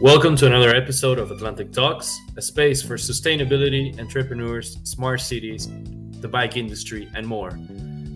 Welcome 0.00 0.36
to 0.36 0.46
another 0.46 0.76
episode 0.76 1.18
of 1.18 1.32
Atlantic 1.32 1.72
Talks, 1.72 2.20
a 2.36 2.40
space 2.40 2.80
for 2.80 2.94
sustainability, 2.94 3.98
entrepreneurs, 3.98 4.78
smart 4.84 5.20
cities, 5.20 5.68
the 6.20 6.28
bike 6.28 6.56
industry, 6.56 7.10
and 7.16 7.26
more. 7.26 7.58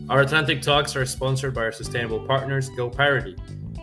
Our 0.09 0.21
Atlantic 0.21 0.63
Talks 0.63 0.95
are 0.95 1.05
sponsored 1.05 1.55
by 1.55 1.63
our 1.63 1.73
sustainable 1.73 2.21
partners, 2.21 2.71
GoParity. 2.71 3.37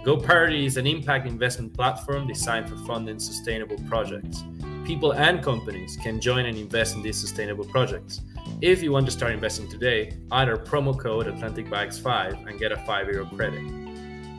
GoParity 0.06 0.66
is 0.66 0.78
an 0.78 0.88
impact 0.88 1.28
investment 1.28 1.74
platform 1.74 2.26
designed 2.26 2.70
for 2.70 2.78
funding 2.86 3.20
sustainable 3.20 3.76
projects. 3.90 4.46
People 4.86 5.12
and 5.12 5.44
companies 5.44 5.98
can 6.02 6.22
join 6.22 6.46
and 6.46 6.58
invest 6.58 6.96
in 6.96 7.02
these 7.02 7.20
sustainable 7.20 7.66
projects. 7.66 8.22
If 8.62 8.82
you 8.82 8.94
want 8.94 9.08
to 9.08 9.12
start 9.12 9.34
investing 9.34 9.70
today, 9.70 10.14
add 10.32 10.48
our 10.48 10.56
promo 10.58 10.98
code 10.98 11.26
AtlanticBikes5 11.26 12.48
and 12.48 12.58
get 12.58 12.72
a 12.72 12.78
5 12.78 13.08
euro 13.10 13.26
credit. 13.26 13.62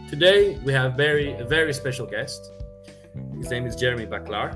Today, 0.08 0.58
we 0.64 0.72
have 0.72 0.95
very, 0.96 1.34
a 1.34 1.45
very 1.45 1.74
special 1.74 2.06
guest. 2.06 2.50
His 3.40 3.50
name 3.50 3.64
is 3.64 3.74
Jeremy 3.74 4.04
Backlar. 4.04 4.50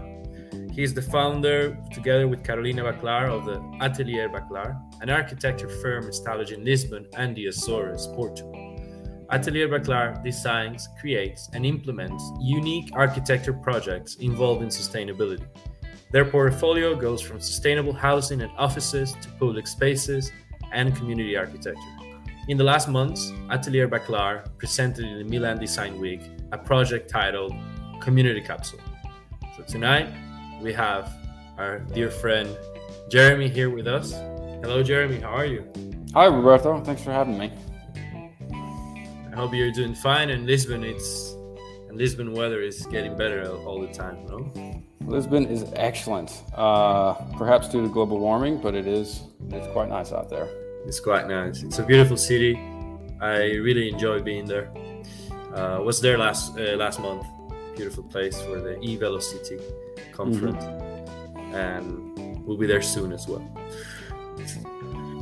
He 0.70 0.82
is 0.82 0.92
the 0.92 1.00
founder, 1.00 1.74
together 1.90 2.28
with 2.28 2.44
Carolina 2.44 2.84
Backlar, 2.84 3.30
of 3.30 3.46
the 3.46 3.58
Atelier 3.82 4.28
Backlar, 4.28 4.78
an 5.00 5.08
architecture 5.08 5.70
firm 5.70 6.06
established 6.06 6.52
in 6.52 6.62
Lisbon 6.66 7.06
and 7.16 7.34
the 7.34 7.46
Azores, 7.46 8.08
Portugal. 8.08 8.52
Atelier 9.30 9.68
Backlar 9.68 10.22
designs, 10.22 10.86
creates, 11.00 11.48
and 11.54 11.64
implements 11.64 12.30
unique 12.38 12.90
architecture 12.92 13.54
projects 13.54 14.16
involving 14.16 14.68
sustainability. 14.68 15.46
Their 16.12 16.26
portfolio 16.26 16.94
goes 16.94 17.22
from 17.22 17.40
sustainable 17.40 17.94
housing 17.94 18.42
and 18.42 18.52
offices 18.58 19.14
to 19.22 19.30
public 19.40 19.66
spaces 19.66 20.30
and 20.74 20.94
community 20.94 21.38
architecture. 21.38 21.80
In 22.48 22.58
the 22.58 22.64
last 22.64 22.90
months, 22.90 23.32
Atelier 23.50 23.88
Backlar 23.88 24.44
presented 24.58 25.06
in 25.06 25.16
the 25.16 25.24
Milan 25.24 25.58
Design 25.58 25.98
Week 25.98 26.20
a 26.52 26.58
project 26.58 27.08
titled 27.08 27.54
Community 28.04 28.42
Capsule. 28.42 28.80
So 29.56 29.62
tonight 29.62 30.12
we 30.60 30.74
have 30.74 31.10
our 31.56 31.78
dear 31.78 32.10
friend 32.10 32.54
Jeremy 33.10 33.48
here 33.48 33.70
with 33.70 33.86
us. 33.86 34.12
Hello, 34.62 34.82
Jeremy. 34.82 35.20
How 35.20 35.30
are 35.30 35.46
you? 35.46 35.64
Hi, 36.12 36.26
Roberto. 36.26 36.84
Thanks 36.84 37.02
for 37.02 37.12
having 37.12 37.38
me. 37.38 37.50
I 38.52 39.34
hope 39.34 39.54
you're 39.54 39.72
doing 39.72 39.94
fine. 39.94 40.28
In 40.28 40.44
Lisbon, 40.44 40.84
it's 40.84 41.34
and 41.88 41.96
Lisbon 41.96 42.34
weather 42.34 42.60
is 42.60 42.84
getting 42.86 43.16
better 43.16 43.50
all 43.64 43.80
the 43.80 43.92
time. 43.92 44.26
No? 44.26 44.82
Lisbon 45.06 45.46
is 45.46 45.64
excellent. 45.74 46.44
Uh, 46.54 47.14
perhaps 47.38 47.70
due 47.70 47.82
to 47.82 47.88
global 47.88 48.18
warming, 48.18 48.60
but 48.60 48.74
it 48.74 48.86
is 48.86 49.22
it's 49.48 49.66
quite 49.68 49.88
nice 49.88 50.12
out 50.12 50.28
there. 50.28 50.48
It's 50.86 51.00
quite 51.00 51.26
nice. 51.26 51.62
It's 51.62 51.78
a 51.78 51.82
beautiful 51.82 52.18
city. 52.18 52.54
I 53.20 53.54
really 53.64 53.88
enjoy 53.88 54.20
being 54.20 54.44
there. 54.44 54.70
Uh, 55.54 55.80
was 55.82 56.02
there 56.02 56.18
last 56.18 56.58
uh, 56.58 56.76
last 56.76 57.00
month. 57.00 57.24
Beautiful 57.76 58.04
place 58.04 58.40
for 58.40 58.60
the 58.60 58.76
eVelocity 58.76 59.60
conference, 60.12 60.64
mm-hmm. 60.64 61.54
and 61.54 62.44
we'll 62.46 62.56
be 62.56 62.66
there 62.66 62.82
soon 62.82 63.12
as 63.12 63.26
well. 63.26 63.44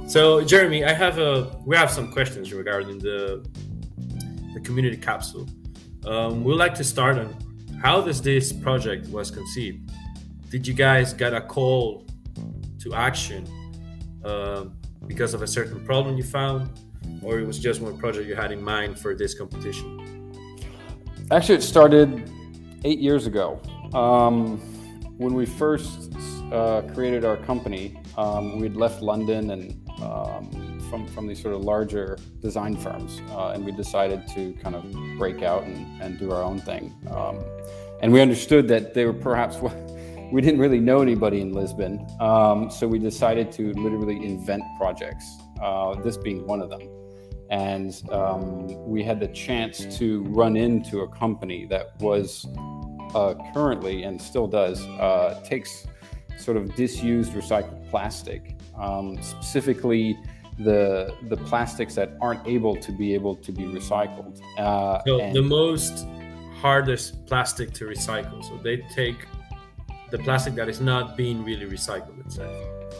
So, 0.06 0.44
Jeremy, 0.44 0.84
I 0.84 0.92
have 0.92 1.18
a 1.18 1.58
we 1.64 1.76
have 1.76 1.90
some 1.90 2.12
questions 2.12 2.52
regarding 2.52 2.98
the 2.98 3.42
the 4.52 4.60
community 4.60 4.98
capsule. 4.98 5.46
Um, 6.06 6.44
we'd 6.44 6.56
like 6.56 6.74
to 6.74 6.84
start 6.84 7.16
on 7.18 7.34
how 7.82 8.00
does 8.00 8.20
this 8.20 8.52
project 8.52 9.08
was 9.08 9.30
conceived? 9.30 9.90
Did 10.50 10.66
you 10.66 10.74
guys 10.74 11.14
get 11.14 11.32
a 11.32 11.40
call 11.40 12.06
to 12.80 12.94
action 12.94 13.46
uh, 14.24 14.66
because 15.06 15.32
of 15.32 15.42
a 15.42 15.46
certain 15.46 15.84
problem 15.84 16.16
you 16.16 16.24
found, 16.24 16.70
or 17.22 17.38
it 17.38 17.46
was 17.46 17.58
just 17.58 17.80
one 17.80 17.96
project 17.96 18.28
you 18.28 18.34
had 18.34 18.52
in 18.52 18.62
mind 18.62 18.98
for 18.98 19.14
this 19.14 19.34
competition? 19.34 20.32
Actually, 21.30 21.56
it 21.56 21.62
started 21.62 22.30
eight 22.84 22.98
years 22.98 23.26
ago. 23.26 23.60
Um, 23.94 24.58
when 25.18 25.34
we 25.34 25.46
first 25.46 26.12
uh, 26.52 26.82
created 26.94 27.24
our 27.24 27.36
company, 27.36 27.98
um, 28.16 28.60
we'd 28.60 28.74
left 28.74 29.02
London 29.02 29.50
and 29.50 29.90
um, 30.02 30.80
from, 30.90 31.06
from 31.06 31.26
these 31.26 31.40
sort 31.40 31.54
of 31.54 31.62
larger 31.62 32.18
design 32.40 32.76
firms, 32.76 33.20
uh, 33.30 33.48
and 33.50 33.64
we 33.64 33.72
decided 33.72 34.26
to 34.28 34.52
kind 34.62 34.74
of 34.74 34.84
break 35.16 35.42
out 35.42 35.62
and, 35.62 36.02
and 36.02 36.18
do 36.18 36.30
our 36.32 36.42
own 36.42 36.58
thing. 36.58 36.94
Um, 37.10 37.42
and 38.00 38.12
we 38.12 38.20
understood 38.20 38.68
that 38.68 38.94
they 38.94 39.06
were 39.06 39.12
perhaps 39.12 39.58
we 40.32 40.40
didn't 40.40 40.60
really 40.60 40.80
know 40.80 41.00
anybody 41.00 41.40
in 41.40 41.52
Lisbon, 41.52 42.06
um, 42.20 42.70
so 42.70 42.86
we 42.86 42.98
decided 42.98 43.52
to 43.52 43.72
literally 43.74 44.24
invent 44.24 44.62
projects. 44.78 45.38
Uh, 45.62 45.94
this 46.02 46.16
being 46.16 46.44
one 46.46 46.60
of 46.60 46.68
them, 46.68 46.82
and 47.48 48.02
um, 48.10 48.66
we 48.84 49.04
had 49.04 49.20
the 49.20 49.28
chance 49.28 49.96
to 49.98 50.24
run 50.24 50.56
into 50.56 51.00
a 51.00 51.08
company 51.08 51.64
that 51.66 51.98
was 52.00 52.46
uh, 53.14 53.34
currently 53.52 54.04
and 54.04 54.20
still 54.20 54.46
does 54.46 54.84
uh, 54.98 55.40
takes 55.44 55.86
sort 56.38 56.56
of 56.56 56.74
disused 56.74 57.32
recycled 57.32 57.88
plastic, 57.90 58.56
um, 58.78 59.20
specifically 59.22 60.18
the 60.58 61.14
the 61.28 61.36
plastics 61.36 61.94
that 61.94 62.16
aren't 62.20 62.46
able 62.46 62.76
to 62.76 62.92
be 62.92 63.14
able 63.14 63.36
to 63.36 63.52
be 63.52 63.62
recycled. 63.62 64.40
Uh, 64.58 65.00
so 65.06 65.32
the 65.32 65.42
most 65.42 66.06
hardest 66.60 67.26
plastic 67.26 67.72
to 67.72 67.86
recycle. 67.86 68.42
So 68.44 68.56
they 68.62 68.78
take 68.94 69.16
the 70.10 70.18
plastic 70.18 70.54
that 70.54 70.68
is 70.68 70.80
not 70.80 71.16
being 71.16 71.42
really 71.44 71.66
recycled. 71.66 72.18
Let's. 72.18 72.38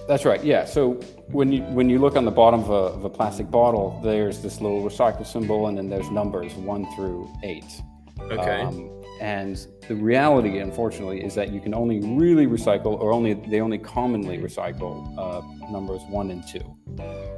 That's 0.09 0.25
right. 0.25 0.43
Yeah. 0.43 0.65
So 0.65 0.95
when 1.28 1.53
you 1.53 1.62
when 1.65 1.89
you 1.89 1.99
look 1.99 2.17
on 2.17 2.25
the 2.25 2.31
bottom 2.31 2.61
of 2.61 2.71
a, 2.71 2.72
of 2.72 3.05
a 3.05 3.11
plastic 3.11 3.51
bottle, 3.51 4.01
there's 4.03 4.41
this 4.41 4.61
little 4.61 4.83
recycle 4.83 5.27
symbol, 5.27 5.67
and 5.69 5.77
then 5.77 5.89
there's 5.89 6.11
numbers 6.11 6.55
one 6.55 6.87
through 6.97 7.31
eight. 7.43 7.81
Okay. 8.21 8.62
Um, 8.62 9.02
and 9.22 9.69
the 9.87 9.94
reality, 9.94 10.59
unfortunately, 10.59 11.25
is 11.25 11.33
that 11.37 11.53
you 11.53 11.60
can 11.60 11.75
only 11.75 12.00
really 12.00 12.49
recycle, 12.49 12.99
or 13.00 13.12
only 13.12 13.34
they 13.34 13.60
only 13.60 13.78
commonly 13.78 14.37
recycle 14.38 14.94
uh, 15.16 15.43
numbers 15.71 16.03
one 16.09 16.33
and 16.33 16.44
two. 16.47 16.77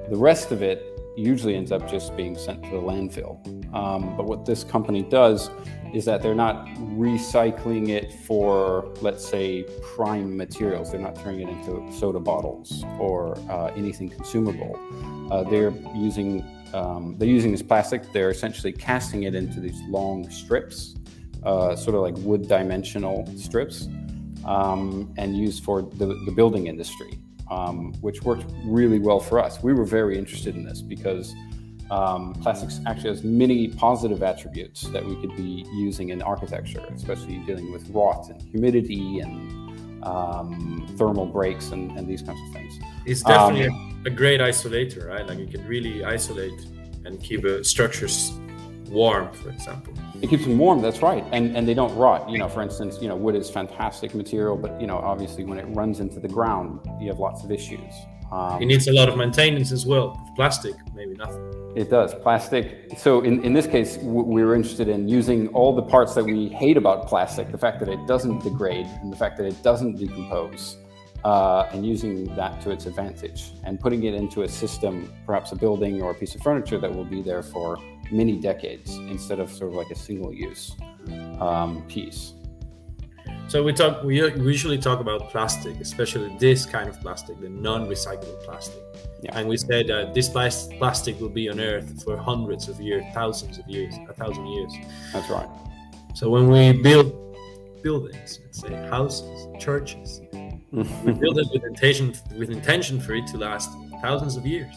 The 0.08 0.16
rest 0.16 0.50
of 0.50 0.62
it 0.62 0.98
usually 1.14 1.54
ends 1.54 1.72
up 1.72 1.86
just 1.88 2.16
being 2.16 2.38
sent 2.38 2.62
to 2.64 2.70
the 2.70 2.76
landfill. 2.76 3.36
Um, 3.74 4.16
but 4.16 4.24
what 4.24 4.46
this 4.46 4.64
company 4.64 5.02
does 5.02 5.50
is 5.92 6.06
that 6.06 6.22
they're 6.22 6.34
not 6.34 6.66
recycling 7.08 7.90
it 7.90 8.10
for, 8.26 8.90
let's 9.02 9.28
say, 9.28 9.64
prime 9.94 10.34
materials. 10.38 10.90
They're 10.90 11.00
not 11.00 11.16
turning 11.16 11.46
it 11.46 11.50
into 11.50 11.92
soda 11.92 12.18
bottles 12.18 12.82
or 12.98 13.36
uh, 13.50 13.66
anything 13.76 14.08
consumable. 14.08 14.74
Uh, 15.30 15.44
they're 15.44 15.74
using 15.94 16.42
um, 16.72 17.14
they're 17.18 17.28
using 17.28 17.52
this 17.52 17.62
plastic. 17.62 18.12
They're 18.12 18.30
essentially 18.30 18.72
casting 18.72 19.24
it 19.24 19.34
into 19.34 19.60
these 19.60 19.80
long 19.88 20.28
strips, 20.30 20.96
uh, 21.44 21.76
sort 21.76 21.94
of 21.96 22.02
like 22.02 22.14
wood 22.18 22.48
dimensional 22.48 23.26
strips, 23.36 23.88
um, 24.44 25.12
and 25.16 25.36
used 25.36 25.64
for 25.64 25.82
the, 25.82 26.06
the 26.26 26.32
building 26.32 26.66
industry 26.66 27.18
um, 27.50 27.92
which 28.00 28.22
worked 28.22 28.44
really 28.64 28.98
well 28.98 29.20
for 29.20 29.38
us. 29.38 29.62
We 29.62 29.72
were 29.72 29.84
very 29.84 30.18
interested 30.18 30.54
in 30.54 30.64
this 30.64 30.80
because 30.80 31.34
um, 31.90 32.34
plastics 32.34 32.80
actually 32.86 33.10
has 33.10 33.24
many 33.24 33.68
positive 33.68 34.22
attributes 34.22 34.82
that 34.82 35.04
we 35.04 35.16
could 35.16 35.36
be 35.36 35.66
using 35.74 36.08
in 36.08 36.22
architecture, 36.22 36.84
especially 36.94 37.38
dealing 37.38 37.72
with 37.72 37.88
rot 37.90 38.30
and 38.30 38.40
humidity 38.42 39.20
and 39.20 40.02
um, 40.04 40.86
thermal 40.98 41.26
breaks 41.26 41.70
and, 41.70 41.96
and, 41.98 42.06
these 42.06 42.20
kinds 42.20 42.38
of 42.46 42.52
things. 42.52 42.78
It's 43.06 43.22
definitely 43.22 43.68
um, 43.68 44.02
a, 44.04 44.08
a, 44.08 44.10
great 44.10 44.38
isolator, 44.38 45.08
right? 45.08 45.26
Like 45.26 45.38
you 45.38 45.46
can 45.46 45.66
really 45.66 46.04
isolate 46.04 46.66
and 47.06 47.22
keep 47.22 47.42
uh, 47.42 47.62
structures 47.62 48.32
warm, 48.90 49.32
for 49.32 49.48
example. 49.48 49.94
It 50.24 50.30
keeps 50.30 50.44
them 50.44 50.56
warm. 50.56 50.80
That's 50.80 51.02
right, 51.02 51.22
and 51.32 51.54
and 51.54 51.68
they 51.68 51.74
don't 51.74 51.94
rot. 51.96 52.30
You 52.30 52.38
know, 52.38 52.48
for 52.48 52.62
instance, 52.62 52.96
you 52.98 53.08
know, 53.08 53.14
wood 53.14 53.34
is 53.34 53.50
fantastic 53.50 54.14
material, 54.14 54.56
but 54.56 54.80
you 54.80 54.86
know, 54.86 54.96
obviously, 54.96 55.44
when 55.44 55.58
it 55.58 55.66
runs 55.66 56.00
into 56.00 56.18
the 56.18 56.28
ground, 56.28 56.80
you 56.98 57.08
have 57.08 57.18
lots 57.18 57.44
of 57.44 57.52
issues. 57.52 57.92
Um, 58.32 58.62
it 58.62 58.64
needs 58.64 58.88
a 58.88 58.92
lot 58.92 59.10
of 59.10 59.18
maintenance 59.18 59.70
as 59.70 59.84
well. 59.84 60.18
Plastic, 60.34 60.76
maybe 60.94 61.12
nothing. 61.12 61.44
It 61.76 61.90
does. 61.90 62.14
Plastic. 62.14 62.88
So 62.96 63.20
in, 63.20 63.44
in 63.44 63.52
this 63.52 63.66
case, 63.66 63.98
we 63.98 64.42
were 64.42 64.54
interested 64.54 64.88
in 64.88 65.08
using 65.10 65.48
all 65.48 65.74
the 65.74 65.82
parts 65.82 66.14
that 66.14 66.24
we 66.24 66.48
hate 66.48 66.78
about 66.78 67.06
plastic, 67.06 67.52
the 67.52 67.58
fact 67.58 67.78
that 67.80 67.90
it 67.90 68.06
doesn't 68.06 68.42
degrade 68.42 68.86
and 69.02 69.12
the 69.12 69.16
fact 69.16 69.36
that 69.36 69.44
it 69.44 69.62
doesn't 69.62 69.98
decompose, 69.98 70.78
uh, 71.24 71.68
and 71.70 71.84
using 71.84 72.34
that 72.34 72.62
to 72.62 72.70
its 72.70 72.86
advantage 72.86 73.52
and 73.64 73.78
putting 73.78 74.04
it 74.04 74.14
into 74.14 74.42
a 74.42 74.48
system, 74.48 75.12
perhaps 75.26 75.52
a 75.52 75.56
building 75.56 76.00
or 76.00 76.12
a 76.12 76.14
piece 76.14 76.34
of 76.34 76.40
furniture 76.40 76.78
that 76.78 76.94
will 76.94 77.04
be 77.04 77.20
there 77.20 77.42
for 77.42 77.76
many 78.10 78.38
decades 78.38 78.96
instead 78.96 79.40
of 79.40 79.50
sort 79.50 79.70
of 79.70 79.76
like 79.76 79.90
a 79.90 79.96
single 79.96 80.32
use 80.32 80.74
um, 81.40 81.82
piece. 81.88 82.34
So 83.46 83.62
we 83.62 83.72
talk. 83.72 84.02
We 84.02 84.16
usually 84.16 84.78
talk 84.78 85.00
about 85.00 85.28
plastic, 85.30 85.78
especially 85.80 86.34
this 86.38 86.64
kind 86.64 86.88
of 86.88 86.98
plastic, 87.00 87.40
the 87.40 87.50
non-recyclable 87.50 88.42
plastic. 88.42 88.82
Yeah. 89.22 89.38
And 89.38 89.48
we 89.48 89.56
said 89.58 89.86
that 89.88 90.14
this 90.14 90.28
plastic 90.28 91.20
will 91.20 91.28
be 91.28 91.48
on 91.50 91.60
Earth 91.60 92.02
for 92.02 92.16
hundreds 92.16 92.68
of 92.68 92.80
years, 92.80 93.04
thousands 93.12 93.58
of 93.58 93.68
years, 93.68 93.94
a 94.08 94.14
thousand 94.14 94.46
years. 94.46 94.72
That's 95.12 95.28
right. 95.30 95.48
So 96.14 96.30
when 96.30 96.48
we 96.48 96.72
build 96.82 97.12
buildings, 97.82 98.40
let's 98.42 98.60
say 98.60 98.74
houses, 98.88 99.46
churches, 99.58 100.20
we 100.72 101.12
build 101.12 101.38
it 101.38 101.48
with 101.52 101.64
intention, 101.64 102.14
with 102.36 102.50
intention 102.50 102.98
for 102.98 103.14
it 103.14 103.26
to 103.28 103.36
last 103.36 103.70
thousands 104.00 104.36
of 104.36 104.46
years. 104.46 104.74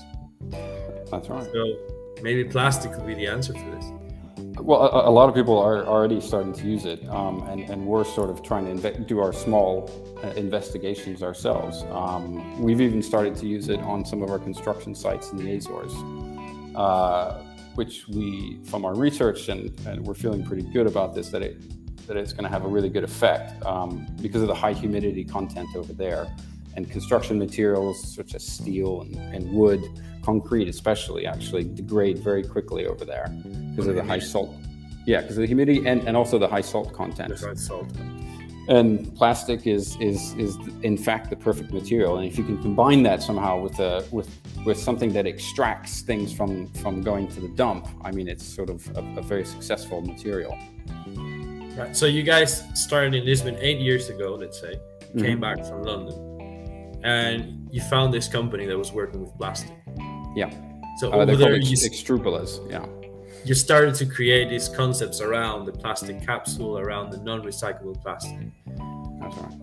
That's 1.09 1.29
right. 1.29 1.43
So 1.43 1.77
maybe 2.21 2.43
plastic 2.43 2.91
could 2.91 3.05
be 3.05 3.13
the 3.13 3.27
answer 3.27 3.53
for 3.53 3.71
this 3.71 3.91
well, 4.59 4.81
a, 4.81 5.09
a, 5.09 5.11
lot 5.11 5.29
of 5.29 5.35
people 5.35 5.57
are 5.57 5.85
already 5.85 6.19
starting 6.19 6.53
to 6.53 6.67
use 6.67 6.85
it, 6.85 7.07
um, 7.09 7.41
and, 7.47 7.61
and 7.69 7.85
we're 7.85 8.03
sort 8.03 8.29
of 8.29 8.41
trying 8.41 8.65
to 8.65 8.89
inve- 8.89 9.07
do 9.07 9.19
our 9.19 9.31
small 9.31 9.89
uh, 10.23 10.27
investigations 10.29 11.21
ourselves. 11.21 11.83
Um, 11.91 12.59
we've 12.61 12.81
even 12.81 13.01
started 13.01 13.35
to 13.37 13.47
use 13.47 13.69
it 13.69 13.79
on 13.81 14.05
some 14.05 14.21
of 14.21 14.29
our 14.29 14.39
construction 14.39 14.95
sites 14.95 15.31
in 15.31 15.37
the 15.37 15.55
Azores, 15.55 15.93
uh, 16.75 17.43
which 17.75 18.07
we, 18.07 18.59
from 18.63 18.85
our 18.85 18.95
research, 18.95 19.49
and, 19.49 19.77
and, 19.85 20.05
we're 20.05 20.15
feeling 20.15 20.43
pretty 20.43 20.63
good 20.63 20.87
about 20.87 21.13
this, 21.13 21.29
that 21.29 21.41
it 21.41 21.61
that 22.07 22.15
it's 22.15 22.31
going 22.31 22.45
to 22.45 22.49
have 22.49 22.63
a 22.63 22.67
really 22.67 22.87
good 22.87 23.03
effect 23.03 23.61
um, 23.65 24.07
because 24.21 24.41
of 24.41 24.47
the 24.47 24.55
high 24.55 24.71
humidity 24.71 25.25
content 25.25 25.67
over 25.75 25.91
there, 25.91 26.33
and 26.77 26.89
construction 26.89 27.37
materials 27.37 28.15
such 28.15 28.35
as 28.35 28.45
steel 28.45 29.01
and, 29.01 29.15
and 29.35 29.51
wood 29.51 29.81
concrete 30.21 30.69
especially 30.69 31.25
actually 31.25 31.63
degrade 31.63 32.19
very 32.19 32.43
quickly 32.43 32.85
over 32.85 33.03
there 33.03 33.27
because 33.71 33.87
of 33.87 33.95
the 33.95 34.03
high 34.03 34.19
salt. 34.19 34.55
Yeah 35.05 35.21
because 35.21 35.37
of 35.37 35.41
the 35.41 35.47
humidity 35.47 35.85
and, 35.87 36.07
and 36.07 36.15
also 36.15 36.37
the 36.37 36.47
high 36.47 36.61
salt 36.61 36.93
content. 36.93 37.35
The 37.37 37.47
high 37.47 37.53
salt. 37.55 37.87
And 38.69 39.15
plastic 39.15 39.65
is 39.65 39.97
is 39.99 40.33
is 40.35 40.55
in 40.83 40.97
fact 40.97 41.29
the 41.29 41.35
perfect 41.35 41.73
material. 41.73 42.17
And 42.17 42.27
if 42.27 42.37
you 42.37 42.43
can 42.43 42.61
combine 42.61 43.01
that 43.03 43.23
somehow 43.23 43.59
with 43.59 43.79
a 43.79 44.05
with 44.11 44.29
with 44.65 44.77
something 44.77 45.13
that 45.13 45.25
extracts 45.25 46.01
things 46.01 46.31
from 46.31 46.67
from 46.73 47.01
going 47.01 47.27
to 47.29 47.39
the 47.39 47.47
dump 47.49 47.87
i 48.03 48.11
mean 48.11 48.27
it's 48.27 48.43
sort 48.43 48.69
of 48.69 48.85
a, 48.97 49.19
a 49.19 49.21
very 49.21 49.45
successful 49.45 50.01
material. 50.01 50.57
Right 51.77 51.95
so 51.95 52.05
you 52.05 52.23
guys 52.23 52.63
started 52.73 53.13
in 53.13 53.23
lisbon 53.23 53.55
eight 53.61 53.79
years 53.79 54.09
ago 54.09 54.35
let's 54.35 54.59
say 54.59 54.73
came 55.13 55.39
mm-hmm. 55.39 55.39
back 55.39 55.63
from 55.63 55.83
london 55.83 56.26
and 57.03 57.67
you 57.71 57.81
found 57.81 58.13
this 58.13 58.27
company 58.27 58.65
that 58.65 58.77
was 58.77 58.91
working 58.91 59.21
with 59.21 59.35
plastic 59.37 59.77
yeah. 60.37 60.51
So 60.97 61.11
uh, 61.11 61.17
over 61.17 61.35
there, 61.35 61.55
you, 61.55 61.75
Extruplas. 61.75 62.69
Yeah. 62.69 62.85
You 63.43 63.55
started 63.55 63.95
to 63.95 64.05
create 64.05 64.49
these 64.49 64.69
concepts 64.69 65.19
around 65.19 65.65
the 65.65 65.71
plastic 65.71 66.23
capsule, 66.23 66.77
around 66.77 67.11
the 67.11 67.17
non-recyclable 67.17 68.01
plastic. 68.03 68.37
That's 69.19 69.35
right. 69.35 69.53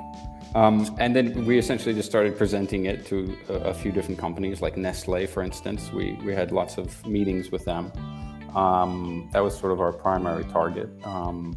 Um, 0.57 0.97
and 0.99 1.15
then 1.15 1.45
we 1.45 1.59
essentially 1.59 1.95
just 1.95 2.09
started 2.09 2.37
presenting 2.37 2.87
it 2.87 3.07
to 3.07 3.37
a, 3.49 3.71
a, 3.71 3.75
few 3.75 3.93
different 3.93 4.19
companies, 4.21 4.63
like 4.63 4.77
Nestle, 4.77 5.27
for 5.27 5.43
instance. 5.43 5.93
We 5.93 6.19
we 6.25 6.33
had 6.33 6.53
lots 6.53 6.77
of 6.79 7.05
meetings 7.07 7.51
with 7.51 7.65
them. 7.65 7.93
Um, 8.55 9.29
that 9.33 9.43
was 9.43 9.57
sort 9.59 9.73
of 9.73 9.81
our 9.81 9.93
primary 9.93 10.45
target. 10.45 10.89
Um, 11.05 11.57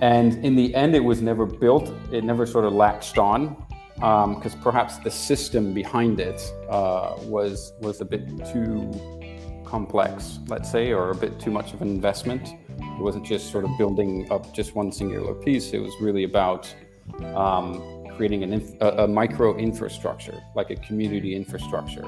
and 0.00 0.44
in 0.44 0.54
the 0.54 0.74
end, 0.74 0.94
it 0.94 1.04
was 1.04 1.22
never 1.22 1.46
built. 1.46 1.92
It 2.12 2.24
never 2.24 2.46
sort 2.46 2.64
of 2.64 2.72
latched 2.72 3.16
on 3.18 3.56
because 3.96 4.54
um, 4.54 4.60
perhaps 4.62 4.98
the 4.98 5.10
system 5.10 5.72
behind 5.72 6.20
it 6.20 6.40
uh, 6.68 7.14
was 7.22 7.72
was 7.80 8.00
a 8.00 8.04
bit 8.04 8.28
too 8.52 8.92
complex, 9.64 10.38
let's 10.48 10.70
say, 10.70 10.92
or 10.92 11.10
a 11.10 11.14
bit 11.14 11.40
too 11.40 11.50
much 11.50 11.72
of 11.72 11.82
an 11.82 11.88
investment. 11.88 12.48
It 12.78 13.02
wasn't 13.02 13.26
just 13.26 13.50
sort 13.50 13.64
of 13.64 13.70
building 13.78 14.30
up 14.30 14.52
just 14.54 14.74
one 14.74 14.92
singular 14.92 15.34
piece. 15.34 15.72
It 15.72 15.78
was 15.78 15.92
really 16.00 16.24
about 16.24 16.72
um, 17.34 18.04
creating 18.16 18.42
an 18.42 18.52
inf- 18.52 18.80
a, 18.80 19.04
a, 19.04 19.08
micro 19.08 19.56
infrastructure, 19.56 20.42
like 20.54 20.70
a 20.70 20.76
community 20.76 21.34
infrastructure, 21.34 22.04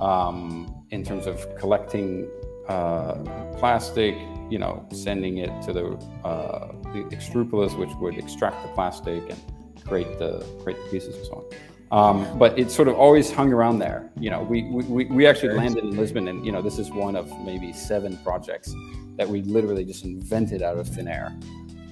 um, 0.00 0.84
in 0.90 1.04
terms 1.04 1.26
of 1.26 1.36
collecting 1.56 2.28
uh, 2.68 3.14
plastic, 3.58 4.14
you 4.50 4.58
know, 4.58 4.86
sending 4.92 5.38
it 5.38 5.50
to 5.62 5.72
the, 5.72 5.86
uh, 6.24 6.72
the 6.92 7.74
which 7.76 7.90
would 8.00 8.18
extract 8.18 8.62
the 8.62 8.68
plastic 8.68 9.22
and 9.30 9.40
create 9.86 10.18
the 10.18 10.44
create 10.62 10.78
the 10.84 10.90
pieces 10.90 11.16
and 11.16 11.26
so 11.26 11.32
on. 11.34 11.44
Um, 11.92 12.38
but 12.38 12.58
it 12.58 12.70
sort 12.70 12.88
of 12.88 12.94
always 12.94 13.30
hung 13.30 13.52
around 13.52 13.78
there. 13.78 14.10
You 14.18 14.30
know, 14.30 14.42
we, 14.42 14.62
we, 14.62 15.04
we 15.04 15.26
actually 15.26 15.54
landed 15.54 15.84
in 15.84 15.94
Lisbon, 15.94 16.26
and 16.26 16.44
you 16.44 16.50
know, 16.50 16.62
this 16.62 16.78
is 16.78 16.90
one 16.90 17.16
of 17.16 17.30
maybe 17.40 17.70
seven 17.74 18.16
projects 18.24 18.74
that 19.16 19.28
we 19.28 19.42
literally 19.42 19.84
just 19.84 20.02
invented 20.02 20.62
out 20.62 20.78
of 20.78 20.88
thin 20.88 21.06
air, 21.06 21.36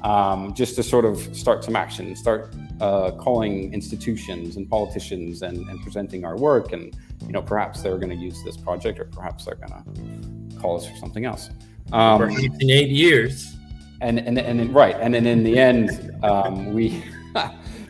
um, 0.01 0.55
just 0.55 0.75
to 0.77 0.83
sort 0.83 1.05
of 1.05 1.19
start 1.37 1.63
some 1.63 1.77
action, 1.77 2.07
and 2.07 2.17
start 2.17 2.55
uh, 2.81 3.11
calling 3.11 3.75
institutions 3.75 4.57
and 4.57 4.71
politicians 4.71 5.43
and, 5.43 5.69
and 5.69 5.83
presenting 5.83 6.25
our 6.25 6.39
work, 6.39 6.73
and 6.73 6.97
you 7.27 7.33
know, 7.33 7.43
perhaps 7.43 7.83
they're 7.83 7.99
going 7.99 8.09
to 8.09 8.17
use 8.17 8.43
this 8.43 8.57
project, 8.57 8.99
or 8.99 9.05
perhaps 9.05 9.45
they're 9.45 9.57
going 9.57 9.71
to 9.71 10.59
call 10.59 10.79
us 10.79 10.89
for 10.89 10.97
something 10.97 11.27
else. 11.27 11.51
Um, 11.93 12.23
in 12.23 12.71
eight 12.71 12.89
years. 12.89 13.55
And, 14.03 14.19
and 14.19 14.39
and 14.39 14.75
right, 14.75 14.97
and 14.99 15.13
then 15.13 15.27
in 15.27 15.45
the 15.45 15.59
end, 15.59 16.11
um, 16.25 16.73
we 16.73 17.05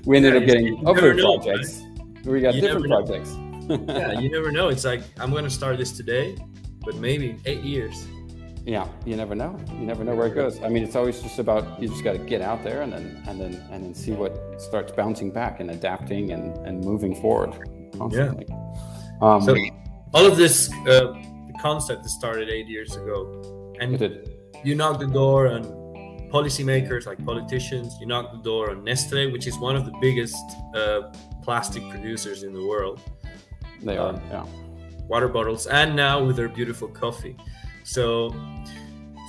we 0.04 0.16
ended 0.16 0.34
yeah, 0.34 0.40
up 0.40 0.46
getting 0.46 0.86
other 0.86 1.14
projects. 1.14 1.82
We 2.24 2.40
got 2.40 2.54
you 2.54 2.60
different 2.60 2.86
projects. 2.86 3.36
yeah, 3.88 4.18
you 4.18 4.30
never 4.30 4.50
know. 4.50 4.68
It's 4.68 4.84
like 4.84 5.02
I'm 5.18 5.30
going 5.30 5.44
to 5.44 5.50
start 5.50 5.78
this 5.78 5.92
today, 5.92 6.36
but 6.84 6.96
maybe 6.96 7.36
eight 7.46 7.62
years. 7.62 8.06
Yeah, 8.66 8.86
you 9.06 9.16
never 9.16 9.34
know. 9.34 9.58
You 9.72 9.86
never 9.86 10.04
know 10.04 10.14
where 10.14 10.26
it 10.26 10.34
goes. 10.34 10.62
I 10.62 10.68
mean, 10.68 10.82
it's 10.82 10.96
always 10.96 11.20
just 11.20 11.38
about 11.38 11.80
you 11.80 11.88
just 11.88 12.04
got 12.04 12.12
to 12.12 12.18
get 12.18 12.42
out 12.42 12.62
there 12.62 12.82
and 12.82 12.92
then 12.92 13.22
and 13.26 13.40
then 13.40 13.54
and 13.70 13.84
then 13.84 13.94
see 13.94 14.12
what 14.12 14.60
starts 14.60 14.92
bouncing 14.92 15.30
back 15.30 15.60
and 15.60 15.70
adapting 15.70 16.32
and 16.32 16.56
and 16.66 16.84
moving 16.84 17.14
forward 17.14 17.52
constantly. 17.96 18.46
Yeah. 18.48 18.56
Um, 19.22 19.42
so 19.42 19.56
all 20.14 20.26
of 20.26 20.36
this 20.36 20.72
uh, 20.88 21.14
concept 21.60 22.06
started 22.06 22.48
eight 22.48 22.66
years 22.66 22.96
ago, 22.96 23.74
and 23.80 23.98
you 24.64 24.74
knocked 24.74 25.00
the 25.00 25.06
door 25.06 25.46
and 25.46 25.79
policymakers, 26.30 27.06
like 27.06 27.24
politicians. 27.24 27.96
You 28.00 28.06
knock 28.06 28.32
the 28.32 28.38
door 28.38 28.70
on 28.70 28.84
Nestle, 28.84 29.30
which 29.30 29.46
is 29.46 29.58
one 29.58 29.76
of 29.76 29.84
the 29.84 29.92
biggest 30.00 30.44
uh, 30.74 31.12
plastic 31.42 31.88
producers 31.90 32.42
in 32.42 32.52
the 32.52 32.64
world. 32.64 33.00
They 33.82 33.96
are, 33.96 34.14
um, 34.14 34.22
yeah. 34.30 34.46
Water 35.08 35.28
bottles, 35.28 35.66
and 35.66 35.96
now 35.96 36.22
with 36.22 36.36
their 36.36 36.48
beautiful 36.48 36.88
coffee. 36.88 37.36
So, 37.84 38.30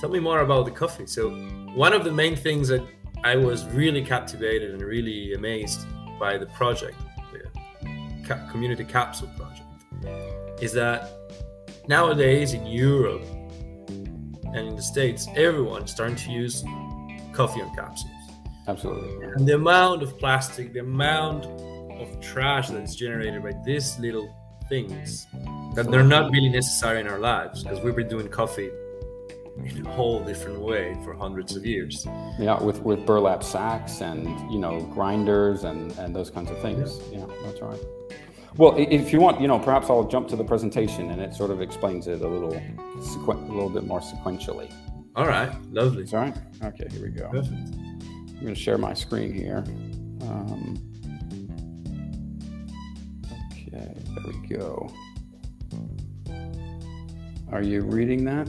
tell 0.00 0.10
me 0.10 0.20
more 0.20 0.40
about 0.40 0.64
the 0.64 0.70
coffee. 0.70 1.06
So, 1.06 1.30
one 1.74 1.92
of 1.92 2.04
the 2.04 2.12
main 2.12 2.36
things 2.36 2.68
that 2.68 2.86
I 3.24 3.36
was 3.36 3.66
really 3.66 4.04
captivated 4.04 4.72
and 4.72 4.82
really 4.82 5.34
amazed 5.34 5.86
by 6.20 6.38
the 6.38 6.46
project, 6.46 6.96
the 7.32 8.48
community 8.50 8.84
capsule 8.84 9.30
project, 9.36 10.62
is 10.62 10.72
that 10.74 11.10
nowadays 11.88 12.52
in 12.52 12.66
Europe 12.66 13.24
and 14.54 14.68
in 14.68 14.76
the 14.76 14.82
States, 14.82 15.26
everyone's 15.34 15.90
starting 15.90 16.16
to 16.16 16.30
use 16.30 16.62
coffee 17.32 17.62
on 17.62 17.74
capsules. 17.74 18.12
Absolutely. 18.68 19.26
And 19.36 19.46
the 19.46 19.54
amount 19.54 20.02
of 20.02 20.18
plastic, 20.18 20.72
the 20.72 20.80
amount 20.80 21.46
of 22.00 22.20
trash 22.20 22.68
that 22.68 22.82
is 22.82 22.94
generated 22.94 23.42
by 23.42 23.52
these 23.64 23.98
little 23.98 24.34
things 24.68 25.26
that 25.74 25.90
they're 25.90 26.04
not 26.04 26.30
really 26.30 26.48
necessary 26.48 27.00
in 27.00 27.06
our 27.06 27.18
lives 27.18 27.62
because 27.62 27.80
we've 27.80 27.96
been 27.96 28.08
doing 28.08 28.28
coffee 28.28 28.70
in 29.64 29.86
a 29.86 29.92
whole 29.92 30.22
different 30.24 30.60
way 30.60 30.96
for 31.04 31.12
hundreds 31.14 31.56
of 31.56 31.66
years. 31.66 32.06
Yeah, 32.38 32.62
with, 32.62 32.82
with 32.82 33.04
burlap 33.04 33.42
sacks 33.42 34.00
and 34.00 34.24
you 34.50 34.58
know 34.58 34.80
grinders 34.94 35.64
and, 35.64 35.92
and 35.98 36.14
those 36.14 36.30
kinds 36.30 36.50
of 36.50 36.58
things. 36.60 37.00
Yeah. 37.10 37.18
yeah, 37.18 37.26
that's 37.44 37.60
right. 37.60 37.80
Well, 38.56 38.74
if 38.76 39.12
you 39.12 39.20
want, 39.20 39.40
you 39.40 39.48
know, 39.48 39.58
perhaps 39.58 39.88
I'll 39.88 40.04
jump 40.04 40.28
to 40.28 40.36
the 40.36 40.44
presentation 40.44 41.10
and 41.10 41.22
it 41.22 41.34
sort 41.34 41.50
of 41.50 41.62
explains 41.62 42.06
it 42.06 42.20
a 42.20 42.28
little, 42.28 42.52
sequ- 42.98 43.48
a 43.48 43.52
little 43.52 43.70
bit 43.70 43.84
more 43.84 44.00
sequentially. 44.00 44.70
All 45.14 45.26
right, 45.26 45.52
lovely. 45.70 46.06
All 46.12 46.20
right. 46.20 46.36
Okay, 46.64 46.86
here 46.90 47.02
we 47.02 47.10
go. 47.10 47.28
Perfect. 47.28 47.52
I'm 47.52 48.40
going 48.40 48.54
to 48.54 48.60
share 48.60 48.78
my 48.78 48.94
screen 48.94 49.32
here. 49.32 49.62
Um, 50.22 50.78
okay, 53.52 53.94
there 54.04 54.24
we 54.26 54.48
go. 54.48 54.90
Are 57.52 57.62
you 57.62 57.82
reading 57.82 58.24
that? 58.24 58.48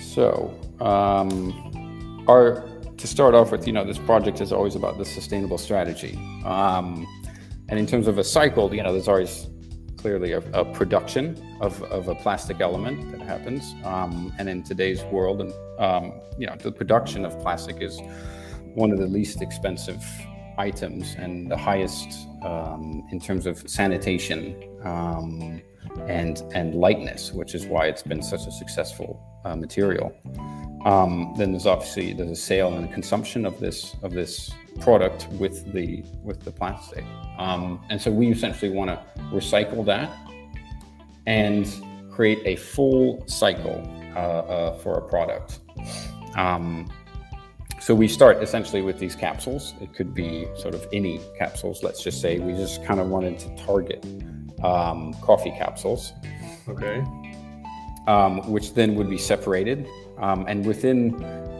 So, 0.00 0.54
um, 0.80 2.24
our 2.28 2.64
to 2.96 3.06
start 3.06 3.34
off 3.34 3.52
with, 3.52 3.66
you 3.66 3.72
know, 3.72 3.84
this 3.84 3.98
project 3.98 4.40
is 4.40 4.52
always 4.52 4.74
about 4.74 4.98
the 4.98 5.04
sustainable 5.04 5.58
strategy. 5.58 6.16
Um, 6.44 7.06
and 7.68 7.78
in 7.78 7.86
terms 7.86 8.06
of 8.06 8.18
a 8.18 8.24
cycle, 8.24 8.74
you 8.74 8.82
know, 8.82 8.92
there's 8.92 9.08
always 9.08 9.48
clearly 9.98 10.32
a, 10.32 10.38
a 10.52 10.64
production 10.64 11.36
of, 11.60 11.82
of 11.84 12.08
a 12.08 12.14
plastic 12.14 12.60
element 12.60 13.10
that 13.12 13.20
happens. 13.20 13.74
Um, 13.84 14.32
and 14.38 14.48
in 14.48 14.62
today's 14.62 15.02
world, 15.04 15.40
and 15.40 15.52
um, 15.78 16.12
you 16.38 16.46
know, 16.46 16.56
the 16.56 16.72
production 16.72 17.24
of 17.24 17.38
plastic 17.40 17.82
is 17.82 18.00
one 18.74 18.90
of 18.92 18.98
the 18.98 19.06
least 19.06 19.42
expensive 19.42 20.02
items 20.56 21.14
and 21.18 21.50
the 21.50 21.56
highest 21.56 22.26
um, 22.44 23.06
in 23.10 23.20
terms 23.20 23.46
of 23.46 23.58
sanitation 23.68 24.56
um, 24.82 25.60
and 26.06 26.42
and 26.54 26.74
lightness, 26.74 27.32
which 27.32 27.54
is 27.54 27.66
why 27.66 27.86
it's 27.86 28.02
been 28.02 28.22
such 28.22 28.46
a 28.46 28.50
successful 28.50 29.20
uh, 29.44 29.56
material. 29.56 30.14
Um, 30.84 31.34
then 31.36 31.52
there's 31.52 31.66
obviously 31.66 32.14
there's 32.14 32.30
a 32.30 32.36
sale 32.36 32.74
and 32.74 32.92
consumption 32.92 33.44
of 33.44 33.58
this 33.60 33.96
of 34.02 34.12
this 34.12 34.50
product 34.80 35.28
with 35.32 35.72
the 35.72 36.04
with 36.22 36.42
the 36.44 36.50
plastic. 36.50 37.04
Um, 37.38 37.80
and 37.90 38.00
so 38.00 38.10
we 38.10 38.30
essentially 38.30 38.70
want 38.70 38.90
to 38.90 39.00
recycle 39.32 39.84
that 39.86 40.10
and 41.26 41.66
create 42.10 42.38
a 42.44 42.56
full 42.56 43.22
cycle 43.26 43.80
uh, 44.16 44.18
uh, 44.18 44.78
for 44.78 44.94
a 44.94 45.02
product. 45.08 45.60
Um, 46.36 46.90
so 47.80 47.94
we 47.94 48.08
start 48.08 48.42
essentially 48.42 48.82
with 48.82 48.98
these 48.98 49.14
capsules. 49.14 49.74
It 49.80 49.94
could 49.94 50.14
be 50.14 50.46
sort 50.56 50.74
of 50.74 50.86
any 50.92 51.20
capsules. 51.38 51.82
Let's 51.82 52.02
just 52.02 52.20
say 52.20 52.38
we 52.38 52.54
just 52.54 52.84
kind 52.84 52.98
of 53.00 53.08
wanted 53.08 53.38
to 53.38 53.56
target 53.56 54.04
um, 54.64 55.14
coffee 55.22 55.52
capsules. 55.52 56.12
Okay. 56.68 57.04
Um, 58.06 58.50
which 58.50 58.74
then 58.74 58.94
would 58.96 59.08
be 59.08 59.18
separated. 59.18 59.86
Um, 60.18 60.44
and 60.48 60.66
within 60.66 61.12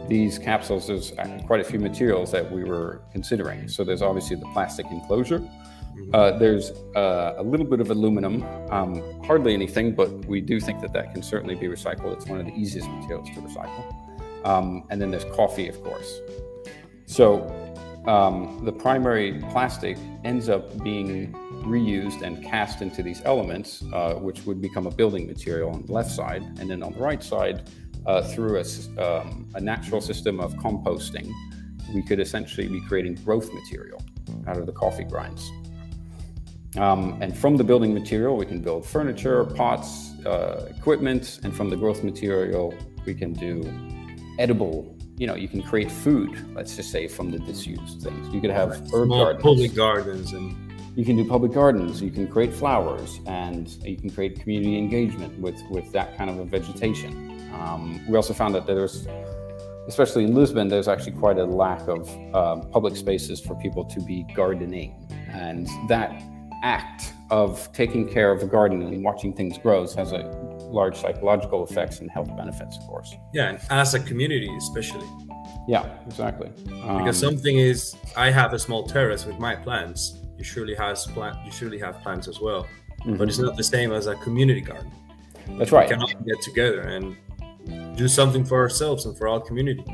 these 0.09 0.39
capsules, 0.39 0.87
there's 0.87 1.13
quite 1.45 1.61
a 1.61 1.63
few 1.63 1.79
materials 1.79 2.31
that 2.31 2.51
we 2.51 2.63
were 2.63 3.01
considering. 3.11 3.67
So 3.67 3.83
there's 3.83 4.01
obviously 4.01 4.35
the 4.35 4.47
plastic 4.53 4.85
enclosure. 4.87 5.39
Mm-hmm. 5.39 6.15
Uh, 6.15 6.31
there's 6.37 6.71
uh, 6.95 7.35
a 7.37 7.43
little 7.43 7.65
bit 7.65 7.79
of 7.79 7.89
aluminum, 7.91 8.43
um, 8.71 9.23
hardly 9.23 9.53
anything, 9.53 9.95
but 9.95 10.09
we 10.25 10.41
do 10.41 10.59
think 10.59 10.81
that 10.81 10.93
that 10.93 11.13
can 11.13 11.21
certainly 11.23 11.55
be 11.55 11.67
recycled. 11.67 12.13
It's 12.13 12.25
one 12.25 12.39
of 12.39 12.45
the 12.45 12.53
easiest 12.53 12.89
materials 12.89 13.29
to 13.29 13.41
recycle. 13.41 14.45
Um, 14.45 14.83
and 14.89 15.01
then 15.01 15.11
there's 15.11 15.25
coffee, 15.25 15.67
of 15.67 15.81
course. 15.83 16.19
So 17.05 17.47
um, 18.07 18.61
the 18.63 18.71
primary 18.71 19.41
plastic 19.51 19.97
ends 20.23 20.47
up 20.49 20.81
being 20.83 21.33
reused 21.65 22.21
and 22.21 22.43
cast 22.43 22.81
into 22.81 23.03
these 23.03 23.21
elements, 23.25 23.83
uh, 23.93 24.13
which 24.13 24.45
would 24.45 24.61
become 24.61 24.87
a 24.87 24.91
building 24.91 25.27
material 25.27 25.69
on 25.71 25.85
the 25.85 25.91
left 25.91 26.11
side. 26.11 26.43
And 26.59 26.69
then 26.69 26.81
on 26.81 26.93
the 26.93 26.99
right 26.99 27.21
side, 27.21 27.69
uh, 28.05 28.21
through 28.23 28.57
a, 28.57 29.01
um, 29.01 29.49
a 29.55 29.61
natural 29.61 30.01
system 30.01 30.39
of 30.39 30.53
composting, 30.55 31.31
we 31.93 32.01
could 32.01 32.19
essentially 32.19 32.67
be 32.67 32.81
creating 32.81 33.15
growth 33.15 33.51
material 33.53 34.01
out 34.47 34.57
of 34.57 34.65
the 34.65 34.71
coffee 34.71 35.03
grinds. 35.03 35.51
Um, 36.77 37.17
and 37.21 37.35
from 37.35 37.57
the 37.57 37.63
building 37.63 37.93
material, 37.93 38.37
we 38.37 38.45
can 38.45 38.61
build 38.61 38.85
furniture, 38.85 39.43
pots, 39.43 40.13
uh, 40.25 40.67
equipment, 40.69 41.39
and 41.43 41.55
from 41.55 41.69
the 41.69 41.75
growth 41.75 42.03
material, 42.03 42.73
we 43.05 43.13
can 43.15 43.33
do 43.33 43.63
edible. 44.37 44.95
You 45.17 45.27
know, 45.27 45.35
you 45.35 45.47
can 45.47 45.61
create 45.61 45.91
food. 45.91 46.55
Let's 46.55 46.75
just 46.75 46.91
say 46.91 47.07
from 47.07 47.31
the 47.31 47.39
disused 47.39 48.01
things. 48.01 48.33
You 48.33 48.39
could 48.39 48.51
have 48.51 48.69
right. 48.69 48.79
herb 48.93 49.07
Small 49.07 49.23
gardens. 49.23 49.43
public 49.43 49.75
gardens 49.75 50.33
and. 50.33 50.65
You 50.95 51.05
can 51.05 51.15
do 51.15 51.23
public 51.23 51.53
gardens. 51.53 52.01
You 52.01 52.11
can 52.11 52.27
create 52.27 52.53
flowers, 52.53 53.21
and 53.25 53.69
you 53.85 53.95
can 53.95 54.09
create 54.09 54.39
community 54.41 54.77
engagement 54.77 55.39
with 55.39 55.61
with 55.69 55.91
that 55.93 56.17
kind 56.17 56.29
of 56.29 56.39
a 56.39 56.45
vegetation. 56.45 57.28
Um, 57.53 58.05
we 58.07 58.15
also 58.15 58.33
found 58.33 58.55
that 58.55 58.65
there's, 58.65 59.07
especially 59.87 60.25
in 60.25 60.35
Lisbon, 60.35 60.67
there's 60.67 60.87
actually 60.87 61.13
quite 61.13 61.37
a 61.37 61.45
lack 61.45 61.87
of 61.87 62.09
uh, 62.33 62.57
public 62.71 62.95
spaces 62.95 63.39
for 63.39 63.55
people 63.55 63.85
to 63.85 64.01
be 64.01 64.23
gardening, 64.35 65.07
and 65.31 65.67
that 65.87 66.21
act 66.63 67.13
of 67.31 67.71
taking 67.73 68.07
care 68.07 68.31
of 68.31 68.41
a 68.41 68.45
garden 68.45 68.81
and 68.81 69.03
watching 69.03 69.33
things 69.33 69.57
grow 69.57 69.87
has 69.87 70.11
a 70.11 70.23
large 70.71 70.97
psychological 70.97 71.65
effects 71.65 71.99
and 71.99 72.09
health 72.11 72.35
benefits, 72.35 72.77
of 72.77 72.83
course. 72.83 73.15
Yeah, 73.33 73.49
and 73.49 73.59
as 73.69 73.93
a 73.93 73.99
community, 73.99 74.49
especially. 74.57 75.07
Yeah, 75.67 75.87
exactly. 76.07 76.51
Um, 76.83 76.99
because 76.99 77.19
something 77.19 77.57
is, 77.57 77.95
I 78.17 78.31
have 78.31 78.53
a 78.53 78.59
small 78.59 78.87
terrace 78.87 79.25
with 79.25 79.39
my 79.39 79.55
plants. 79.55 80.19
You 80.37 80.43
surely 80.43 80.75
has 80.75 81.05
plant. 81.07 81.37
You 81.45 81.51
surely 81.51 81.79
have 81.79 82.01
plants 82.01 82.27
as 82.27 82.39
well, 82.39 82.63
mm-hmm. 83.01 83.17
but 83.17 83.27
it's 83.27 83.39
not 83.39 83.55
the 83.55 83.63
same 83.63 83.91
as 83.91 84.07
a 84.07 84.15
community 84.15 84.61
garden. 84.61 84.91
That's 85.57 85.71
right. 85.71 85.87
We 85.87 85.95
cannot 85.95 86.25
get 86.25 86.41
together 86.41 86.81
and 86.81 87.15
do 87.95 88.07
something 88.07 88.43
for 88.43 88.57
ourselves 88.57 89.05
and 89.05 89.17
for 89.17 89.27
our 89.27 89.39
community. 89.39 89.85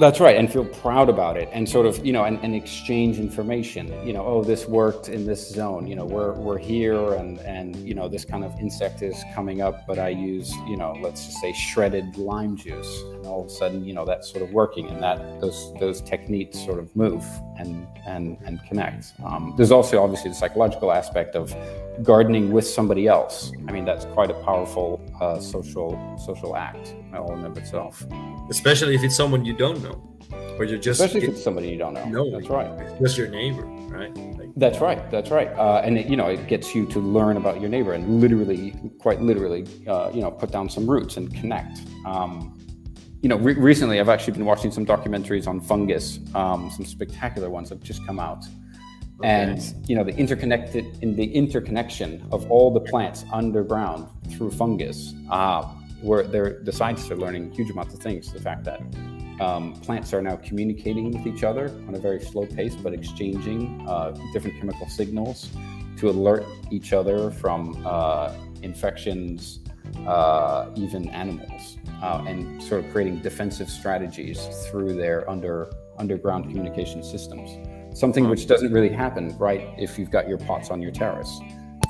That's 0.00 0.18
right, 0.18 0.36
and 0.36 0.50
feel 0.50 0.64
proud 0.64 1.10
about 1.10 1.36
it, 1.36 1.50
and 1.52 1.68
sort 1.68 1.84
of 1.84 2.04
you 2.06 2.10
know, 2.10 2.24
and, 2.24 2.38
and 2.42 2.54
exchange 2.54 3.18
information. 3.18 3.92
You 4.06 4.14
know, 4.14 4.24
oh, 4.24 4.42
this 4.42 4.66
worked 4.66 5.10
in 5.10 5.26
this 5.26 5.46
zone. 5.50 5.86
You 5.86 5.94
know, 5.94 6.06
we're 6.06 6.32
we're 6.32 6.56
here, 6.56 7.12
and 7.12 7.38
and 7.40 7.76
you 7.76 7.94
know, 7.94 8.08
this 8.08 8.24
kind 8.24 8.42
of 8.42 8.58
insect 8.58 9.02
is 9.02 9.22
coming 9.34 9.60
up, 9.60 9.86
but 9.86 9.98
I 9.98 10.08
use 10.08 10.54
you 10.66 10.78
know, 10.78 10.96
let's 11.02 11.26
just 11.26 11.38
say 11.40 11.52
shredded 11.52 12.16
lime 12.16 12.56
juice, 12.56 13.02
and 13.12 13.26
all 13.26 13.42
of 13.42 13.48
a 13.48 13.50
sudden, 13.50 13.84
you 13.84 13.92
know, 13.92 14.06
that's 14.06 14.30
sort 14.30 14.42
of 14.42 14.52
working, 14.52 14.88
and 14.88 15.02
that 15.02 15.38
those 15.38 15.74
those 15.78 16.00
techniques 16.00 16.64
sort 16.64 16.78
of 16.78 16.96
move 16.96 17.22
and 17.58 17.86
and 18.06 18.38
and 18.42 18.58
connect. 18.66 19.12
Um, 19.22 19.52
there's 19.58 19.70
also 19.70 20.02
obviously 20.02 20.30
the 20.30 20.36
psychological 20.36 20.92
aspect 20.92 21.36
of 21.36 21.54
gardening 22.02 22.52
with 22.52 22.66
somebody 22.66 23.06
else. 23.06 23.52
I 23.68 23.72
mean, 23.72 23.84
that's 23.84 24.04
quite 24.06 24.30
a 24.30 24.34
powerful 24.44 25.00
uh, 25.20 25.40
social 25.40 26.18
social 26.18 26.56
act 26.56 26.94
all 27.14 27.36
in 27.36 27.44
of 27.44 27.56
itself. 27.56 28.06
Especially 28.48 28.94
if 28.94 29.02
it's 29.02 29.16
someone 29.16 29.44
you 29.44 29.52
don't 29.52 29.82
know, 29.82 30.02
or 30.58 30.64
you're 30.64 30.78
just 30.78 31.00
especially 31.00 31.26
if 31.26 31.34
it's 31.34 31.42
somebody 31.42 31.68
you 31.68 31.78
don't 31.78 31.94
know. 31.94 32.04
No, 32.04 32.30
that's 32.30 32.48
right. 32.48 32.68
It's 32.80 33.00
just 33.00 33.18
your 33.18 33.28
neighbor, 33.28 33.62
right? 33.62 34.14
Like, 34.38 34.50
that's 34.56 34.80
right. 34.80 35.10
That's 35.10 35.30
right. 35.30 35.48
Uh, 35.48 35.82
and 35.84 35.98
it, 35.98 36.06
you 36.06 36.16
know, 36.16 36.26
it 36.26 36.46
gets 36.46 36.74
you 36.74 36.86
to 36.86 37.00
learn 37.00 37.36
about 37.36 37.60
your 37.60 37.70
neighbor 37.70 37.92
and 37.92 38.20
literally, 38.20 38.74
quite 38.98 39.20
literally, 39.20 39.66
uh, 39.86 40.10
you 40.12 40.20
know, 40.20 40.30
put 40.30 40.50
down 40.50 40.68
some 40.68 40.88
roots 40.88 41.16
and 41.16 41.34
connect. 41.34 41.80
Um, 42.06 42.58
you 43.22 43.28
know, 43.28 43.36
re- 43.36 43.54
recently 43.54 44.00
I've 44.00 44.08
actually 44.08 44.32
been 44.32 44.46
watching 44.46 44.70
some 44.70 44.86
documentaries 44.86 45.46
on 45.46 45.60
fungus. 45.60 46.18
Um, 46.34 46.70
some 46.70 46.86
spectacular 46.86 47.50
ones 47.50 47.68
have 47.68 47.80
just 47.80 48.04
come 48.06 48.18
out 48.18 48.44
And 49.22 49.60
you 49.86 49.96
know 49.96 50.04
the 50.04 50.16
interconnected 50.16 50.98
in 51.02 51.14
the 51.14 51.24
interconnection 51.24 52.26
of 52.32 52.50
all 52.50 52.72
the 52.72 52.80
plants 52.80 53.24
underground 53.32 54.08
through 54.30 54.50
fungus, 54.52 55.14
uh, 55.30 55.62
where 56.00 56.22
the 56.22 56.72
scientists 56.72 57.10
are 57.10 57.16
learning 57.16 57.52
huge 57.52 57.70
amounts 57.70 57.94
of 57.94 58.00
things. 58.00 58.32
The 58.32 58.40
fact 58.40 58.64
that 58.64 58.80
um, 59.40 59.74
plants 59.80 60.12
are 60.12 60.22
now 60.22 60.36
communicating 60.36 61.10
with 61.12 61.26
each 61.26 61.44
other 61.44 61.68
on 61.88 61.94
a 61.94 61.98
very 61.98 62.20
slow 62.20 62.46
pace, 62.46 62.76
but 62.76 62.92
exchanging 62.92 63.84
uh, 63.88 64.14
different 64.32 64.58
chemical 64.58 64.88
signals 64.88 65.50
to 65.96 66.08
alert 66.08 66.44
each 66.70 66.92
other 66.92 67.30
from 67.30 67.82
uh, 67.86 68.34
infections, 68.62 69.60
uh, 70.06 70.70
even 70.76 71.08
animals, 71.10 71.78
uh, 72.02 72.24
and 72.26 72.62
sort 72.62 72.84
of 72.84 72.90
creating 72.92 73.20
defensive 73.20 73.68
strategies 73.68 74.46
through 74.70 74.94
their 74.94 75.28
under 75.28 75.70
underground 75.98 76.48
communication 76.48 77.02
systems 77.02 77.50
something 77.94 78.28
which 78.28 78.46
doesn't 78.46 78.72
really 78.72 78.88
happen 78.88 79.36
right 79.38 79.68
if 79.78 79.98
you've 79.98 80.10
got 80.10 80.28
your 80.28 80.38
pots 80.38 80.70
on 80.70 80.80
your 80.80 80.90
terrace 80.90 81.40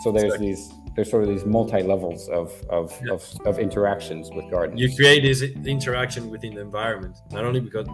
so 0.02 0.11
there's 0.11 0.38
these 0.38 0.73
there's 0.97 1.11
sort 1.11 1.23
of 1.23 1.28
these 1.28 1.45
multi 1.45 1.83
levels 1.83 2.28
of 2.28 2.52
of, 2.69 2.99
yeah. 3.04 3.12
of 3.12 3.40
of 3.47 3.59
interactions 3.59 4.30
with 4.30 4.50
gardens 4.50 4.80
you 4.80 4.95
create 4.95 5.23
this 5.23 5.42
interaction 5.42 6.30
within 6.30 6.54
the 6.54 6.61
environment 6.61 7.16
not 7.30 7.45
only 7.45 7.61
because 7.61 7.87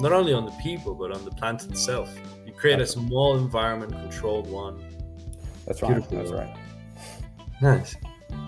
not 0.00 0.12
only 0.12 0.32
on 0.32 0.44
the 0.44 0.54
people 0.62 0.94
but 0.94 1.10
on 1.10 1.24
the 1.24 1.30
plant 1.32 1.64
itself 1.64 2.14
you 2.46 2.52
create 2.52 2.78
that's 2.78 2.96
a 2.96 2.98
small 2.98 3.36
environment 3.36 3.92
controlled 3.92 4.48
one 4.50 4.82
that's 5.66 5.82
right 5.82 5.92
Beautiful. 5.92 6.18
that's 6.18 6.30
right 6.30 6.56
nice 7.60 7.96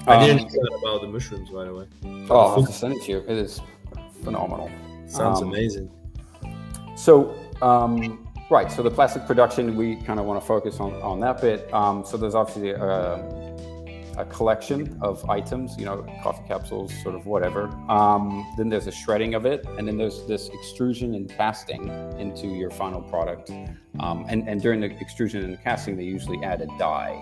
I 0.07 0.25
didn't 0.25 0.47
um, 0.47 0.53
know 0.53 0.77
about 0.79 1.01
the 1.01 1.09
mushrooms, 1.09 1.51
by 1.51 1.65
the 1.65 1.75
way. 1.75 1.87
Oh, 2.31 2.55
I'll 2.55 2.67
send 2.67 2.95
it 2.95 3.03
to 3.05 3.13
you. 3.13 3.19
It 3.27 3.37
is 3.37 3.61
phenomenal. 4.23 4.71
Sounds 5.07 5.43
um, 5.43 5.49
amazing. 5.49 5.91
So, 6.97 7.35
um, 7.61 8.26
Right. 8.49 8.71
So 8.71 8.85
the 8.85 8.93
plastic 8.93 9.27
production, 9.27 9.75
we 9.75 9.97
kind 9.97 10.21
of 10.21 10.27
want 10.27 10.41
to 10.41 10.47
focus 10.47 10.79
on, 10.79 10.95
on 11.03 11.19
that 11.21 11.41
bit. 11.41 11.73
Um, 11.75 12.05
so 12.05 12.17
there's 12.17 12.37
obviously 12.37 12.71
a, 12.71 13.57
a, 14.17 14.25
collection 14.27 14.97
of 15.03 15.29
items, 15.29 15.75
you 15.77 15.85
know, 15.85 16.07
coffee 16.23 16.45
capsules, 16.47 16.93
sort 17.03 17.17
of 17.17 17.27
whatever. 17.27 17.67
Um, 17.89 18.47
then 18.57 18.69
there's 18.69 18.87
a 18.87 18.93
shredding 18.93 19.35
of 19.35 19.47
it, 19.47 19.67
and 19.77 19.89
then 19.89 19.97
there's 19.99 20.25
this 20.29 20.49
extrusion 20.51 21.15
and 21.15 21.29
casting 21.29 21.89
into 22.21 22.47
your 22.47 22.71
final 22.71 23.03
product. 23.03 23.51
Um, 23.99 24.25
and, 24.29 24.49
and 24.49 24.63
during 24.63 24.79
the 24.79 24.97
extrusion 25.01 25.43
and 25.43 25.61
casting, 25.65 25.97
they 25.97 26.05
usually 26.05 26.41
add 26.45 26.61
a 26.61 26.67
dye, 26.79 27.21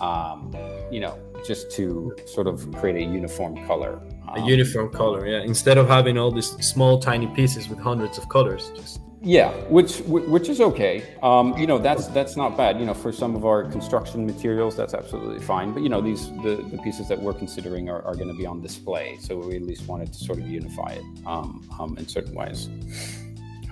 um, 0.00 0.54
you 0.88 1.00
know, 1.00 1.18
just 1.44 1.72
to 1.72 2.14
sort 2.26 2.46
of 2.46 2.70
create 2.76 2.94
a 2.94 3.10
uniform 3.10 3.66
color. 3.66 4.00
a 4.36 4.40
uniform 4.40 4.88
color, 4.92 5.26
yeah. 5.26 5.42
Instead 5.42 5.78
of 5.78 5.88
having 5.88 6.16
all 6.16 6.30
these 6.30 6.50
small, 6.64 7.00
tiny 7.00 7.26
pieces 7.34 7.68
with 7.68 7.80
hundreds 7.80 8.18
of 8.18 8.28
colors, 8.28 8.70
just 8.76 9.00
yeah, 9.24 9.52
which 9.68 10.00
which 10.00 10.50
is 10.50 10.60
okay. 10.60 11.16
Um, 11.22 11.56
you 11.56 11.66
know, 11.66 11.78
that's 11.78 12.08
that's 12.08 12.36
not 12.36 12.58
bad. 12.58 12.78
You 12.78 12.84
know, 12.84 12.92
for 12.92 13.10
some 13.10 13.34
of 13.34 13.46
our 13.46 13.64
construction 13.64 14.26
materials, 14.26 14.76
that's 14.76 14.92
absolutely 14.92 15.40
fine. 15.40 15.72
But 15.72 15.82
you 15.82 15.88
know, 15.88 16.02
these 16.02 16.28
the, 16.42 16.62
the 16.70 16.78
pieces 16.84 17.08
that 17.08 17.20
we're 17.20 17.32
considering 17.32 17.88
are, 17.88 18.02
are 18.02 18.14
going 18.14 18.28
to 18.28 18.34
be 18.34 18.44
on 18.44 18.60
display, 18.60 19.16
so 19.20 19.38
we 19.38 19.56
at 19.56 19.62
least 19.62 19.88
wanted 19.88 20.12
to 20.12 20.18
sort 20.18 20.38
of 20.38 20.46
unify 20.46 20.92
it 20.92 21.04
um, 21.24 21.66
um, 21.80 21.96
in 21.96 22.06
certain 22.06 22.34
ways. 22.34 22.68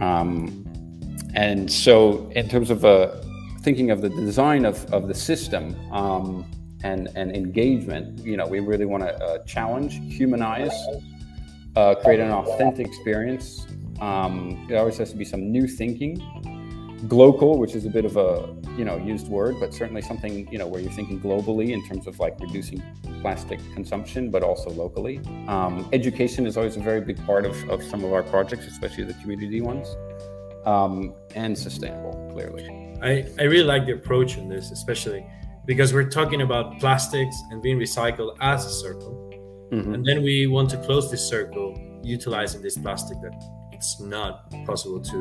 Um, 0.00 0.64
and 1.34 1.70
so, 1.70 2.30
in 2.34 2.48
terms 2.48 2.70
of 2.70 2.86
uh, 2.86 3.16
thinking 3.60 3.90
of 3.90 4.00
the 4.00 4.08
design 4.08 4.64
of, 4.64 4.90
of 4.90 5.06
the 5.06 5.14
system 5.14 5.76
um, 5.92 6.46
and 6.82 7.10
and 7.14 7.30
engagement, 7.36 8.24
you 8.24 8.38
know, 8.38 8.46
we 8.46 8.60
really 8.60 8.86
want 8.86 9.02
to 9.02 9.14
uh, 9.22 9.44
challenge, 9.44 10.00
humanize, 10.16 10.72
uh, 11.76 11.94
create 11.96 12.20
an 12.20 12.30
authentic 12.30 12.86
experience 12.86 13.66
um, 14.02 14.66
there 14.68 14.78
always 14.78 14.98
has 14.98 15.10
to 15.12 15.16
be 15.16 15.24
some 15.24 15.52
new 15.52 15.66
thinking. 15.68 16.18
Global, 17.08 17.58
which 17.58 17.74
is 17.74 17.84
a 17.84 17.90
bit 17.90 18.04
of 18.04 18.16
a 18.16 18.54
you 18.76 18.84
know 18.84 18.96
used 18.96 19.28
word, 19.28 19.56
but 19.58 19.72
certainly 19.74 20.02
something 20.02 20.48
you 20.52 20.58
know 20.58 20.66
where 20.66 20.80
you're 20.80 20.92
thinking 20.92 21.20
globally 21.20 21.70
in 21.70 21.86
terms 21.88 22.06
of 22.06 22.18
like 22.20 22.38
reducing 22.40 22.82
plastic 23.22 23.58
consumption, 23.74 24.30
but 24.30 24.42
also 24.42 24.70
locally. 24.70 25.20
Um, 25.48 25.88
education 25.92 26.46
is 26.46 26.56
always 26.56 26.76
a 26.76 26.80
very 26.80 27.00
big 27.00 27.24
part 27.26 27.44
of, 27.44 27.56
of 27.70 27.82
some 27.82 28.04
of 28.04 28.12
our 28.12 28.22
projects, 28.22 28.66
especially 28.66 29.04
the 29.04 29.14
community 29.14 29.60
ones, 29.60 29.88
um, 30.64 31.14
and 31.34 31.58
sustainable, 31.58 32.30
clearly. 32.32 32.64
I, 33.02 33.26
I 33.38 33.44
really 33.44 33.64
like 33.64 33.86
the 33.86 33.94
approach 33.94 34.36
in 34.36 34.48
this, 34.48 34.70
especially 34.70 35.26
because 35.64 35.92
we're 35.92 36.08
talking 36.08 36.42
about 36.42 36.78
plastics 36.78 37.36
and 37.50 37.62
being 37.62 37.78
recycled 37.78 38.36
as 38.40 38.64
a 38.64 38.70
circle. 38.70 39.30
Mm-hmm. 39.72 39.94
And 39.94 40.04
then 40.04 40.22
we 40.22 40.46
want 40.46 40.70
to 40.70 40.76
close 40.76 41.10
this 41.10 41.26
circle 41.26 41.76
utilizing 42.04 42.62
this 42.62 42.76
plastic 42.78 43.20
that 43.22 43.32
it's 43.82 43.98
not 43.98 44.48
possible 44.64 45.00
to 45.00 45.20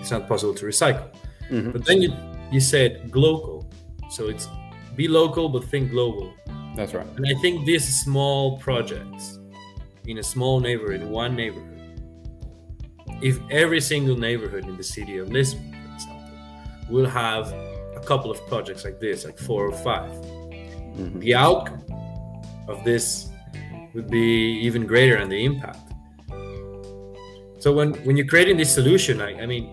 it's 0.00 0.10
not 0.10 0.26
possible 0.26 0.52
to 0.52 0.66
recycle. 0.66 1.08
Mm-hmm. 1.48 1.70
But 1.70 1.84
then 1.86 2.02
you 2.02 2.12
you 2.50 2.58
said 2.60 3.10
global, 3.12 3.70
so 4.10 4.28
it's 4.28 4.48
be 4.96 5.06
local 5.06 5.48
but 5.48 5.62
think 5.64 5.92
global. 5.92 6.34
That's 6.74 6.94
right. 6.94 7.06
And 7.16 7.24
I 7.32 7.34
think 7.40 7.64
these 7.64 7.86
small 8.04 8.58
projects 8.58 9.38
in 10.10 10.18
a 10.18 10.22
small 10.22 10.58
neighborhood, 10.58 11.00
in 11.02 11.10
one 11.10 11.36
neighborhood, 11.36 11.80
if 13.22 13.38
every 13.50 13.80
single 13.80 14.16
neighborhood 14.16 14.64
in 14.64 14.76
the 14.76 14.82
city 14.96 15.18
of 15.18 15.30
Lisbon, 15.30 15.70
for 15.70 15.94
example, 15.94 16.94
will 16.94 17.06
have 17.06 17.46
a 17.94 18.02
couple 18.04 18.30
of 18.32 18.38
projects 18.48 18.84
like 18.84 18.98
this, 18.98 19.24
like 19.24 19.38
four 19.38 19.62
or 19.70 19.76
5 19.90 20.10
Mhm. 20.96 21.20
the 21.20 21.34
outcome 21.34 21.84
of 22.68 22.82
this 22.84 23.30
would 23.94 24.10
be 24.10 24.28
even 24.66 24.86
greater 24.86 25.16
and 25.22 25.30
the 25.30 25.44
impact. 25.44 25.91
So 27.62 27.72
when 27.72 27.94
when 28.02 28.16
you're 28.16 28.26
creating 28.26 28.56
this 28.56 28.74
solution, 28.74 29.20
I, 29.20 29.40
I 29.42 29.46
mean, 29.46 29.64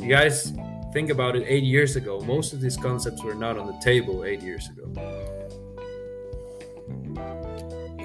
you 0.00 0.08
guys 0.08 0.52
think 0.92 1.08
about 1.08 1.34
it. 1.34 1.44
Eight 1.46 1.64
years 1.64 1.96
ago, 1.96 2.20
most 2.20 2.52
of 2.52 2.60
these 2.60 2.76
concepts 2.76 3.24
were 3.24 3.34
not 3.34 3.56
on 3.56 3.66
the 3.66 3.78
table. 3.80 4.22
Eight 4.22 4.42
years 4.42 4.68
ago. 4.68 4.84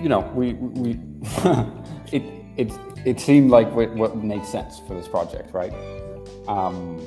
you 0.02 0.08
know, 0.08 0.22
we 0.34 0.54
we 0.54 0.92
it 2.14 2.24
it 2.56 2.72
it 3.04 3.20
seemed 3.20 3.52
like 3.52 3.70
what, 3.76 3.94
what 3.96 4.16
made 4.16 4.46
sense 4.46 4.80
for 4.88 4.94
this 4.94 5.10
project, 5.10 5.54
right? 5.54 5.74
Um, 6.48 7.06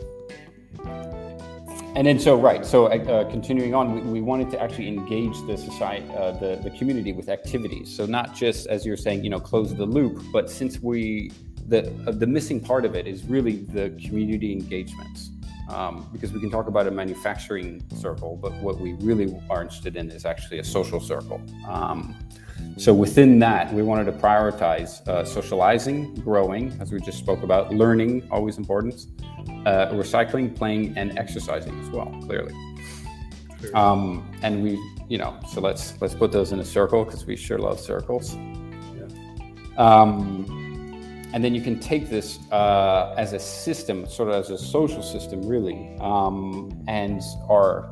and 1.96 2.06
then 2.06 2.18
so 2.20 2.36
right, 2.36 2.66
so 2.66 2.88
uh, 2.88 3.30
continuing 3.30 3.74
on, 3.74 3.94
we, 3.94 4.00
we 4.02 4.20
wanted 4.20 4.50
to 4.50 4.60
actually 4.60 4.88
engage 4.88 5.40
the 5.46 5.56
society, 5.56 6.06
uh, 6.14 6.32
the 6.32 6.60
the 6.62 6.70
community 6.76 7.14
with 7.14 7.30
activities. 7.30 7.96
So 7.96 8.04
not 8.04 8.34
just 8.34 8.66
as 8.66 8.84
you're 8.84 8.98
saying, 8.98 9.24
you 9.24 9.30
know, 9.30 9.40
close 9.40 9.74
the 9.74 9.86
loop, 9.86 10.22
but 10.34 10.50
since 10.50 10.82
we 10.82 11.30
the 11.68 11.92
uh, 12.06 12.12
the 12.12 12.26
missing 12.26 12.60
part 12.60 12.84
of 12.84 12.94
it 12.94 13.06
is 13.06 13.24
really 13.24 13.56
the 13.56 13.90
community 14.06 14.52
engagements. 14.52 15.30
Um, 15.68 16.08
because 16.12 16.32
we 16.32 16.38
can 16.38 16.48
talk 16.48 16.68
about 16.68 16.86
a 16.86 16.92
manufacturing 16.92 17.82
circle, 17.96 18.38
but 18.40 18.52
what 18.62 18.78
we 18.78 18.92
really 19.00 19.36
are 19.50 19.62
interested 19.62 19.96
in 19.96 20.12
is 20.12 20.24
actually 20.24 20.60
a 20.60 20.64
social 20.64 21.00
circle. 21.00 21.40
Um, 21.68 22.14
so 22.76 22.94
within 22.94 23.40
that, 23.40 23.74
we 23.74 23.82
wanted 23.82 24.04
to 24.04 24.12
prioritize 24.12 25.06
uh, 25.08 25.24
socializing, 25.24 26.14
growing, 26.16 26.72
as 26.80 26.92
we 26.92 27.00
just 27.00 27.18
spoke 27.18 27.42
about, 27.42 27.74
learning, 27.74 28.28
always 28.30 28.58
important, 28.58 29.06
uh, 29.66 29.88
recycling, 29.88 30.54
playing, 30.54 30.96
and 30.96 31.18
exercising 31.18 31.76
as 31.80 31.90
well. 31.90 32.16
Clearly, 32.26 32.54
Sure. 33.60 33.76
um, 33.76 34.30
and 34.42 34.62
we, 34.62 34.78
you 35.08 35.18
know, 35.18 35.36
so 35.52 35.60
let's 35.60 36.00
let's 36.00 36.14
put 36.14 36.30
those 36.30 36.52
in 36.52 36.60
a 36.60 36.64
circle 36.64 37.04
because 37.04 37.26
we 37.26 37.34
sure 37.34 37.58
love 37.58 37.80
circles. 37.80 38.36
Um, 39.76 40.65
and 41.36 41.44
then 41.44 41.54
you 41.54 41.60
can 41.60 41.78
take 41.78 42.08
this 42.08 42.38
uh, 42.50 43.14
as 43.18 43.34
a 43.34 43.38
system, 43.38 44.08
sort 44.08 44.30
of 44.30 44.36
as 44.36 44.48
a 44.48 44.56
social 44.56 45.02
system, 45.02 45.46
really. 45.46 45.94
Um, 46.00 46.82
and 46.88 47.20
our 47.50 47.90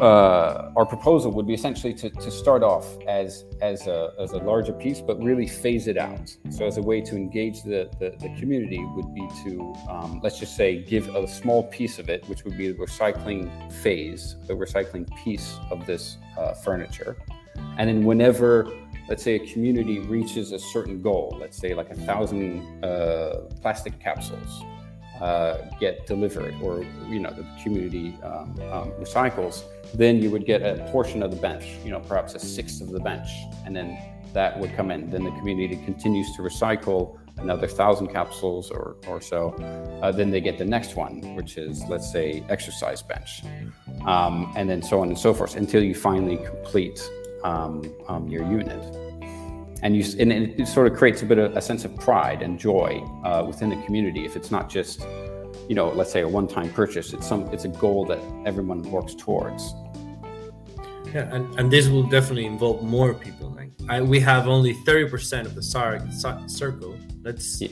uh, 0.00 0.72
our 0.74 0.84
proposal 0.84 1.30
would 1.30 1.46
be 1.46 1.54
essentially 1.54 1.94
to, 1.94 2.10
to 2.10 2.28
start 2.28 2.64
off 2.64 2.86
as 3.06 3.44
as 3.60 3.86
a, 3.86 4.14
as 4.18 4.32
a 4.32 4.38
larger 4.38 4.72
piece, 4.72 5.00
but 5.00 5.22
really 5.22 5.46
phase 5.46 5.86
it 5.86 5.96
out. 5.96 6.36
So 6.50 6.66
as 6.66 6.76
a 6.76 6.82
way 6.82 7.02
to 7.02 7.14
engage 7.14 7.62
the, 7.62 7.88
the, 8.00 8.16
the 8.18 8.34
community 8.40 8.84
would 8.96 9.14
be 9.14 9.28
to 9.44 9.72
um, 9.88 10.20
let's 10.24 10.40
just 10.40 10.56
say 10.56 10.82
give 10.82 11.14
a 11.14 11.28
small 11.28 11.62
piece 11.62 12.00
of 12.00 12.08
it, 12.08 12.28
which 12.28 12.42
would 12.42 12.58
be 12.58 12.66
the 12.66 12.74
recycling 12.74 13.70
phase, 13.70 14.34
the 14.48 14.54
recycling 14.54 15.06
piece 15.22 15.56
of 15.70 15.86
this 15.86 16.16
uh, 16.36 16.54
furniture, 16.54 17.16
and 17.78 17.88
then 17.88 18.04
whenever 18.04 18.68
let's 19.12 19.24
say 19.24 19.34
a 19.34 19.46
community 19.52 19.98
reaches 19.98 20.52
a 20.52 20.58
certain 20.58 21.02
goal, 21.02 21.36
let's 21.38 21.58
say 21.58 21.74
like 21.74 21.90
a 21.90 21.94
thousand 21.94 22.82
uh, 22.82 23.42
plastic 23.60 24.00
capsules 24.00 24.62
uh, 25.20 25.58
get 25.78 26.06
delivered, 26.06 26.54
or 26.62 26.82
you 27.10 27.20
know 27.20 27.30
the 27.30 27.46
community 27.62 28.16
um, 28.22 28.58
um, 28.72 28.90
recycles, 28.92 29.64
then 29.92 30.22
you 30.22 30.30
would 30.30 30.46
get 30.46 30.62
a 30.62 30.88
portion 30.90 31.22
of 31.22 31.30
the 31.30 31.36
bench, 31.36 31.66
you 31.84 31.90
know, 31.90 32.00
perhaps 32.00 32.34
a 32.34 32.38
sixth 32.38 32.80
of 32.80 32.88
the 32.88 33.00
bench, 33.00 33.28
and 33.66 33.76
then 33.76 33.98
that 34.32 34.58
would 34.58 34.74
come 34.74 34.90
in. 34.90 35.10
Then 35.10 35.24
the 35.24 35.32
community 35.32 35.76
continues 35.84 36.34
to 36.36 36.40
recycle 36.40 37.18
another 37.36 37.66
thousand 37.66 38.08
capsules 38.08 38.70
or, 38.70 38.96
or 39.06 39.20
so. 39.20 39.50
Uh, 40.02 40.10
then 40.10 40.30
they 40.30 40.40
get 40.40 40.56
the 40.56 40.64
next 40.64 40.96
one, 40.96 41.34
which 41.34 41.58
is, 41.58 41.84
let's 41.84 42.10
say, 42.10 42.42
exercise 42.48 43.02
bench. 43.02 43.42
Um, 44.06 44.50
and 44.56 44.70
then 44.70 44.80
so 44.80 45.02
on 45.02 45.08
and 45.08 45.18
so 45.18 45.34
forth 45.34 45.56
until 45.56 45.82
you 45.82 45.94
finally 45.94 46.38
complete 46.38 46.98
um, 47.44 47.82
um, 48.08 48.28
your 48.28 48.42
unit. 48.50 49.01
And, 49.82 49.96
you, 49.96 50.04
and 50.20 50.32
it 50.32 50.68
sort 50.68 50.86
of 50.90 50.96
creates 50.96 51.22
a 51.22 51.26
bit 51.26 51.38
of 51.38 51.56
a 51.56 51.60
sense 51.60 51.84
of 51.84 51.94
pride 51.96 52.40
and 52.40 52.58
joy 52.58 53.04
uh, 53.24 53.44
within 53.44 53.68
the 53.68 53.76
community 53.84 54.24
if 54.24 54.36
it's 54.36 54.50
not 54.50 54.70
just, 54.70 55.04
you 55.68 55.74
know, 55.74 55.88
let's 55.90 56.12
say 56.12 56.20
a 56.20 56.28
one-time 56.28 56.70
purchase. 56.70 57.12
It's 57.12 57.26
some, 57.26 57.48
it's 57.52 57.64
a 57.64 57.68
goal 57.68 58.04
that 58.06 58.20
everyone 58.46 58.82
works 58.90 59.14
towards. 59.14 59.74
Yeah, 61.12 61.34
and, 61.34 61.58
and 61.58 61.70
this 61.70 61.88
will 61.88 62.04
definitely 62.04 62.46
involve 62.46 62.82
more 62.82 63.12
people. 63.12 63.50
Like 63.50 63.72
I, 63.88 64.00
we 64.00 64.18
have 64.20 64.48
only 64.48 64.72
thirty 64.72 65.10
percent 65.10 65.46
of 65.46 65.54
the 65.54 65.62
sar- 65.62 66.00
circle. 66.48 66.96
Let's 67.22 67.60
Yeah. 67.60 67.68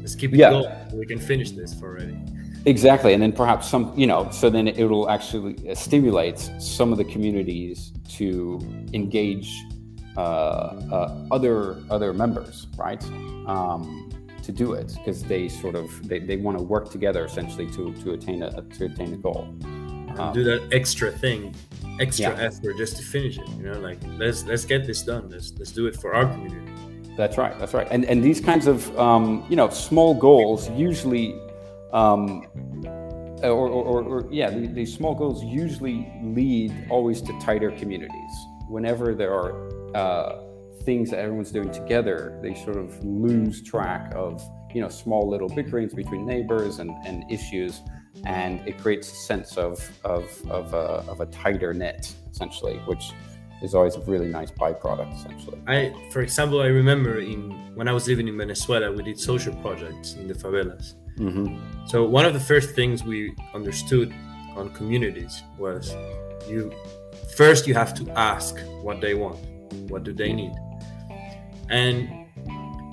let's 0.00 0.14
keep 0.14 0.32
it 0.32 0.38
Yeah. 0.38 0.50
going. 0.50 0.98
We 0.98 1.04
can 1.04 1.18
finish 1.18 1.50
this 1.50 1.74
for 1.74 1.88
already. 1.98 2.16
Exactly, 2.64 3.12
and 3.12 3.22
then 3.22 3.32
perhaps 3.32 3.68
some, 3.68 3.92
you 3.94 4.06
know, 4.06 4.30
so 4.30 4.48
then 4.48 4.68
it 4.68 4.88
will 4.88 5.10
actually 5.10 5.68
uh, 5.68 5.74
stimulate 5.74 6.38
some 6.60 6.92
of 6.92 6.98
the 6.98 7.04
communities 7.04 7.92
to 8.10 8.60
engage 8.94 9.52
other 10.20 11.76
other 11.90 12.12
members, 12.12 12.66
right, 12.76 13.02
um, 13.46 14.10
to 14.42 14.52
do 14.52 14.72
it 14.74 14.92
because 14.96 15.22
they 15.24 15.48
sort 15.48 15.74
of 15.74 15.86
they, 16.08 16.18
they 16.18 16.36
want 16.36 16.58
to 16.58 16.64
work 16.64 16.90
together 16.90 17.24
essentially 17.24 17.66
to 17.72 17.92
to 18.02 18.12
attain 18.12 18.42
a 18.42 18.62
to 18.62 18.84
attain 18.86 19.12
a 19.14 19.16
goal. 19.16 19.48
Um, 20.18 20.32
do 20.34 20.44
that 20.44 20.68
extra 20.72 21.10
thing, 21.10 21.54
extra 22.00 22.30
Yeah. 22.36 22.44
effort 22.46 22.76
just 22.76 22.96
to 22.98 23.02
finish 23.02 23.38
it. 23.38 23.48
You 23.56 23.62
know, 23.64 23.80
like 23.80 23.98
let's 24.18 24.44
let's 24.44 24.64
get 24.64 24.86
this 24.86 25.02
done. 25.02 25.28
Let's 25.30 25.52
let's 25.58 25.72
do 25.72 25.86
it 25.86 25.96
for 25.96 26.14
our 26.14 26.26
community. 26.26 26.70
That's 27.16 27.36
right. 27.38 27.58
That's 27.58 27.74
right. 27.74 27.88
And 27.90 28.04
and 28.04 28.22
these 28.22 28.40
kinds 28.40 28.66
of 28.66 28.96
um, 28.98 29.44
you 29.48 29.56
know 29.56 29.68
small 29.70 30.12
goals 30.14 30.68
usually, 30.70 31.34
um, 31.92 32.46
or, 33.42 33.50
or, 33.50 33.84
or, 33.84 34.02
or 34.02 34.28
yeah, 34.30 34.50
the- 34.50 34.66
these 34.66 34.92
small 34.94 35.14
goals 35.14 35.42
usually 35.44 36.10
lead 36.22 36.72
always 36.90 37.20
to 37.22 37.32
tighter 37.40 37.70
communities. 37.72 38.32
Whenever 38.68 39.14
there 39.14 39.32
are 39.34 39.68
uh, 39.94 40.42
things 40.84 41.10
that 41.10 41.18
everyone's 41.20 41.52
doing 41.52 41.70
together, 41.70 42.38
they 42.42 42.54
sort 42.54 42.76
of 42.76 43.02
lose 43.04 43.62
track 43.62 44.12
of 44.14 44.42
you 44.74 44.80
know 44.80 44.88
small 44.88 45.28
little 45.28 45.48
bickerings 45.48 45.94
between 45.94 46.26
neighbors 46.26 46.78
and, 46.78 46.90
and 47.06 47.30
issues, 47.30 47.80
and 48.24 48.66
it 48.66 48.78
creates 48.78 49.10
a 49.12 49.14
sense 49.14 49.56
of 49.56 49.90
of 50.04 50.24
of 50.50 50.74
a, 50.74 51.04
of 51.10 51.20
a 51.20 51.26
tighter 51.26 51.72
net 51.74 52.12
essentially, 52.30 52.78
which 52.86 53.12
is 53.62 53.74
always 53.74 53.94
a 53.94 54.00
really 54.00 54.28
nice 54.28 54.50
byproduct 54.50 55.14
essentially. 55.14 55.58
I, 55.68 55.94
for 56.10 56.20
example, 56.22 56.60
I 56.62 56.66
remember 56.66 57.20
in 57.20 57.74
when 57.74 57.86
I 57.88 57.92
was 57.92 58.08
living 58.08 58.28
in 58.28 58.36
Venezuela, 58.36 58.90
we 58.92 59.02
did 59.02 59.18
social 59.18 59.54
projects 59.56 60.14
in 60.14 60.26
the 60.28 60.34
favelas. 60.34 60.94
hmm 61.16 61.58
So 61.86 62.04
one 62.04 62.24
of 62.24 62.32
the 62.32 62.40
first 62.40 62.74
things 62.74 63.04
we 63.04 63.34
understood 63.54 64.12
on 64.56 64.70
communities 64.70 65.42
was 65.58 65.94
you 66.48 66.72
first 67.36 67.66
you 67.66 67.74
have 67.74 67.94
to 67.94 68.10
ask 68.12 68.58
what 68.82 69.00
they 69.00 69.14
want, 69.14 69.38
what 69.88 70.04
do 70.04 70.12
they 70.12 70.32
need, 70.32 70.52
and 71.70 72.08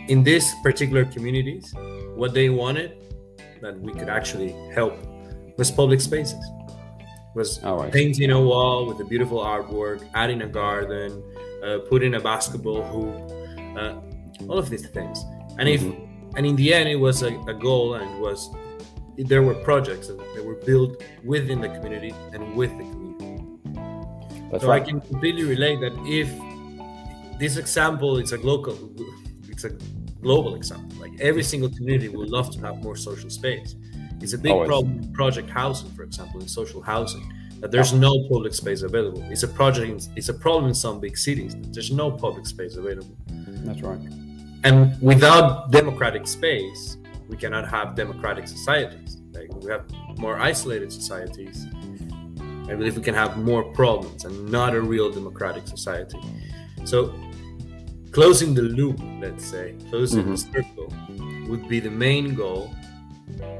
in 0.10 0.24
these 0.24 0.54
particular 0.63 1.06
communities, 1.06 1.74
what 2.15 2.34
they 2.34 2.50
wanted 2.50 2.96
that 3.62 3.80
we 3.80 3.94
could 3.94 4.10
actually 4.10 4.52
help 4.74 4.98
was 5.58 5.70
public 5.70 6.02
spaces. 6.02 6.44
Was 7.36 7.62
right. 7.62 7.94
painting 7.94 8.32
a 8.32 8.42
wall 8.42 8.88
with 8.88 9.00
a 9.02 9.06
beautiful 9.06 9.39
artwork, 9.39 10.04
adding 10.15 10.42
a 10.42 10.48
garden, 10.48 11.24
uh, 11.63 11.80
putting 11.88 12.15
a 12.15 12.20
basketball 12.20 12.82
hoop, 12.84 13.78
uh, 13.78 14.00
all 14.48 14.58
of 14.58 14.70
these 14.70 14.88
things. 14.88 15.24
And 15.60 15.70
if 15.70 15.84
and 16.36 16.46
in 16.46 16.56
the 16.56 16.74
end, 16.74 16.89
it 16.89 16.96
was 16.96 17.22
a, 17.22 17.38
a 17.42 17.54
goal, 17.54 17.96
and 17.96 18.10
it 18.15 18.20
was 18.20 18.50
there 19.18 19.44
were 19.44 19.54
projects 19.54 20.08
that, 20.08 20.18
that 20.18 20.44
were 20.44 20.56
built 20.56 21.04
within 21.24 21.62
the 21.62 21.70
community 21.70 22.15
and 22.34 22.56
with 22.56 22.72
the 22.72 22.84
community. 22.84 23.44
That's 24.52 24.63
so 24.63 24.70
right. 24.70 24.82
I 24.82 24.86
can 24.86 25.02
completely 25.02 25.44
relate 25.44 25.80
that 25.82 25.94
if 26.08 26.30
this 27.39 27.58
example 27.58 28.17
is 28.17 28.34
a 28.34 28.38
local, 28.38 28.78
it's 29.47 29.63
a 29.63 29.71
global 30.21 30.56
example. 30.56 30.97
Like 30.99 31.19
every 31.19 31.43
single 31.43 31.69
community 31.69 32.10
would 32.10 32.30
love 32.30 32.52
to 32.52 32.60
have 32.60 32.84
more 32.84 32.95
social 32.95 33.30
space. 33.30 33.75
It's 34.21 34.34
a 34.34 34.38
big 34.38 34.52
Always. 34.52 34.67
problem 34.67 34.97
in 34.99 35.13
project 35.13 35.49
housing, 35.49 35.89
for 35.91 36.04
example, 36.04 36.41
in 36.41 36.47
social 36.47 36.82
housing, 36.82 37.34
that 37.62 37.71
there's 37.71 37.93
no 37.93 38.28
public 38.30 38.54
space 38.54 38.82
available. 38.82 39.23
It's 39.30 39.43
a 39.43 39.47
project. 39.47 40.10
It's 40.17 40.30
a 40.30 40.34
problem 40.34 40.67
in 40.67 40.75
some 40.75 40.99
big 40.99 41.17
cities. 41.17 41.56
That 41.56 41.73
there's 41.73 41.91
no 41.91 42.12
public 42.12 42.45
space 42.45 42.75
available. 42.75 43.15
That's 43.28 43.82
right. 43.82 43.99
And 44.65 45.02
without 45.02 45.71
democratic 45.71 46.28
space, 46.28 46.97
we 47.30 47.38
cannot 47.38 47.69
have 47.69 47.95
democratic 47.95 48.47
societies. 48.47 49.21
Like 49.32 49.54
we 49.56 49.71
have 49.71 49.86
more 50.17 50.38
isolated 50.38 50.91
societies. 50.91 51.65
I 52.67 52.75
believe 52.75 52.97
we 52.97 53.04
can 53.04 53.15
have 53.15 53.38
more 53.38 53.63
problems 53.73 54.25
and 54.25 54.52
not 54.52 54.75
a 54.75 54.82
real 54.82 55.10
democratic 55.10 55.67
society. 55.67 56.19
So 56.84 57.13
closing 58.12 58.54
the 58.54 58.62
loop, 58.62 59.00
let's 59.19 59.45
say, 59.45 59.76
closing 59.89 60.30
the 60.30 60.38
circle 60.38 60.93
would 61.48 61.67
be 61.67 61.80
the 61.80 61.89
main 61.89 62.36
goal, 62.36 62.74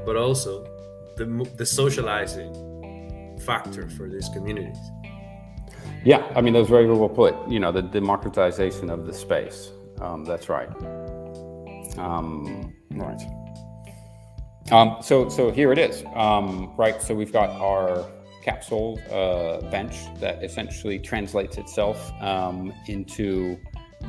but 0.04 0.16
also 0.16 0.64
the, 1.16 1.26
the 1.56 1.66
socializing 1.66 3.38
factor 3.44 3.88
for 3.88 4.08
these 4.08 4.28
communities. 4.30 4.78
Yeah, 6.04 6.26
I 6.34 6.40
mean, 6.40 6.54
that's 6.54 6.68
very 6.68 6.86
well 6.86 7.08
put. 7.08 7.34
You 7.48 7.60
know, 7.60 7.72
the 7.72 7.82
democratization 7.82 8.90
of 8.90 9.06
the 9.06 9.12
space. 9.12 9.70
Um, 10.00 10.24
that's 10.24 10.48
right. 10.48 10.70
Um, 11.98 12.74
right. 12.92 13.20
Um, 14.70 14.96
so, 15.02 15.28
so 15.28 15.50
here 15.50 15.72
it 15.72 15.78
is. 15.78 16.04
Um, 16.14 16.74
right. 16.76 17.02
So 17.02 17.14
we've 17.14 17.32
got 17.32 17.50
our 17.50 18.06
capsule 18.42 18.98
uh, 19.10 19.60
bench 19.70 19.96
that 20.20 20.42
essentially 20.42 20.98
translates 20.98 21.58
itself 21.58 22.10
um, 22.22 22.72
into 22.86 23.58